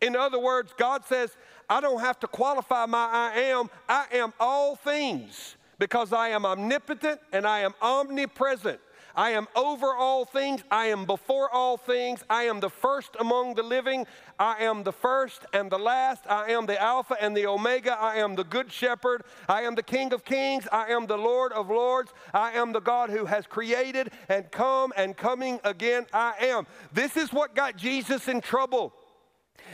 In 0.00 0.16
other 0.16 0.40
words, 0.40 0.72
God 0.76 1.04
says, 1.04 1.36
I 1.70 1.80
don't 1.80 2.00
have 2.00 2.18
to 2.20 2.26
qualify 2.26 2.86
my 2.86 3.08
I 3.10 3.38
am. 3.42 3.70
I 3.88 4.06
am 4.12 4.34
all 4.40 4.74
things 4.74 5.54
because 5.78 6.12
I 6.12 6.30
am 6.30 6.44
omnipotent 6.44 7.20
and 7.32 7.46
I 7.46 7.60
am 7.60 7.74
omnipresent. 7.80 8.80
I 9.14 9.30
am 9.30 9.48
over 9.56 9.94
all 9.94 10.24
things. 10.24 10.62
I 10.70 10.86
am 10.86 11.04
before 11.04 11.50
all 11.50 11.76
things. 11.76 12.24
I 12.28 12.44
am 12.44 12.60
the 12.60 12.70
first 12.70 13.16
among 13.18 13.54
the 13.54 13.62
living. 13.62 14.06
I 14.38 14.64
am 14.64 14.82
the 14.82 14.92
first 14.92 15.46
and 15.52 15.70
the 15.70 15.78
last. 15.78 16.22
I 16.28 16.50
am 16.52 16.66
the 16.66 16.80
Alpha 16.80 17.16
and 17.20 17.36
the 17.36 17.46
Omega. 17.46 17.92
I 17.98 18.16
am 18.16 18.34
the 18.34 18.44
Good 18.44 18.72
Shepherd. 18.72 19.22
I 19.48 19.62
am 19.62 19.74
the 19.74 19.82
King 19.82 20.12
of 20.12 20.24
Kings. 20.24 20.66
I 20.72 20.88
am 20.88 21.06
the 21.06 21.18
Lord 21.18 21.52
of 21.52 21.68
Lords. 21.70 22.12
I 22.32 22.52
am 22.52 22.72
the 22.72 22.80
God 22.80 23.10
who 23.10 23.26
has 23.26 23.46
created 23.46 24.10
and 24.28 24.50
come 24.50 24.92
and 24.96 25.16
coming 25.16 25.60
again. 25.64 26.06
I 26.12 26.34
am. 26.40 26.66
This 26.92 27.16
is 27.16 27.32
what 27.32 27.54
got 27.54 27.76
Jesus 27.76 28.28
in 28.28 28.40
trouble. 28.40 28.92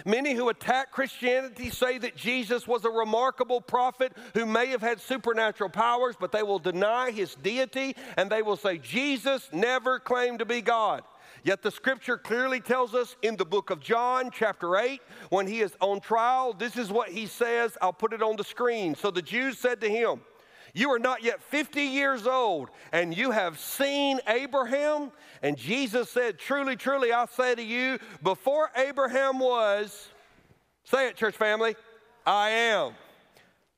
Many 0.04 0.34
who 0.34 0.48
attack 0.48 0.92
Christianity 0.92 1.70
say 1.70 1.98
that 1.98 2.16
Jesus 2.16 2.66
was 2.66 2.84
a 2.84 2.90
remarkable 2.90 3.60
prophet 3.60 4.12
who 4.34 4.46
may 4.46 4.68
have 4.68 4.82
had 4.82 5.00
supernatural 5.00 5.70
powers, 5.70 6.16
but 6.18 6.32
they 6.32 6.42
will 6.42 6.58
deny 6.58 7.10
his 7.10 7.34
deity 7.36 7.96
and 8.16 8.30
they 8.30 8.42
will 8.42 8.56
say 8.56 8.78
Jesus 8.78 9.48
never 9.52 9.98
claimed 9.98 10.38
to 10.40 10.44
be 10.44 10.60
God. 10.60 11.02
Yet 11.44 11.62
the 11.62 11.70
scripture 11.70 12.18
clearly 12.18 12.60
tells 12.60 12.94
us 12.94 13.14
in 13.22 13.36
the 13.36 13.44
book 13.44 13.70
of 13.70 13.80
John, 13.80 14.30
chapter 14.32 14.76
8, 14.76 15.00
when 15.30 15.46
he 15.46 15.60
is 15.60 15.76
on 15.80 16.00
trial, 16.00 16.52
this 16.52 16.76
is 16.76 16.90
what 16.90 17.08
he 17.08 17.26
says. 17.26 17.76
I'll 17.80 17.92
put 17.92 18.12
it 18.12 18.22
on 18.22 18.36
the 18.36 18.44
screen. 18.44 18.94
So 18.96 19.10
the 19.10 19.22
Jews 19.22 19.58
said 19.58 19.80
to 19.82 19.88
him, 19.88 20.22
you 20.76 20.90
are 20.90 20.98
not 20.98 21.24
yet 21.24 21.42
50 21.42 21.80
years 21.80 22.26
old, 22.26 22.68
and 22.92 23.16
you 23.16 23.30
have 23.30 23.58
seen 23.58 24.20
Abraham? 24.28 25.10
And 25.42 25.56
Jesus 25.56 26.10
said, 26.10 26.38
Truly, 26.38 26.76
truly, 26.76 27.14
I 27.14 27.24
say 27.26 27.54
to 27.54 27.62
you, 27.62 27.98
before 28.22 28.70
Abraham 28.76 29.38
was, 29.38 30.08
say 30.84 31.08
it, 31.08 31.16
church 31.16 31.34
family, 31.34 31.76
I 32.26 32.50
am. 32.50 32.92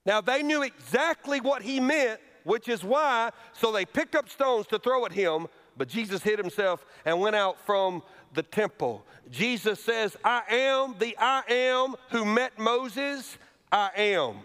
Now 0.07 0.21
they 0.21 0.43
knew 0.43 0.63
exactly 0.63 1.41
what 1.41 1.63
he 1.63 1.79
meant, 1.79 2.19
which 2.43 2.69
is 2.69 2.83
why, 2.83 3.31
so 3.53 3.71
they 3.71 3.85
picked 3.85 4.17
up 4.17 4.29
stones 4.29 4.67
to 4.67 4.81
throw 4.81 5.07
at 5.07 5.13
him, 5.13 5.47
but 5.77 5.87
Jesus 5.87 6.21
hid 6.21 6.41
himself 6.41 6.85
and 7.05 7.21
went 7.21 7.37
out 7.37 7.65
from 7.65 8.03
the 8.35 8.43
temple. 8.43 9.05
Jesus 9.31 9.79
says, 9.79 10.17
I 10.25 10.43
am 10.51 10.97
the 10.99 11.17
I 11.17 11.43
am 11.49 11.95
who 12.11 12.25
met 12.25 12.59
Moses. 12.59 13.39
I 13.71 13.91
am. 13.97 14.39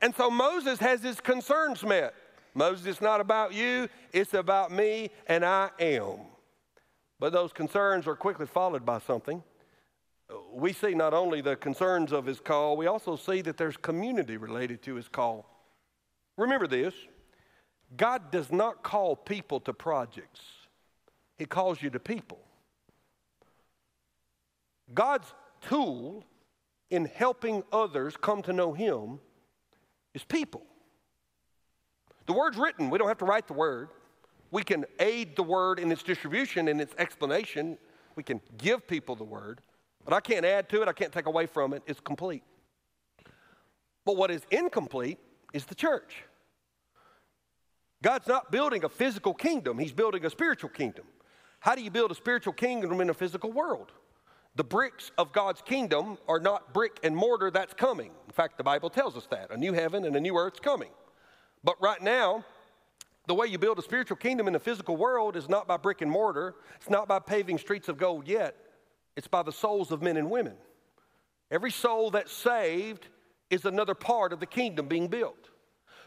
And 0.00 0.14
so 0.14 0.30
Moses 0.30 0.78
has 0.78 1.02
his 1.02 1.20
concerns 1.20 1.82
met. 1.82 2.14
Moses, 2.54 2.86
it's 2.86 3.00
not 3.00 3.20
about 3.20 3.52
you, 3.52 3.88
it's 4.12 4.34
about 4.34 4.72
me, 4.72 5.10
and 5.26 5.44
I 5.44 5.70
am. 5.78 6.18
But 7.20 7.32
those 7.32 7.52
concerns 7.52 8.06
are 8.06 8.16
quickly 8.16 8.46
followed 8.46 8.86
by 8.86 9.00
something. 9.00 9.42
We 10.52 10.72
see 10.72 10.94
not 10.94 11.14
only 11.14 11.40
the 11.40 11.56
concerns 11.56 12.12
of 12.12 12.26
his 12.26 12.40
call, 12.40 12.76
we 12.76 12.86
also 12.86 13.16
see 13.16 13.40
that 13.42 13.56
there's 13.56 13.76
community 13.76 14.36
related 14.36 14.82
to 14.82 14.94
his 14.94 15.08
call. 15.08 15.46
Remember 16.36 16.66
this 16.66 16.94
God 17.96 18.30
does 18.30 18.50
not 18.50 18.82
call 18.82 19.16
people 19.16 19.60
to 19.60 19.72
projects, 19.72 20.40
He 21.36 21.44
calls 21.44 21.82
you 21.82 21.90
to 21.90 22.00
people. 22.00 22.38
God's 24.94 25.32
tool 25.68 26.24
in 26.88 27.04
helping 27.04 27.62
others 27.70 28.16
come 28.18 28.42
to 28.42 28.52
know 28.54 28.72
Him 28.72 29.20
is 30.14 30.24
people. 30.24 30.62
The 32.26 32.32
word's 32.32 32.58
written, 32.58 32.90
we 32.90 32.98
don't 32.98 33.08
have 33.08 33.18
to 33.18 33.24
write 33.24 33.46
the 33.46 33.54
word. 33.54 33.88
We 34.50 34.62
can 34.62 34.84
aid 34.98 35.36
the 35.36 35.42
word 35.42 35.78
in 35.78 35.90
its 35.92 36.02
distribution 36.02 36.68
and 36.68 36.80
its 36.80 36.94
explanation. 36.98 37.78
We 38.16 38.22
can 38.22 38.40
give 38.56 38.86
people 38.86 39.14
the 39.14 39.24
word, 39.24 39.60
but 40.04 40.14
I 40.14 40.20
can't 40.20 40.44
add 40.44 40.68
to 40.70 40.82
it, 40.82 40.88
I 40.88 40.92
can't 40.92 41.12
take 41.12 41.26
away 41.26 41.46
from 41.46 41.72
it. 41.72 41.82
It's 41.86 42.00
complete. 42.00 42.42
But 44.04 44.16
what 44.16 44.30
is 44.30 44.42
incomplete 44.50 45.18
is 45.52 45.64
the 45.64 45.74
church. 45.74 46.24
God's 48.02 48.26
not 48.26 48.50
building 48.50 48.84
a 48.84 48.88
physical 48.88 49.34
kingdom, 49.34 49.78
He's 49.78 49.92
building 49.92 50.24
a 50.24 50.30
spiritual 50.30 50.70
kingdom. 50.70 51.04
How 51.60 51.74
do 51.74 51.82
you 51.82 51.90
build 51.90 52.10
a 52.10 52.14
spiritual 52.14 52.52
kingdom 52.52 53.00
in 53.00 53.10
a 53.10 53.14
physical 53.14 53.52
world? 53.52 53.92
The 54.58 54.64
bricks 54.64 55.12
of 55.16 55.32
God's 55.32 55.62
kingdom 55.62 56.18
are 56.26 56.40
not 56.40 56.74
brick 56.74 56.98
and 57.04 57.14
mortar, 57.14 57.48
that's 57.48 57.74
coming. 57.74 58.10
In 58.26 58.32
fact, 58.32 58.58
the 58.58 58.64
Bible 58.64 58.90
tells 58.90 59.16
us 59.16 59.24
that 59.30 59.52
a 59.52 59.56
new 59.56 59.72
heaven 59.72 60.04
and 60.04 60.16
a 60.16 60.20
new 60.20 60.36
earth's 60.36 60.58
coming. 60.58 60.90
But 61.62 61.80
right 61.80 62.02
now, 62.02 62.44
the 63.28 63.34
way 63.34 63.46
you 63.46 63.56
build 63.56 63.78
a 63.78 63.82
spiritual 63.82 64.16
kingdom 64.16 64.48
in 64.48 64.52
the 64.52 64.58
physical 64.58 64.96
world 64.96 65.36
is 65.36 65.48
not 65.48 65.68
by 65.68 65.76
brick 65.76 66.02
and 66.02 66.10
mortar, 66.10 66.56
it's 66.74 66.90
not 66.90 67.06
by 67.06 67.20
paving 67.20 67.58
streets 67.58 67.88
of 67.88 67.98
gold 67.98 68.26
yet, 68.26 68.56
it's 69.14 69.28
by 69.28 69.44
the 69.44 69.52
souls 69.52 69.92
of 69.92 70.02
men 70.02 70.16
and 70.16 70.28
women. 70.28 70.56
Every 71.52 71.70
soul 71.70 72.10
that's 72.10 72.32
saved 72.32 73.06
is 73.50 73.64
another 73.64 73.94
part 73.94 74.32
of 74.32 74.40
the 74.40 74.46
kingdom 74.46 74.88
being 74.88 75.06
built. 75.06 75.50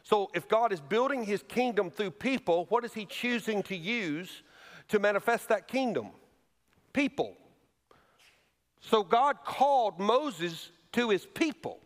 So, 0.03 0.29
if 0.33 0.49
God 0.49 0.73
is 0.73 0.81
building 0.81 1.23
his 1.23 1.41
kingdom 1.41 1.89
through 1.89 2.11
people, 2.11 2.65
what 2.67 2.83
is 2.83 2.93
he 2.93 3.05
choosing 3.05 3.63
to 3.63 3.77
use 3.77 4.43
to 4.89 4.99
manifest 4.99 5.47
that 5.47 5.69
kingdom? 5.69 6.09
People. 6.91 7.37
So, 8.81 9.03
God 9.03 9.37
called 9.45 9.99
Moses 9.99 10.71
to 10.93 11.09
his 11.09 11.25
people. 11.25 11.79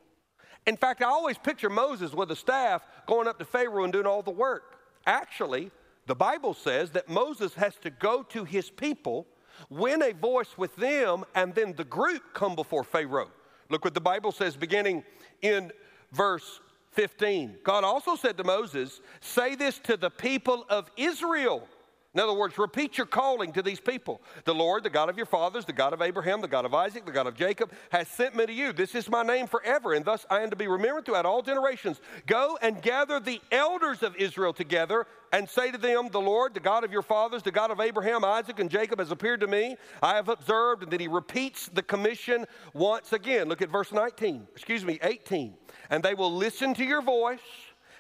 In 0.65 0.77
fact, 0.77 1.01
I 1.01 1.05
always 1.05 1.37
picture 1.37 1.69
Moses 1.69 2.13
with 2.13 2.31
a 2.31 2.35
staff 2.35 2.81
going 3.05 3.27
up 3.27 3.37
to 3.39 3.45
Pharaoh 3.45 3.83
and 3.83 3.93
doing 3.93 4.07
all 4.07 4.23
the 4.23 4.31
work. 4.31 4.79
Actually, 5.05 5.71
the 6.07 6.15
Bible 6.15 6.53
says 6.53 6.91
that 6.91 7.07
Moses 7.07 7.53
has 7.55 7.75
to 7.83 7.89
go 7.89 8.23
to 8.23 8.43
his 8.43 8.69
people, 8.69 9.27
win 9.69 10.01
a 10.01 10.13
voice 10.13 10.57
with 10.57 10.75
them, 10.75 11.23
and 11.35 11.53
then 11.53 11.73
the 11.73 11.83
group 11.83 12.21
come 12.33 12.55
before 12.55 12.83
Pharaoh. 12.83 13.29
Look 13.69 13.83
what 13.83 13.93
the 13.93 14.01
Bible 14.01 14.31
says 14.31 14.55
beginning 14.55 15.03
in 15.41 15.71
verse 16.11 16.61
15. 16.91 17.57
God 17.63 17.83
also 17.83 18.15
said 18.15 18.37
to 18.37 18.43
Moses, 18.43 19.01
Say 19.19 19.55
this 19.55 19.79
to 19.79 19.97
the 19.97 20.09
people 20.09 20.65
of 20.69 20.89
Israel. 20.97 21.67
In 22.15 22.21
other 22.21 22.33
words, 22.33 22.57
repeat 22.57 22.97
your 22.97 23.07
calling 23.07 23.51
to 23.51 23.61
these 23.61 23.81
people. 23.81 24.21
The 24.45 24.55
Lord, 24.55 24.83
the 24.83 24.89
God 24.89 25.09
of 25.09 25.17
your 25.17 25.25
fathers, 25.25 25.65
the 25.65 25.73
God 25.73 25.91
of 25.91 26.01
Abraham, 26.01 26.39
the 26.39 26.47
God 26.47 26.63
of 26.63 26.73
Isaac, 26.73 27.05
the 27.05 27.11
God 27.11 27.27
of 27.27 27.35
Jacob, 27.35 27.73
has 27.89 28.07
sent 28.07 28.35
me 28.37 28.45
to 28.45 28.53
you. 28.53 28.71
This 28.71 28.95
is 28.95 29.09
my 29.09 29.21
name 29.21 29.47
forever, 29.47 29.93
and 29.93 30.05
thus 30.05 30.25
I 30.29 30.39
am 30.39 30.49
to 30.49 30.55
be 30.55 30.69
remembered 30.69 31.05
throughout 31.05 31.25
all 31.25 31.41
generations. 31.41 31.99
Go 32.25 32.57
and 32.61 32.81
gather 32.81 33.19
the 33.19 33.41
elders 33.51 34.01
of 34.01 34.15
Israel 34.15 34.53
together 34.53 35.07
and 35.33 35.49
say 35.49 35.71
to 35.71 35.77
them, 35.77 36.07
The 36.09 36.21
Lord, 36.21 36.53
the 36.53 36.61
God 36.61 36.85
of 36.85 36.91
your 36.93 37.01
fathers, 37.01 37.43
the 37.43 37.51
God 37.51 37.69
of 37.69 37.81
Abraham, 37.81 38.23
Isaac, 38.23 38.59
and 38.59 38.69
Jacob, 38.69 38.99
has 38.99 39.11
appeared 39.11 39.41
to 39.41 39.47
me. 39.47 39.75
I 40.01 40.15
have 40.15 40.29
observed, 40.29 40.83
and 40.83 40.91
then 40.93 41.01
he 41.01 41.09
repeats 41.09 41.67
the 41.67 41.83
commission 41.83 42.45
once 42.73 43.11
again. 43.11 43.49
Look 43.49 43.61
at 43.61 43.69
verse 43.69 43.91
19, 43.91 44.47
excuse 44.53 44.85
me, 44.85 44.99
18. 45.03 45.53
And 45.89 46.01
they 46.01 46.13
will 46.13 46.33
listen 46.33 46.73
to 46.75 46.85
your 46.85 47.01
voice, 47.01 47.39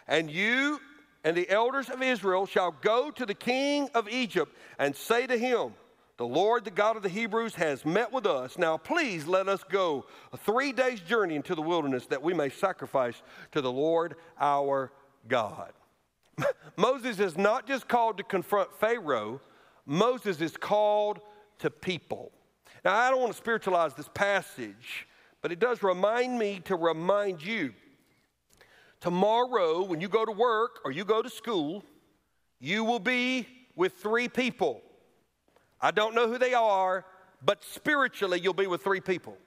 and 0.07 0.31
you 0.31 0.79
and 1.25 1.35
the 1.35 1.49
elders 1.49 1.89
of 1.89 2.03
Israel 2.03 2.45
shall 2.45 2.71
go 2.71 3.09
to 3.09 3.25
the 3.25 3.33
king 3.33 3.89
of 3.95 4.07
Egypt 4.07 4.55
and 4.77 4.95
say 4.95 5.25
to 5.25 5.35
him, 5.35 5.73
The 6.17 6.25
Lord, 6.25 6.63
the 6.63 6.71
God 6.71 6.95
of 6.95 7.03
the 7.03 7.09
Hebrews, 7.09 7.55
has 7.55 7.83
met 7.83 8.13
with 8.13 8.27
us. 8.27 8.59
Now 8.59 8.77
please 8.77 9.25
let 9.25 9.49
us 9.49 9.63
go 9.63 10.05
a 10.31 10.37
three 10.37 10.71
days' 10.71 10.99
journey 11.01 11.35
into 11.35 11.55
the 11.55 11.63
wilderness 11.63 12.05
that 12.05 12.21
we 12.21 12.35
may 12.35 12.49
sacrifice 12.49 13.23
to 13.53 13.59
the 13.59 13.71
Lord 13.71 14.15
our 14.39 14.91
God. 15.27 15.73
Moses 16.77 17.19
is 17.19 17.35
not 17.37 17.65
just 17.65 17.87
called 17.87 18.17
to 18.17 18.23
confront 18.23 18.71
Pharaoh, 18.79 19.41
Moses 19.87 20.39
is 20.41 20.55
called 20.55 21.19
to 21.57 21.71
people. 21.71 22.31
Now, 22.83 22.95
I 22.95 23.09
don't 23.09 23.19
want 23.19 23.31
to 23.31 23.37
spiritualize 23.37 23.95
this 23.95 24.09
passage, 24.13 25.07
but 25.41 25.51
it 25.51 25.57
does 25.57 25.81
remind 25.81 26.37
me 26.37 26.61
to 26.65 26.75
remind 26.75 27.43
you 27.43 27.73
Tomorrow, 29.05 29.83
when 29.83 30.01
you 30.01 30.07
go 30.07 30.25
to 30.25 30.31
work 30.31 30.79
or 30.83 30.91
you 30.91 31.05
go 31.05 31.21
to 31.21 31.29
school, 31.29 31.83
you 32.59 32.83
will 32.83 32.97
be 32.97 33.47
with 33.75 33.93
three 33.93 34.27
people. 34.27 34.81
I 35.79 35.91
don't 35.91 36.15
know 36.15 36.27
who 36.27 36.39
they 36.39 36.55
are, 36.55 37.05
but 37.39 37.63
spiritually, 37.63 38.39
you'll 38.39 38.55
be 38.55 38.65
with 38.65 38.83
three 38.83 39.01
people. 39.01 39.37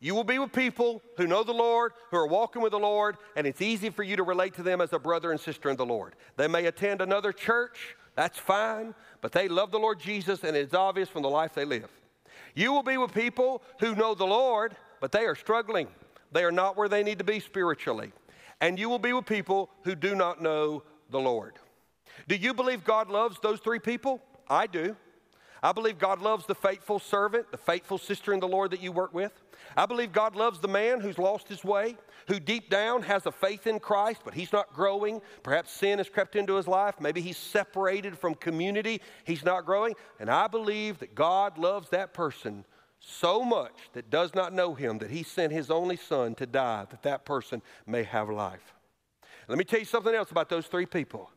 You 0.00 0.16
will 0.16 0.24
be 0.24 0.40
with 0.40 0.52
people 0.52 1.00
who 1.16 1.28
know 1.28 1.44
the 1.44 1.52
Lord, 1.52 1.92
who 2.10 2.16
are 2.16 2.26
walking 2.26 2.60
with 2.60 2.72
the 2.72 2.80
Lord, 2.80 3.18
and 3.36 3.46
it's 3.46 3.62
easy 3.62 3.88
for 3.88 4.02
you 4.02 4.16
to 4.16 4.24
relate 4.24 4.54
to 4.54 4.64
them 4.64 4.80
as 4.80 4.92
a 4.92 4.98
brother 4.98 5.30
and 5.30 5.38
sister 5.38 5.70
in 5.70 5.76
the 5.76 5.86
Lord. 5.86 6.16
They 6.36 6.48
may 6.48 6.66
attend 6.66 7.00
another 7.00 7.30
church, 7.30 7.94
that's 8.16 8.40
fine, 8.40 8.96
but 9.20 9.30
they 9.30 9.46
love 9.46 9.70
the 9.70 9.78
Lord 9.78 10.00
Jesus, 10.00 10.42
and 10.42 10.56
it's 10.56 10.74
obvious 10.74 11.08
from 11.08 11.22
the 11.22 11.30
life 11.30 11.54
they 11.54 11.64
live. 11.64 11.88
You 12.56 12.72
will 12.72 12.82
be 12.82 12.96
with 12.96 13.14
people 13.14 13.62
who 13.78 13.94
know 13.94 14.16
the 14.16 14.26
Lord, 14.26 14.74
but 15.00 15.12
they 15.12 15.24
are 15.24 15.36
struggling. 15.36 15.86
They 16.32 16.42
are 16.42 16.50
not 16.50 16.76
where 16.76 16.88
they 16.88 17.04
need 17.04 17.18
to 17.18 17.24
be 17.24 17.38
spiritually 17.38 18.10
and 18.60 18.78
you 18.78 18.88
will 18.88 18.98
be 18.98 19.12
with 19.12 19.26
people 19.26 19.70
who 19.82 19.94
do 19.94 20.14
not 20.14 20.42
know 20.42 20.82
the 21.10 21.20
Lord. 21.20 21.54
Do 22.26 22.36
you 22.36 22.52
believe 22.54 22.84
God 22.84 23.10
loves 23.10 23.38
those 23.40 23.60
three 23.60 23.78
people? 23.78 24.20
I 24.48 24.66
do. 24.66 24.96
I 25.62 25.72
believe 25.72 25.98
God 25.98 26.20
loves 26.20 26.46
the 26.46 26.54
faithful 26.54 26.98
servant, 26.98 27.50
the 27.50 27.58
faithful 27.58 27.98
sister 27.98 28.32
in 28.32 28.40
the 28.40 28.48
Lord 28.48 28.70
that 28.70 28.82
you 28.82 28.92
work 28.92 29.12
with. 29.12 29.32
I 29.76 29.86
believe 29.86 30.12
God 30.12 30.36
loves 30.36 30.60
the 30.60 30.68
man 30.68 31.00
who's 31.00 31.18
lost 31.18 31.48
his 31.48 31.64
way, 31.64 31.96
who 32.28 32.38
deep 32.38 32.70
down 32.70 33.02
has 33.02 33.26
a 33.26 33.32
faith 33.32 33.66
in 33.66 33.80
Christ, 33.80 34.20
but 34.24 34.34
he's 34.34 34.52
not 34.52 34.72
growing. 34.72 35.20
Perhaps 35.42 35.72
sin 35.72 35.98
has 35.98 36.08
crept 36.08 36.36
into 36.36 36.54
his 36.54 36.68
life. 36.68 37.00
Maybe 37.00 37.20
he's 37.20 37.36
separated 37.36 38.16
from 38.16 38.34
community. 38.34 39.00
He's 39.24 39.44
not 39.44 39.66
growing. 39.66 39.94
And 40.20 40.30
I 40.30 40.46
believe 40.46 41.00
that 41.00 41.14
God 41.14 41.58
loves 41.58 41.90
that 41.90 42.14
person 42.14 42.64
so 43.00 43.42
much 43.42 43.72
that 43.92 44.10
does 44.10 44.34
not 44.34 44.52
know 44.52 44.74
him 44.74 44.98
that 44.98 45.10
he 45.10 45.22
sent 45.22 45.52
his 45.52 45.70
only 45.70 45.96
son 45.96 46.34
to 46.36 46.46
die 46.46 46.86
that 46.90 47.02
that 47.02 47.24
person 47.24 47.62
may 47.86 48.02
have 48.02 48.28
life. 48.28 48.74
Let 49.46 49.58
me 49.58 49.64
tell 49.64 49.78
you 49.78 49.84
something 49.84 50.14
else 50.14 50.30
about 50.30 50.48
those 50.48 50.66
three 50.66 50.86
people. 50.86 51.30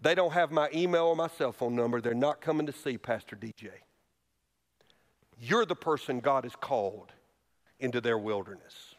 They 0.00 0.14
don't 0.14 0.32
have 0.32 0.50
my 0.50 0.70
email 0.72 1.06
or 1.06 1.16
my 1.16 1.28
cell 1.28 1.52
phone 1.52 1.74
number. 1.74 2.00
They're 2.00 2.14
not 2.14 2.40
coming 2.40 2.66
to 2.66 2.72
see 2.72 2.96
Pastor 2.98 3.36
DJ. 3.36 3.70
You're 5.40 5.66
the 5.66 5.76
person 5.76 6.20
God 6.20 6.44
has 6.44 6.54
called 6.56 7.12
into 7.80 8.00
their 8.00 8.18
wilderness. 8.18 8.94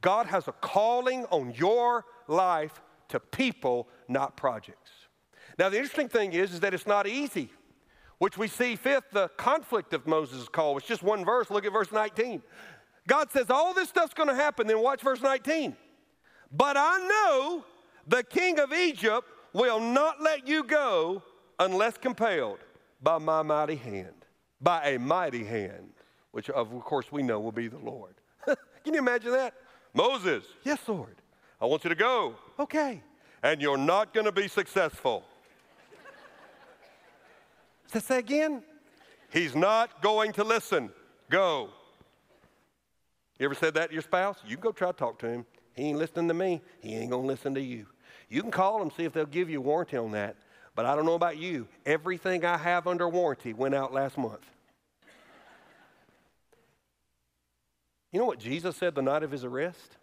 God 0.00 0.26
has 0.26 0.48
a 0.48 0.52
calling 0.52 1.24
on 1.26 1.54
your 1.56 2.04
life 2.28 2.82
to 3.08 3.20
people, 3.20 3.88
not 4.08 4.36
projects. 4.36 4.90
Now, 5.58 5.68
the 5.68 5.76
interesting 5.76 6.08
thing 6.08 6.32
is, 6.32 6.52
is 6.52 6.60
that 6.60 6.74
it's 6.74 6.86
not 6.86 7.06
easy 7.06 7.50
which 8.18 8.38
we 8.38 8.48
see 8.48 8.76
fifth, 8.76 9.10
the 9.12 9.28
conflict 9.36 9.92
of 9.94 10.06
Moses' 10.06 10.48
call. 10.48 10.76
It's 10.78 10.86
just 10.86 11.02
one 11.02 11.24
verse. 11.24 11.50
Look 11.50 11.64
at 11.64 11.72
verse 11.72 11.92
19. 11.92 12.42
God 13.06 13.30
says, 13.30 13.50
All 13.50 13.74
this 13.74 13.88
stuff's 13.88 14.14
going 14.14 14.28
to 14.28 14.34
happen. 14.34 14.66
Then 14.66 14.80
watch 14.80 15.02
verse 15.02 15.20
19. 15.20 15.76
But 16.50 16.76
I 16.76 16.98
know 17.08 17.64
the 18.06 18.22
king 18.22 18.58
of 18.58 18.72
Egypt 18.72 19.26
will 19.52 19.80
not 19.80 20.22
let 20.22 20.46
you 20.46 20.64
go 20.64 21.22
unless 21.58 21.96
compelled 21.96 22.58
by 23.02 23.18
my 23.18 23.42
mighty 23.42 23.76
hand, 23.76 24.26
by 24.60 24.90
a 24.90 24.98
mighty 24.98 25.44
hand, 25.44 25.90
which 26.32 26.50
of 26.50 26.70
course 26.80 27.10
we 27.12 27.22
know 27.22 27.40
will 27.40 27.52
be 27.52 27.68
the 27.68 27.78
Lord. 27.78 28.14
Can 28.84 28.94
you 28.94 29.00
imagine 29.00 29.32
that? 29.32 29.54
Moses, 29.92 30.44
yes, 30.64 30.78
Lord. 30.86 31.16
I 31.60 31.66
want 31.66 31.84
you 31.84 31.90
to 31.90 31.96
go. 31.96 32.34
Okay. 32.58 33.02
And 33.42 33.60
you're 33.60 33.78
not 33.78 34.12
going 34.12 34.26
to 34.26 34.32
be 34.32 34.48
successful. 34.48 35.24
To 37.94 38.00
say 38.00 38.18
again? 38.18 38.64
He's 39.32 39.54
not 39.54 40.02
going 40.02 40.32
to 40.32 40.42
listen. 40.42 40.90
Go. 41.30 41.68
You 43.38 43.44
ever 43.44 43.54
said 43.54 43.74
that 43.74 43.90
to 43.90 43.92
your 43.92 44.02
spouse? 44.02 44.36
You 44.44 44.56
go 44.56 44.72
try 44.72 44.88
to 44.88 44.92
talk 44.92 45.20
to 45.20 45.28
him. 45.28 45.46
He 45.74 45.84
ain't 45.84 45.98
listening 45.98 46.26
to 46.26 46.34
me. 46.34 46.60
He 46.80 46.96
ain't 46.96 47.10
going 47.10 47.22
to 47.22 47.28
listen 47.28 47.54
to 47.54 47.60
you. 47.60 47.86
You 48.28 48.42
can 48.42 48.50
call 48.50 48.80
them, 48.80 48.90
see 48.96 49.04
if 49.04 49.12
they'll 49.12 49.26
give 49.26 49.48
you 49.48 49.58
a 49.58 49.62
warranty 49.62 49.96
on 49.96 50.10
that. 50.10 50.34
But 50.74 50.86
I 50.86 50.96
don't 50.96 51.06
know 51.06 51.14
about 51.14 51.36
you. 51.36 51.68
Everything 51.86 52.44
I 52.44 52.58
have 52.58 52.88
under 52.88 53.08
warranty 53.08 53.52
went 53.52 53.76
out 53.76 53.92
last 53.94 54.18
month. 54.18 54.44
You 58.10 58.18
know 58.18 58.26
what 58.26 58.40
Jesus 58.40 58.76
said 58.76 58.96
the 58.96 59.02
night 59.02 59.22
of 59.22 59.30
his 59.30 59.44
arrest? 59.44 59.98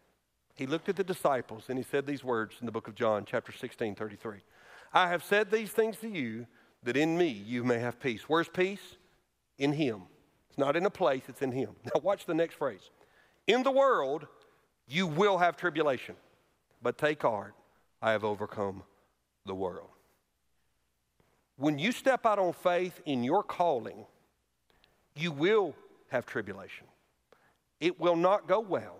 He 0.55 0.65
looked 0.65 0.87
at 0.87 0.95
the 0.95 1.03
disciples 1.03 1.65
and 1.67 1.77
he 1.77 1.83
said 1.83 2.07
these 2.07 2.23
words 2.23 2.55
in 2.61 2.65
the 2.65 2.71
book 2.71 2.87
of 2.87 2.95
John, 2.95 3.25
chapter 3.25 3.51
16, 3.51 3.95
33. 3.95 4.37
I 4.93 5.09
have 5.09 5.25
said 5.25 5.51
these 5.51 5.71
things 5.71 5.97
to 5.97 6.07
you 6.07 6.47
that 6.83 6.97
in 6.97 7.17
me 7.17 7.27
you 7.27 7.63
may 7.63 7.79
have 7.79 7.99
peace. 7.99 8.23
Where's 8.27 8.47
peace? 8.47 8.97
In 9.57 9.73
Him. 9.73 10.03
It's 10.49 10.57
not 10.57 10.75
in 10.75 10.85
a 10.85 10.89
place, 10.89 11.23
it's 11.27 11.41
in 11.41 11.51
Him. 11.51 11.69
Now, 11.85 12.01
watch 12.01 12.25
the 12.25 12.33
next 12.33 12.55
phrase. 12.55 12.89
In 13.47 13.63
the 13.63 13.71
world, 13.71 14.27
you 14.87 15.07
will 15.07 15.37
have 15.37 15.57
tribulation, 15.57 16.15
but 16.81 16.97
take 16.97 17.21
heart, 17.21 17.53
I 18.01 18.11
have 18.11 18.23
overcome 18.23 18.83
the 19.45 19.55
world. 19.55 19.89
When 21.57 21.77
you 21.77 21.91
step 21.91 22.25
out 22.25 22.39
on 22.39 22.53
faith 22.53 22.99
in 23.05 23.23
your 23.23 23.43
calling, 23.43 24.05
you 25.15 25.31
will 25.31 25.75
have 26.09 26.25
tribulation. 26.25 26.87
It 27.79 27.99
will 27.99 28.15
not 28.15 28.47
go 28.47 28.59
well. 28.59 28.99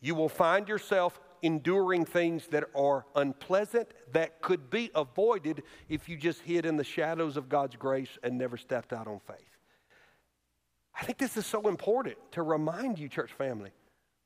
You 0.00 0.14
will 0.14 0.28
find 0.28 0.68
yourself 0.68 1.20
enduring 1.42 2.04
things 2.04 2.46
that 2.48 2.64
are 2.74 3.04
unpleasant 3.14 3.88
that 4.12 4.40
could 4.40 4.70
be 4.70 4.90
avoided 4.94 5.62
if 5.88 6.08
you 6.08 6.16
just 6.16 6.40
hid 6.40 6.64
in 6.64 6.76
the 6.76 6.84
shadows 6.84 7.36
of 7.36 7.48
God's 7.48 7.76
grace 7.76 8.18
and 8.22 8.38
never 8.38 8.56
stepped 8.56 8.92
out 8.92 9.08
on 9.08 9.20
faith. 9.26 9.58
I 10.94 11.04
think 11.04 11.18
this 11.18 11.36
is 11.36 11.46
so 11.46 11.68
important 11.68 12.16
to 12.32 12.42
remind 12.42 12.98
you, 12.98 13.08
church 13.08 13.32
family, 13.32 13.72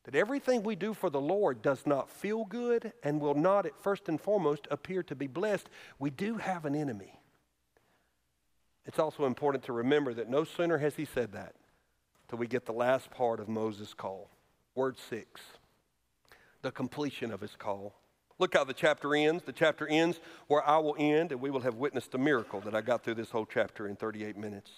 that 0.05 0.15
everything 0.15 0.63
we 0.63 0.77
do 0.77 0.95
for 0.95 1.11
the 1.11 1.21
Lord 1.21 1.63
does 1.63 1.87
not 1.87 2.11
feel 2.11 2.45
good 2.45 2.93
and 3.03 3.21
will 3.21 3.35
not, 3.35 3.67
at 3.67 3.83
first 3.83 4.09
and 4.09 4.21
foremost, 4.21 4.69
appear 4.71 5.03
to 5.05 5.15
be 5.15 5.27
blessed. 5.27 5.69
We 5.99 6.11
do 6.11 6.37
have 6.37 6.65
an 6.65 6.77
enemy. 6.77 7.19
It's 8.85 8.99
also 9.01 9.25
important 9.25 9.65
to 9.65 9.73
remember 9.73 10.15
that 10.15 10.29
no 10.29 10.45
sooner 10.45 10.79
has 10.79 10.95
he 10.95 11.05
said 11.05 11.33
that 11.33 11.55
till 12.29 12.39
we 12.39 12.47
get 12.47 12.67
the 12.67 12.73
last 12.73 13.11
part 13.11 13.41
of 13.41 13.49
Moses' 13.49 13.95
call. 13.95 14.31
Word 14.75 14.97
six 14.99 15.41
the 16.67 16.73
completion 16.73 17.31
of 17.31 17.41
his 17.41 17.55
call. 17.57 17.95
Look 18.41 18.55
how 18.55 18.65
the 18.65 18.75
chapter 18.75 19.15
ends. 19.15 19.45
The 19.45 19.53
chapter 19.53 19.87
ends 19.87 20.19
where 20.49 20.69
I 20.69 20.79
will 20.79 20.97
end, 20.99 21.31
and 21.31 21.41
we 21.41 21.49
will 21.49 21.61
have 21.61 21.77
witnessed 21.77 22.13
a 22.15 22.19
miracle 22.19 22.61
that 22.63 22.75
I 22.75 22.81
got 22.81 23.05
through 23.05 23.15
this 23.15 23.31
whole 23.31 23.47
chapter 23.47 23.87
in 23.87 23.95
38 23.95 24.37
minutes. 24.37 24.73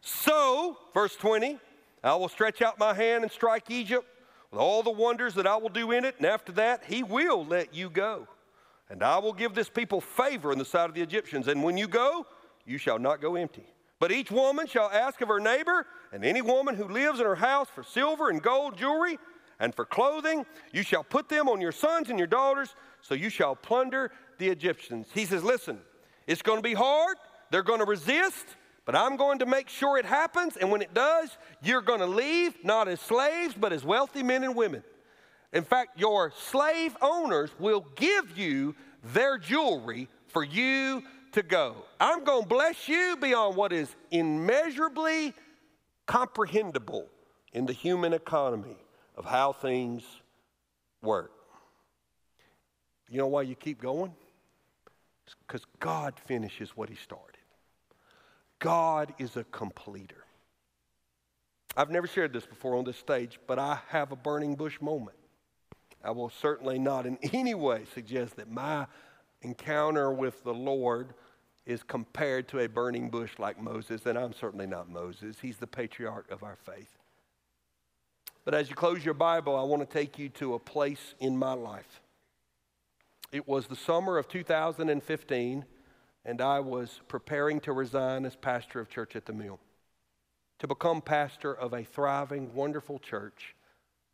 So, 0.00 0.78
verse 0.94 1.16
20, 1.16 1.58
I 2.02 2.14
will 2.14 2.30
stretch 2.30 2.62
out 2.62 2.78
my 2.78 2.94
hand 2.94 3.24
and 3.24 3.30
strike 3.30 3.70
Egypt 3.70 4.06
with 4.50 4.58
all 4.58 4.82
the 4.82 4.90
wonders 4.90 5.34
that 5.34 5.46
I 5.46 5.58
will 5.58 5.68
do 5.68 5.90
in 5.90 6.06
it, 6.06 6.14
and 6.16 6.24
after 6.24 6.50
that, 6.52 6.84
he 6.86 7.02
will 7.02 7.44
let 7.44 7.74
you 7.74 7.90
go. 7.90 8.26
And 8.88 9.02
I 9.02 9.18
will 9.18 9.34
give 9.34 9.54
this 9.54 9.68
people 9.68 10.00
favor 10.00 10.50
in 10.50 10.58
the 10.58 10.64
sight 10.64 10.88
of 10.88 10.94
the 10.94 11.02
Egyptians. 11.02 11.46
And 11.46 11.62
when 11.62 11.76
you 11.76 11.88
go, 11.88 12.24
you 12.64 12.78
shall 12.78 12.98
not 12.98 13.20
go 13.20 13.36
empty. 13.36 13.66
But 14.00 14.12
each 14.12 14.30
woman 14.30 14.66
shall 14.66 14.88
ask 14.90 15.20
of 15.20 15.28
her 15.28 15.40
neighbor, 15.40 15.86
and 16.10 16.24
any 16.24 16.40
woman 16.40 16.74
who 16.74 16.88
lives 16.88 17.20
in 17.20 17.26
her 17.26 17.34
house 17.34 17.68
for 17.68 17.82
silver 17.82 18.30
and 18.30 18.42
gold 18.42 18.78
jewelry 18.78 19.18
and 19.60 19.74
for 19.74 19.84
clothing, 19.84 20.44
you 20.72 20.82
shall 20.82 21.04
put 21.04 21.28
them 21.28 21.48
on 21.48 21.60
your 21.60 21.72
sons 21.72 22.10
and 22.10 22.18
your 22.18 22.26
daughters, 22.26 22.74
so 23.02 23.14
you 23.14 23.28
shall 23.28 23.54
plunder 23.54 24.10
the 24.38 24.48
Egyptians. 24.48 25.08
He 25.14 25.24
says, 25.24 25.44
Listen, 25.44 25.78
it's 26.26 26.42
going 26.42 26.58
to 26.58 26.62
be 26.62 26.74
hard, 26.74 27.16
they're 27.50 27.62
going 27.62 27.80
to 27.80 27.84
resist, 27.84 28.46
but 28.84 28.94
I'm 28.94 29.16
going 29.16 29.38
to 29.38 29.46
make 29.46 29.68
sure 29.68 29.98
it 29.98 30.04
happens. 30.04 30.56
And 30.56 30.70
when 30.70 30.82
it 30.82 30.92
does, 30.92 31.36
you're 31.62 31.82
going 31.82 32.00
to 32.00 32.06
leave 32.06 32.64
not 32.64 32.88
as 32.88 33.00
slaves, 33.00 33.54
but 33.58 33.72
as 33.72 33.84
wealthy 33.84 34.22
men 34.22 34.44
and 34.44 34.54
women. 34.54 34.82
In 35.52 35.64
fact, 35.64 35.98
your 35.98 36.32
slave 36.36 36.96
owners 37.00 37.50
will 37.58 37.86
give 37.94 38.36
you 38.36 38.74
their 39.02 39.38
jewelry 39.38 40.08
for 40.26 40.42
you 40.42 41.02
to 41.32 41.42
go. 41.42 41.76
I'm 42.00 42.24
going 42.24 42.42
to 42.42 42.48
bless 42.48 42.88
you 42.88 43.16
beyond 43.20 43.56
what 43.56 43.72
is 43.72 43.94
immeasurably 44.10 45.32
comprehensible 46.06 47.08
in 47.52 47.66
the 47.66 47.72
human 47.72 48.12
economy 48.12 48.76
of 49.16 49.24
how 49.24 49.52
things 49.52 50.02
work. 51.02 51.32
You 53.08 53.18
know 53.18 53.28
why 53.28 53.42
you 53.42 53.54
keep 53.54 53.80
going? 53.80 54.12
Because 55.46 55.64
God 55.78 56.14
finishes 56.26 56.76
what 56.76 56.88
He 56.88 56.96
started. 56.96 57.38
God 58.58 59.14
is 59.18 59.36
a 59.36 59.44
completer. 59.44 60.24
I've 61.76 61.90
never 61.90 62.06
shared 62.06 62.32
this 62.32 62.46
before 62.46 62.76
on 62.76 62.84
this 62.84 62.96
stage, 62.96 63.40
but 63.46 63.58
I 63.58 63.78
have 63.88 64.12
a 64.12 64.16
burning 64.16 64.54
bush 64.54 64.80
moment. 64.80 65.16
I 66.02 66.10
will 66.10 66.30
certainly 66.30 66.78
not 66.78 67.06
in 67.06 67.18
any 67.32 67.54
way 67.54 67.84
suggest 67.94 68.36
that 68.36 68.50
my 68.50 68.86
encounter 69.42 70.12
with 70.12 70.42
the 70.44 70.54
Lord 70.54 71.14
is 71.66 71.82
compared 71.82 72.46
to 72.48 72.60
a 72.60 72.68
burning 72.68 73.08
bush 73.08 73.32
like 73.38 73.60
Moses, 73.60 74.04
and 74.06 74.18
I'm 74.18 74.34
certainly 74.34 74.66
not 74.66 74.88
Moses. 74.88 75.36
He's 75.40 75.56
the 75.56 75.66
patriarch 75.66 76.30
of 76.30 76.42
our 76.42 76.56
faith. 76.56 76.93
But 78.44 78.54
as 78.54 78.68
you 78.68 78.76
close 78.76 79.04
your 79.04 79.14
Bible, 79.14 79.56
I 79.56 79.62
want 79.62 79.88
to 79.88 79.98
take 79.98 80.18
you 80.18 80.28
to 80.30 80.54
a 80.54 80.58
place 80.58 81.14
in 81.18 81.36
my 81.36 81.54
life. 81.54 82.00
It 83.32 83.48
was 83.48 83.66
the 83.66 83.76
summer 83.76 84.18
of 84.18 84.28
2015, 84.28 85.64
and 86.24 86.40
I 86.40 86.60
was 86.60 87.00
preparing 87.08 87.60
to 87.60 87.72
resign 87.72 88.24
as 88.24 88.36
pastor 88.36 88.80
of 88.80 88.88
Church 88.88 89.16
at 89.16 89.26
the 89.26 89.32
Mill 89.32 89.58
to 90.58 90.68
become 90.68 91.02
pastor 91.02 91.52
of 91.52 91.72
a 91.72 91.84
thriving, 91.84 92.54
wonderful 92.54 92.98
church 92.98 93.54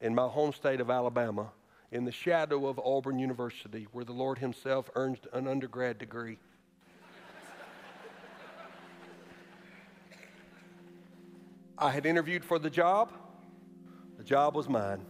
in 0.01 0.15
my 0.15 0.27
home 0.27 0.53
state 0.53 0.81
of 0.81 0.91
Alabama 0.91 1.51
in 1.93 2.05
the 2.05 2.13
shadow 2.13 2.67
of 2.67 2.79
Auburn 2.79 3.19
University, 3.19 3.87
where 3.93 4.05
the 4.05 4.13
Lord 4.13 4.39
Himself 4.39 4.91
earned 4.95 5.21
an 5.33 5.47
undergrad 5.47 5.99
degree. 5.99 6.39
I 11.79 11.91
had 11.91 12.07
interviewed 12.07 12.45
for 12.45 12.59
the 12.59 12.71
job, 12.71 13.13
the 14.21 14.25
job 14.25 14.55
was 14.55 14.69
mine. 14.69 15.01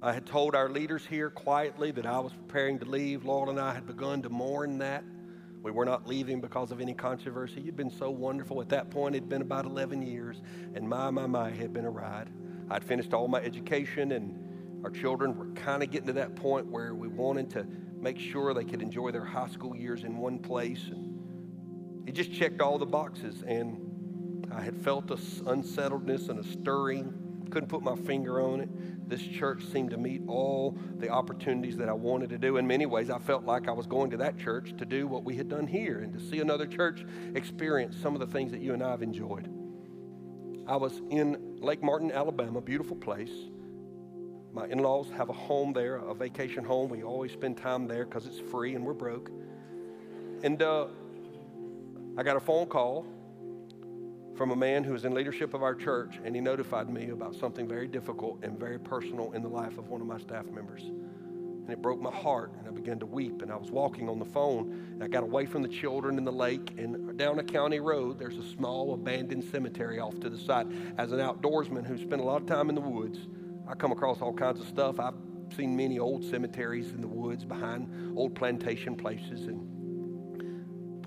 I 0.00 0.12
had 0.12 0.24
told 0.24 0.54
our 0.54 0.68
leaders 0.68 1.04
here 1.04 1.30
quietly 1.30 1.90
that 1.90 2.06
I 2.06 2.20
was 2.20 2.32
preparing 2.32 2.78
to 2.78 2.84
leave. 2.84 3.24
Laurel 3.24 3.50
and 3.50 3.58
I 3.58 3.74
had 3.74 3.88
begun 3.88 4.22
to 4.22 4.28
mourn 4.28 4.78
that. 4.78 5.02
We 5.64 5.72
were 5.72 5.84
not 5.84 6.06
leaving 6.06 6.40
because 6.40 6.70
of 6.70 6.80
any 6.80 6.94
controversy. 6.94 7.60
You'd 7.60 7.74
been 7.74 7.90
so 7.90 8.08
wonderful. 8.08 8.60
At 8.60 8.68
that 8.68 8.88
point, 8.92 9.16
it'd 9.16 9.28
been 9.28 9.42
about 9.42 9.64
11 9.64 10.02
years, 10.02 10.40
and 10.76 10.88
my, 10.88 11.10
my, 11.10 11.26
my, 11.26 11.50
had 11.50 11.72
been 11.72 11.86
a 11.86 11.90
ride. 11.90 12.30
I'd 12.70 12.84
finished 12.84 13.12
all 13.14 13.26
my 13.26 13.40
education 13.40 14.12
and 14.12 14.84
our 14.84 14.90
children 14.90 15.36
were 15.36 15.48
kind 15.60 15.82
of 15.82 15.90
getting 15.90 16.06
to 16.06 16.12
that 16.12 16.36
point 16.36 16.68
where 16.68 16.94
we 16.94 17.08
wanted 17.08 17.50
to 17.50 17.66
make 18.00 18.16
sure 18.16 18.54
they 18.54 18.62
could 18.62 18.80
enjoy 18.80 19.10
their 19.10 19.24
high 19.24 19.48
school 19.48 19.74
years 19.74 20.04
in 20.04 20.18
one 20.18 20.38
place. 20.38 20.84
And 20.88 22.08
it 22.08 22.12
just 22.12 22.32
checked 22.32 22.60
all 22.60 22.78
the 22.78 22.86
boxes. 22.86 23.42
And 23.44 24.46
I 24.54 24.60
had 24.60 24.76
felt 24.76 25.10
a 25.10 25.18
unsettledness 25.46 26.28
and 26.28 26.38
a 26.38 26.44
stirring. 26.44 27.27
Couldn't 27.50 27.68
put 27.68 27.82
my 27.82 27.96
finger 27.96 28.40
on 28.40 28.60
it. 28.60 29.08
This 29.08 29.22
church 29.22 29.64
seemed 29.72 29.90
to 29.90 29.96
meet 29.96 30.22
all 30.26 30.76
the 30.98 31.08
opportunities 31.08 31.76
that 31.78 31.88
I 31.88 31.92
wanted 31.92 32.30
to 32.30 32.38
do. 32.38 32.56
In 32.58 32.66
many 32.66 32.86
ways, 32.86 33.10
I 33.10 33.18
felt 33.18 33.44
like 33.44 33.68
I 33.68 33.72
was 33.72 33.86
going 33.86 34.10
to 34.10 34.16
that 34.18 34.38
church 34.38 34.74
to 34.76 34.84
do 34.84 35.06
what 35.06 35.24
we 35.24 35.36
had 35.36 35.48
done 35.48 35.66
here 35.66 36.00
and 36.00 36.12
to 36.12 36.20
see 36.20 36.40
another 36.40 36.66
church 36.66 37.04
experience 37.34 37.96
some 37.96 38.14
of 38.14 38.20
the 38.20 38.26
things 38.26 38.52
that 38.52 38.60
you 38.60 38.74
and 38.74 38.82
I 38.82 38.90
have 38.90 39.02
enjoyed. 39.02 39.48
I 40.66 40.76
was 40.76 41.00
in 41.10 41.56
Lake 41.60 41.82
Martin, 41.82 42.12
Alabama, 42.12 42.60
beautiful 42.60 42.96
place. 42.96 43.32
My 44.52 44.66
in 44.66 44.78
laws 44.78 45.10
have 45.16 45.30
a 45.30 45.32
home 45.32 45.72
there, 45.72 45.96
a 45.96 46.14
vacation 46.14 46.64
home. 46.64 46.90
We 46.90 47.02
always 47.02 47.32
spend 47.32 47.56
time 47.56 47.86
there 47.86 48.04
because 48.04 48.26
it's 48.26 48.38
free 48.38 48.74
and 48.74 48.84
we're 48.84 48.92
broke. 48.92 49.30
And 50.42 50.62
uh, 50.62 50.88
I 52.18 52.22
got 52.22 52.36
a 52.36 52.40
phone 52.40 52.66
call 52.66 53.06
from 54.38 54.52
a 54.52 54.56
man 54.56 54.84
who 54.84 54.92
was 54.92 55.04
in 55.04 55.12
leadership 55.12 55.52
of 55.52 55.64
our 55.64 55.74
church, 55.74 56.20
and 56.24 56.32
he 56.32 56.40
notified 56.40 56.88
me 56.88 57.10
about 57.10 57.34
something 57.34 57.66
very 57.66 57.88
difficult 57.88 58.38
and 58.44 58.56
very 58.56 58.78
personal 58.78 59.32
in 59.32 59.42
the 59.42 59.48
life 59.48 59.76
of 59.78 59.88
one 59.88 60.00
of 60.00 60.06
my 60.06 60.16
staff 60.16 60.46
members. 60.46 60.84
And 60.84 61.68
it 61.68 61.82
broke 61.82 62.00
my 62.00 62.12
heart, 62.12 62.52
and 62.56 62.68
I 62.68 62.70
began 62.70 63.00
to 63.00 63.06
weep. 63.06 63.42
And 63.42 63.50
I 63.50 63.56
was 63.56 63.72
walking 63.72 64.08
on 64.08 64.20
the 64.20 64.24
phone, 64.24 64.70
and 64.92 65.02
I 65.02 65.08
got 65.08 65.24
away 65.24 65.44
from 65.44 65.62
the 65.62 65.68
children 65.68 66.18
in 66.18 66.24
the 66.24 66.32
lake, 66.32 66.72
and 66.78 67.18
down 67.18 67.40
a 67.40 67.42
county 67.42 67.80
road, 67.80 68.16
there's 68.16 68.38
a 68.38 68.44
small 68.44 68.94
abandoned 68.94 69.42
cemetery 69.42 69.98
off 69.98 70.20
to 70.20 70.30
the 70.30 70.38
side. 70.38 70.68
As 70.98 71.10
an 71.10 71.18
outdoorsman 71.18 71.84
who 71.84 71.98
spent 71.98 72.22
a 72.22 72.24
lot 72.24 72.40
of 72.40 72.46
time 72.46 72.68
in 72.68 72.76
the 72.76 72.80
woods, 72.80 73.18
I 73.66 73.74
come 73.74 73.90
across 73.90 74.22
all 74.22 74.32
kinds 74.32 74.60
of 74.60 74.68
stuff. 74.68 75.00
I've 75.00 75.16
seen 75.56 75.76
many 75.76 75.98
old 75.98 76.24
cemeteries 76.24 76.92
in 76.92 77.00
the 77.00 77.08
woods 77.08 77.44
behind 77.44 78.16
old 78.16 78.36
plantation 78.36 78.94
places 78.94 79.48
and 79.48 79.67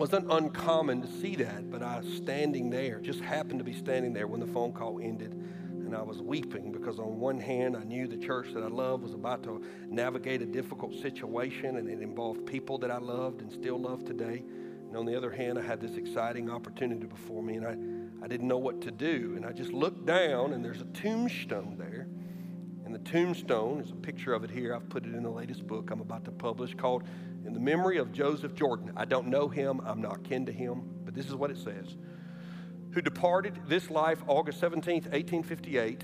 wasn't 0.02 0.32
uncommon 0.32 1.00
to 1.00 1.08
see 1.08 1.36
that, 1.36 1.70
but 1.70 1.84
I 1.84 2.00
was 2.00 2.12
standing 2.12 2.72
there, 2.72 3.00
just 3.00 3.20
happened 3.20 3.60
to 3.60 3.64
be 3.64 3.72
standing 3.72 4.14
there 4.14 4.26
when 4.26 4.40
the 4.40 4.48
phone 4.48 4.72
call 4.72 5.00
ended. 5.00 5.32
And 5.32 5.96
I 5.96 6.02
was 6.02 6.24
weeping 6.24 6.72
because, 6.72 6.98
on 6.98 7.20
one 7.20 7.40
hand, 7.40 7.78
I 7.78 7.84
knew 7.84 8.08
the 8.08 8.18
church 8.18 8.48
that 8.56 8.64
I 8.64 8.68
loved 8.68 9.04
was 9.04 9.14
about 9.14 9.44
to 9.44 9.64
navigate 9.88 10.42
a 10.42 10.48
difficult 10.48 10.96
situation 10.96 11.78
and 11.78 11.88
it 11.88 12.02
involved 12.02 12.48
people 12.48 12.80
that 12.80 12.90
I 12.90 12.98
loved 12.98 13.42
and 13.44 13.52
still 13.52 13.80
love 13.80 14.04
today. 14.04 14.44
And 14.88 14.98
on 14.98 15.06
the 15.06 15.16
other 15.16 15.30
hand, 15.30 15.60
I 15.60 15.62
had 15.62 15.80
this 15.80 15.96
exciting 15.98 16.50
opportunity 16.50 17.06
before 17.06 17.44
me 17.44 17.58
and 17.58 17.68
I, 17.68 18.26
I 18.26 18.28
didn't 18.28 18.48
know 18.48 18.58
what 18.58 18.82
to 18.82 18.90
do. 18.90 19.34
And 19.36 19.46
I 19.46 19.52
just 19.52 19.72
looked 19.72 20.08
down 20.08 20.54
and 20.54 20.66
there's 20.66 20.82
a 20.82 20.86
tombstone 20.86 21.76
there. 21.78 22.08
And 22.86 22.96
the 22.96 23.12
tombstone 23.12 23.80
is 23.80 23.92
a 23.92 23.96
picture 23.96 24.34
of 24.34 24.44
it 24.44 24.50
here. 24.50 24.74
I've 24.74 24.90
put 24.90 25.06
it 25.06 25.14
in 25.14 25.22
the 25.22 25.30
latest 25.30 25.68
book 25.68 25.92
I'm 25.92 26.02
about 26.02 26.26
to 26.26 26.32
publish 26.32 26.74
called 26.74 27.04
In 27.46 27.54
the 27.54 27.60
Memory 27.60 27.98
of 27.98 28.12
Joseph 28.12 28.54
Jordan. 28.54 28.92
I 28.96 29.06
don't 29.06 29.28
know 29.28 29.48
him, 29.48 29.82
I'm 29.86 30.02
not 30.02 30.24
kin 30.24 30.46
to 30.46 30.52
him, 30.52 30.84
but 31.04 31.14
this 31.14 31.28
is 31.28 31.36
what 31.36 31.52
it 31.52 31.58
says. 31.58 31.96
Who 32.92 33.02
departed 33.02 33.60
this 33.68 33.90
life 33.90 34.22
August 34.28 34.62
17th, 34.62 35.10
1858, 35.12 36.04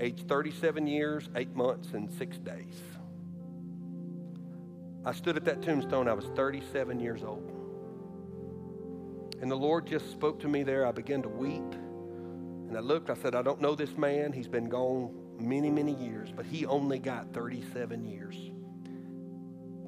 age 0.00 0.24
37 0.26 0.86
years, 0.86 1.28
8 1.34 1.54
months, 1.54 1.92
and 1.92 2.10
6 2.10 2.38
days. 2.38 2.80
I 5.04 5.12
stood 5.12 5.36
at 5.36 5.44
that 5.44 5.60
tombstone, 5.60 6.08
I 6.08 6.14
was 6.14 6.26
37 6.34 6.98
years 6.98 7.22
old. 7.22 7.52
And 9.42 9.50
the 9.50 9.56
Lord 9.56 9.86
just 9.86 10.10
spoke 10.10 10.40
to 10.40 10.48
me 10.48 10.62
there. 10.62 10.86
I 10.86 10.92
began 10.92 11.20
to 11.22 11.28
weep. 11.28 11.74
And 12.68 12.74
I 12.74 12.80
looked, 12.80 13.10
I 13.10 13.14
said, 13.14 13.34
I 13.34 13.42
don't 13.42 13.60
know 13.60 13.74
this 13.74 13.98
man. 13.98 14.32
He's 14.32 14.48
been 14.48 14.70
gone 14.70 15.14
many, 15.38 15.70
many 15.70 15.94
years, 15.94 16.32
but 16.34 16.46
he 16.46 16.64
only 16.64 16.98
got 16.98 17.34
37 17.34 18.04
years. 18.06 18.52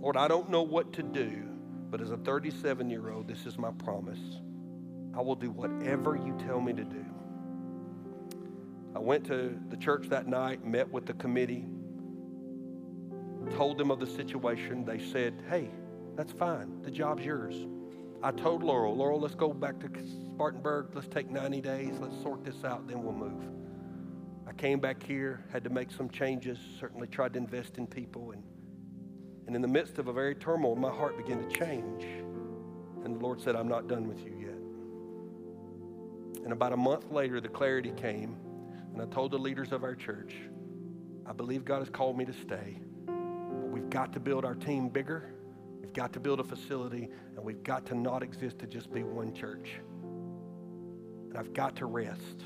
Lord, 0.06 0.16
I 0.16 0.28
don't 0.28 0.48
know 0.50 0.62
what 0.62 0.92
to 0.92 1.02
do, 1.02 1.48
but 1.90 2.00
as 2.00 2.12
a 2.12 2.16
37 2.16 2.88
year 2.88 3.10
old, 3.10 3.26
this 3.26 3.44
is 3.44 3.58
my 3.58 3.72
promise. 3.72 4.20
I 5.12 5.20
will 5.20 5.34
do 5.34 5.50
whatever 5.50 6.14
you 6.14 6.32
tell 6.46 6.60
me 6.60 6.72
to 6.74 6.84
do. 6.84 7.04
I 8.94 9.00
went 9.00 9.26
to 9.26 9.58
the 9.68 9.76
church 9.76 10.08
that 10.10 10.28
night, 10.28 10.64
met 10.64 10.88
with 10.92 11.06
the 11.06 11.14
committee, 11.14 11.64
told 13.56 13.78
them 13.78 13.90
of 13.90 13.98
the 13.98 14.06
situation. 14.06 14.84
They 14.84 15.00
said, 15.00 15.42
hey, 15.50 15.70
that's 16.14 16.30
fine. 16.30 16.82
The 16.82 16.92
job's 16.92 17.24
yours. 17.24 17.66
I 18.22 18.30
told 18.30 18.62
Laurel, 18.62 18.94
Laurel, 18.94 19.18
let's 19.18 19.34
go 19.34 19.52
back 19.52 19.80
to 19.80 19.90
Spartanburg. 20.36 20.90
Let's 20.94 21.08
take 21.08 21.32
90 21.32 21.60
days. 21.62 21.98
Let's 21.98 22.22
sort 22.22 22.44
this 22.44 22.62
out, 22.62 22.86
then 22.86 23.02
we'll 23.02 23.12
move. 23.12 23.42
I 24.46 24.52
came 24.52 24.78
back 24.78 25.02
here, 25.02 25.44
had 25.52 25.64
to 25.64 25.70
make 25.70 25.90
some 25.90 26.08
changes, 26.08 26.58
certainly 26.78 27.08
tried 27.08 27.32
to 27.32 27.40
invest 27.40 27.76
in 27.76 27.88
people. 27.88 28.30
And, 28.30 28.44
and 29.46 29.54
in 29.54 29.62
the 29.62 29.68
midst 29.68 29.98
of 29.98 30.08
a 30.08 30.12
very 30.12 30.34
turmoil, 30.34 30.74
my 30.74 30.90
heart 30.90 31.16
began 31.16 31.38
to 31.38 31.56
change. 31.56 32.04
And 33.04 33.14
the 33.14 33.20
Lord 33.20 33.40
said, 33.40 33.54
I'm 33.54 33.68
not 33.68 33.86
done 33.86 34.08
with 34.08 34.24
you 34.24 34.34
yet. 34.40 34.58
And 36.42 36.52
about 36.52 36.72
a 36.72 36.76
month 36.76 37.10
later, 37.12 37.40
the 37.40 37.48
clarity 37.48 37.92
came. 37.96 38.36
And 38.92 39.00
I 39.00 39.06
told 39.06 39.30
the 39.30 39.38
leaders 39.38 39.70
of 39.72 39.84
our 39.84 39.94
church, 39.94 40.34
I 41.24 41.32
believe 41.32 41.64
God 41.64 41.78
has 41.78 41.90
called 41.90 42.18
me 42.18 42.24
to 42.24 42.32
stay. 42.32 42.78
But 43.06 43.68
we've 43.68 43.90
got 43.90 44.12
to 44.14 44.20
build 44.20 44.44
our 44.44 44.54
team 44.54 44.88
bigger. 44.88 45.32
We've 45.80 45.92
got 45.92 46.12
to 46.14 46.20
build 46.20 46.40
a 46.40 46.44
facility. 46.44 47.08
And 47.36 47.44
we've 47.44 47.62
got 47.62 47.86
to 47.86 47.94
not 47.94 48.24
exist 48.24 48.58
to 48.60 48.66
just 48.66 48.92
be 48.92 49.04
one 49.04 49.32
church. 49.32 49.80
And 51.28 51.38
I've 51.38 51.52
got 51.52 51.76
to 51.76 51.86
rest. 51.86 52.42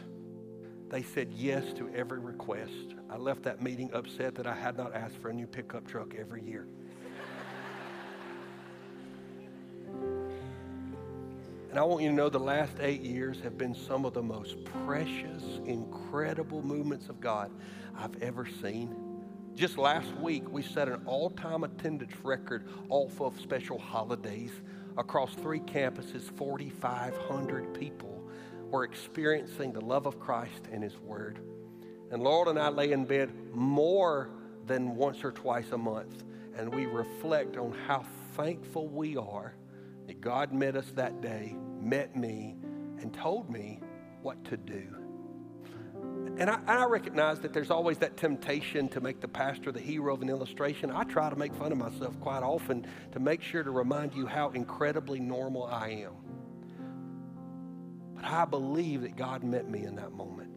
They 0.90 1.02
said 1.02 1.32
yes 1.32 1.72
to 1.74 1.88
every 1.94 2.18
request. 2.18 2.94
I 3.08 3.16
left 3.16 3.44
that 3.44 3.62
meeting 3.62 3.90
upset 3.94 4.34
that 4.34 4.46
I 4.46 4.54
had 4.54 4.76
not 4.76 4.94
asked 4.94 5.16
for 5.18 5.30
a 5.30 5.32
new 5.32 5.46
pickup 5.46 5.86
truck 5.86 6.14
every 6.18 6.42
year. 6.42 6.66
And 11.70 11.78
I 11.78 11.82
want 11.84 12.02
you 12.02 12.08
to 12.08 12.14
know 12.14 12.28
the 12.28 12.36
last 12.40 12.72
eight 12.80 13.00
years 13.00 13.40
have 13.42 13.56
been 13.56 13.76
some 13.76 14.04
of 14.04 14.12
the 14.12 14.22
most 14.22 14.56
precious, 14.64 15.60
incredible 15.64 16.62
movements 16.62 17.08
of 17.08 17.20
God 17.20 17.52
I've 17.96 18.20
ever 18.20 18.44
seen. 18.60 18.92
Just 19.54 19.78
last 19.78 20.12
week, 20.16 20.50
we 20.50 20.62
set 20.62 20.88
an 20.88 21.02
all 21.06 21.30
time 21.30 21.62
attendance 21.62 22.12
record 22.24 22.66
off 22.88 23.20
of 23.20 23.40
special 23.40 23.78
holidays 23.78 24.50
across 24.98 25.32
three 25.34 25.60
campuses, 25.60 26.22
4,500 26.36 27.72
people 27.72 28.20
were 28.70 28.82
experiencing 28.82 29.72
the 29.72 29.80
love 29.80 30.06
of 30.06 30.18
Christ 30.18 30.64
and 30.72 30.82
His 30.82 30.98
Word. 30.98 31.38
And 32.10 32.20
Laurel 32.20 32.50
and 32.50 32.58
I 32.58 32.68
lay 32.70 32.90
in 32.90 33.04
bed 33.04 33.30
more 33.54 34.30
than 34.66 34.96
once 34.96 35.22
or 35.22 35.30
twice 35.30 35.70
a 35.70 35.78
month, 35.78 36.24
and 36.56 36.74
we 36.74 36.86
reflect 36.86 37.56
on 37.56 37.72
how 37.86 38.04
thankful 38.34 38.88
we 38.88 39.16
are 39.16 39.54
that 40.10 40.20
God 40.20 40.52
met 40.52 40.74
us 40.74 40.90
that 40.96 41.20
day, 41.20 41.54
met 41.80 42.16
me, 42.16 42.56
and 42.98 43.14
told 43.14 43.48
me 43.48 43.80
what 44.22 44.44
to 44.46 44.56
do. 44.56 44.88
And 46.36 46.50
I, 46.50 46.58
I, 46.66 46.84
recognize 46.86 47.38
that 47.42 47.52
there's 47.52 47.70
always 47.70 47.98
that 47.98 48.16
temptation 48.16 48.88
to 48.88 49.00
make 49.00 49.20
the 49.20 49.28
pastor 49.28 49.70
the 49.70 49.78
hero 49.78 50.12
of 50.12 50.20
an 50.20 50.28
illustration. 50.28 50.90
I 50.90 51.04
try 51.04 51.30
to 51.30 51.36
make 51.36 51.54
fun 51.54 51.70
of 51.70 51.78
myself 51.78 52.18
quite 52.18 52.42
often 52.42 52.88
to 53.12 53.20
make 53.20 53.40
sure 53.40 53.62
to 53.62 53.70
remind 53.70 54.12
you 54.12 54.26
how 54.26 54.50
incredibly 54.50 55.20
normal 55.20 55.66
I 55.66 55.90
am. 55.90 56.14
But 58.16 58.24
I 58.24 58.46
believe 58.46 59.02
that 59.02 59.14
God 59.14 59.44
met 59.44 59.70
me 59.70 59.84
in 59.84 59.94
that 59.94 60.10
moment. 60.10 60.50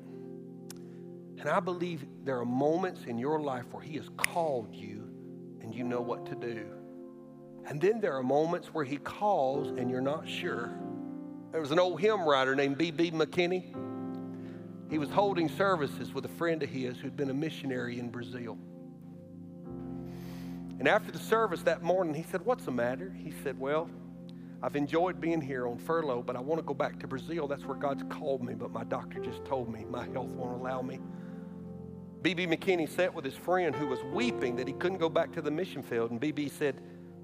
And 1.38 1.47
I 1.47 1.60
believe 1.60 2.08
there 2.24 2.39
are 2.39 2.45
moments 2.45 3.01
in 3.06 3.20
your 3.20 3.39
life 3.39 3.66
where 3.72 3.84
He 3.84 3.97
has 3.97 4.10
called 4.18 4.74
you 4.74 5.08
and 5.62 5.76
you 5.76 5.84
know 5.84 6.01
what 6.01 6.26
to 6.26 6.34
do. 6.34 6.83
And 7.66 7.80
then 7.80 8.01
there 8.01 8.14
are 8.14 8.24
moments 8.24 8.74
where 8.74 8.86
he 8.86 8.97
calls 8.97 9.70
and 9.70 9.89
you're 9.89 10.01
not 10.01 10.28
sure. 10.28 10.72
There 11.51 11.61
was 11.61 11.72
an 11.72 11.80
old 11.80 12.01
hymn 12.01 12.28
writer 12.28 12.55
named 12.55 12.78
B.B. 12.78 13.11
McKinney. 13.11 13.74
He 14.89 14.97
was 14.97 15.09
holding 15.09 15.49
services 15.49 16.14
with 16.14 16.26
a 16.26 16.30
friend 16.30 16.61
of 16.61 16.70
his 16.70 16.97
who'd 16.97 17.16
been 17.16 17.30
a 17.30 17.34
missionary 17.34 17.99
in 17.99 18.09
Brazil. 18.09 18.57
And 20.80 20.88
after 20.88 21.11
the 21.11 21.20
service 21.20 21.61
that 21.64 21.82
morning, 21.82 22.14
he 22.14 22.24
said, 22.24 22.43
What's 22.45 22.66
the 22.66 22.72
matter? 22.72 23.16
He 23.18 23.34
said, 23.43 23.57
Well, 23.59 23.89
I've 24.61 24.76
enjoyed 24.76 25.22
being 25.22 25.41
here 25.41 25.68
on 25.68 25.78
furlough, 25.78 26.22
but 26.22 26.36
I 26.36 26.39
want 26.39 26.59
to 26.59 26.66
go 26.66 26.74
back 26.74 26.99
to 26.99 27.07
Brazil. 27.07 27.47
That's 27.47 27.66
where 27.66 27.78
God's 27.78 28.03
called 28.09 28.43
me, 28.43 28.53
but 28.53 28.72
my 28.72 28.84
doctor 28.84 29.20
just 29.20 29.43
told 29.45 29.72
me 29.72 29.86
my 29.86 30.05
health 30.09 30.30
won't 30.30 30.59
allow 30.59 30.82
me. 30.82 30.99
B.B. 32.22 32.47
McKinney 32.47 32.88
sat 32.88 33.14
with 33.14 33.26
his 33.26 33.34
friend 33.34 33.76
who 33.76 33.88
was 33.88 34.01
weeping 34.05 34.55
that 34.55 34.68
he 34.68 34.74
couldn't 34.74 34.99
go 34.99 35.09
back 35.09 35.34
to 35.34 35.41
the 35.41 35.51
mission 35.51 35.84
field. 35.84 36.11
And 36.11 36.20
B.B. 36.20 36.47
said, 36.47 36.82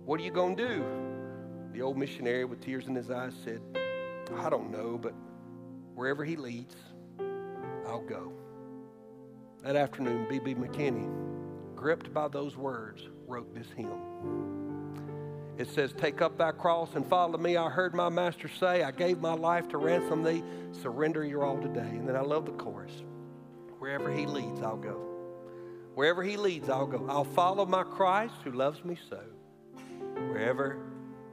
what 0.10 0.20
are 0.20 0.24
you 0.24 0.32
going 0.32 0.56
to 0.56 0.68
do? 0.68 0.84
The 1.72 1.84
old 1.84 1.96
missionary 1.96 2.44
with 2.44 2.62
tears 2.62 2.88
in 2.88 2.96
his 2.96 3.12
eyes 3.12 3.32
said, 3.46 3.62
I 4.38 4.50
don't 4.50 4.72
know, 4.72 4.98
but 4.98 5.14
wherever 5.94 6.26
he 6.26 6.36
leads, 6.36 6.76
I'll 7.86 8.02
go. 8.02 8.34
That 9.62 9.76
afternoon, 9.76 10.26
B.B. 10.28 10.56
McKinney, 10.56 11.08
gripped 11.76 12.12
by 12.12 12.28
those 12.28 12.58
words, 12.58 13.08
wrote 13.28 13.54
this 13.54 13.68
hymn. 13.78 15.54
It 15.60 15.68
says, 15.68 15.94
Take 15.96 16.24
up 16.24 16.40
thy 16.40 16.54
cross 16.54 16.96
and 16.96 17.06
follow 17.06 17.38
me. 17.38 17.56
I 17.56 17.70
heard 17.70 17.94
my 17.94 18.10
master 18.10 18.48
say, 18.48 18.82
I 18.82 18.90
gave 18.90 19.20
my 19.20 19.34
life 19.34 19.68
to 19.68 19.78
ransom 19.78 20.24
thee. 20.24 20.42
Surrender 20.72 21.24
your 21.24 21.46
all 21.46 21.62
today. 21.62 21.82
And 21.82 22.10
then 22.10 22.16
I 22.16 22.22
love 22.22 22.48
the 22.48 22.54
chorus. 22.54 23.04
Wherever 23.78 24.12
he 24.12 24.26
leads, 24.26 24.64
I'll 24.64 24.76
go. 24.76 25.06
Wherever 25.94 26.24
he 26.24 26.36
leads, 26.36 26.68
I'll 26.68 26.88
go. 26.88 27.06
I'll 27.08 27.26
follow 27.26 27.68
my 27.68 27.84
Christ 27.84 28.34
who 28.44 28.54
loves 28.54 28.84
me 28.84 28.98
so 29.08 29.22
wherever 30.28 30.78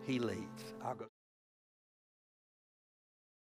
he 0.04 0.18
leads. 0.18 0.74
I'll 0.84 0.94
go. 0.94 1.15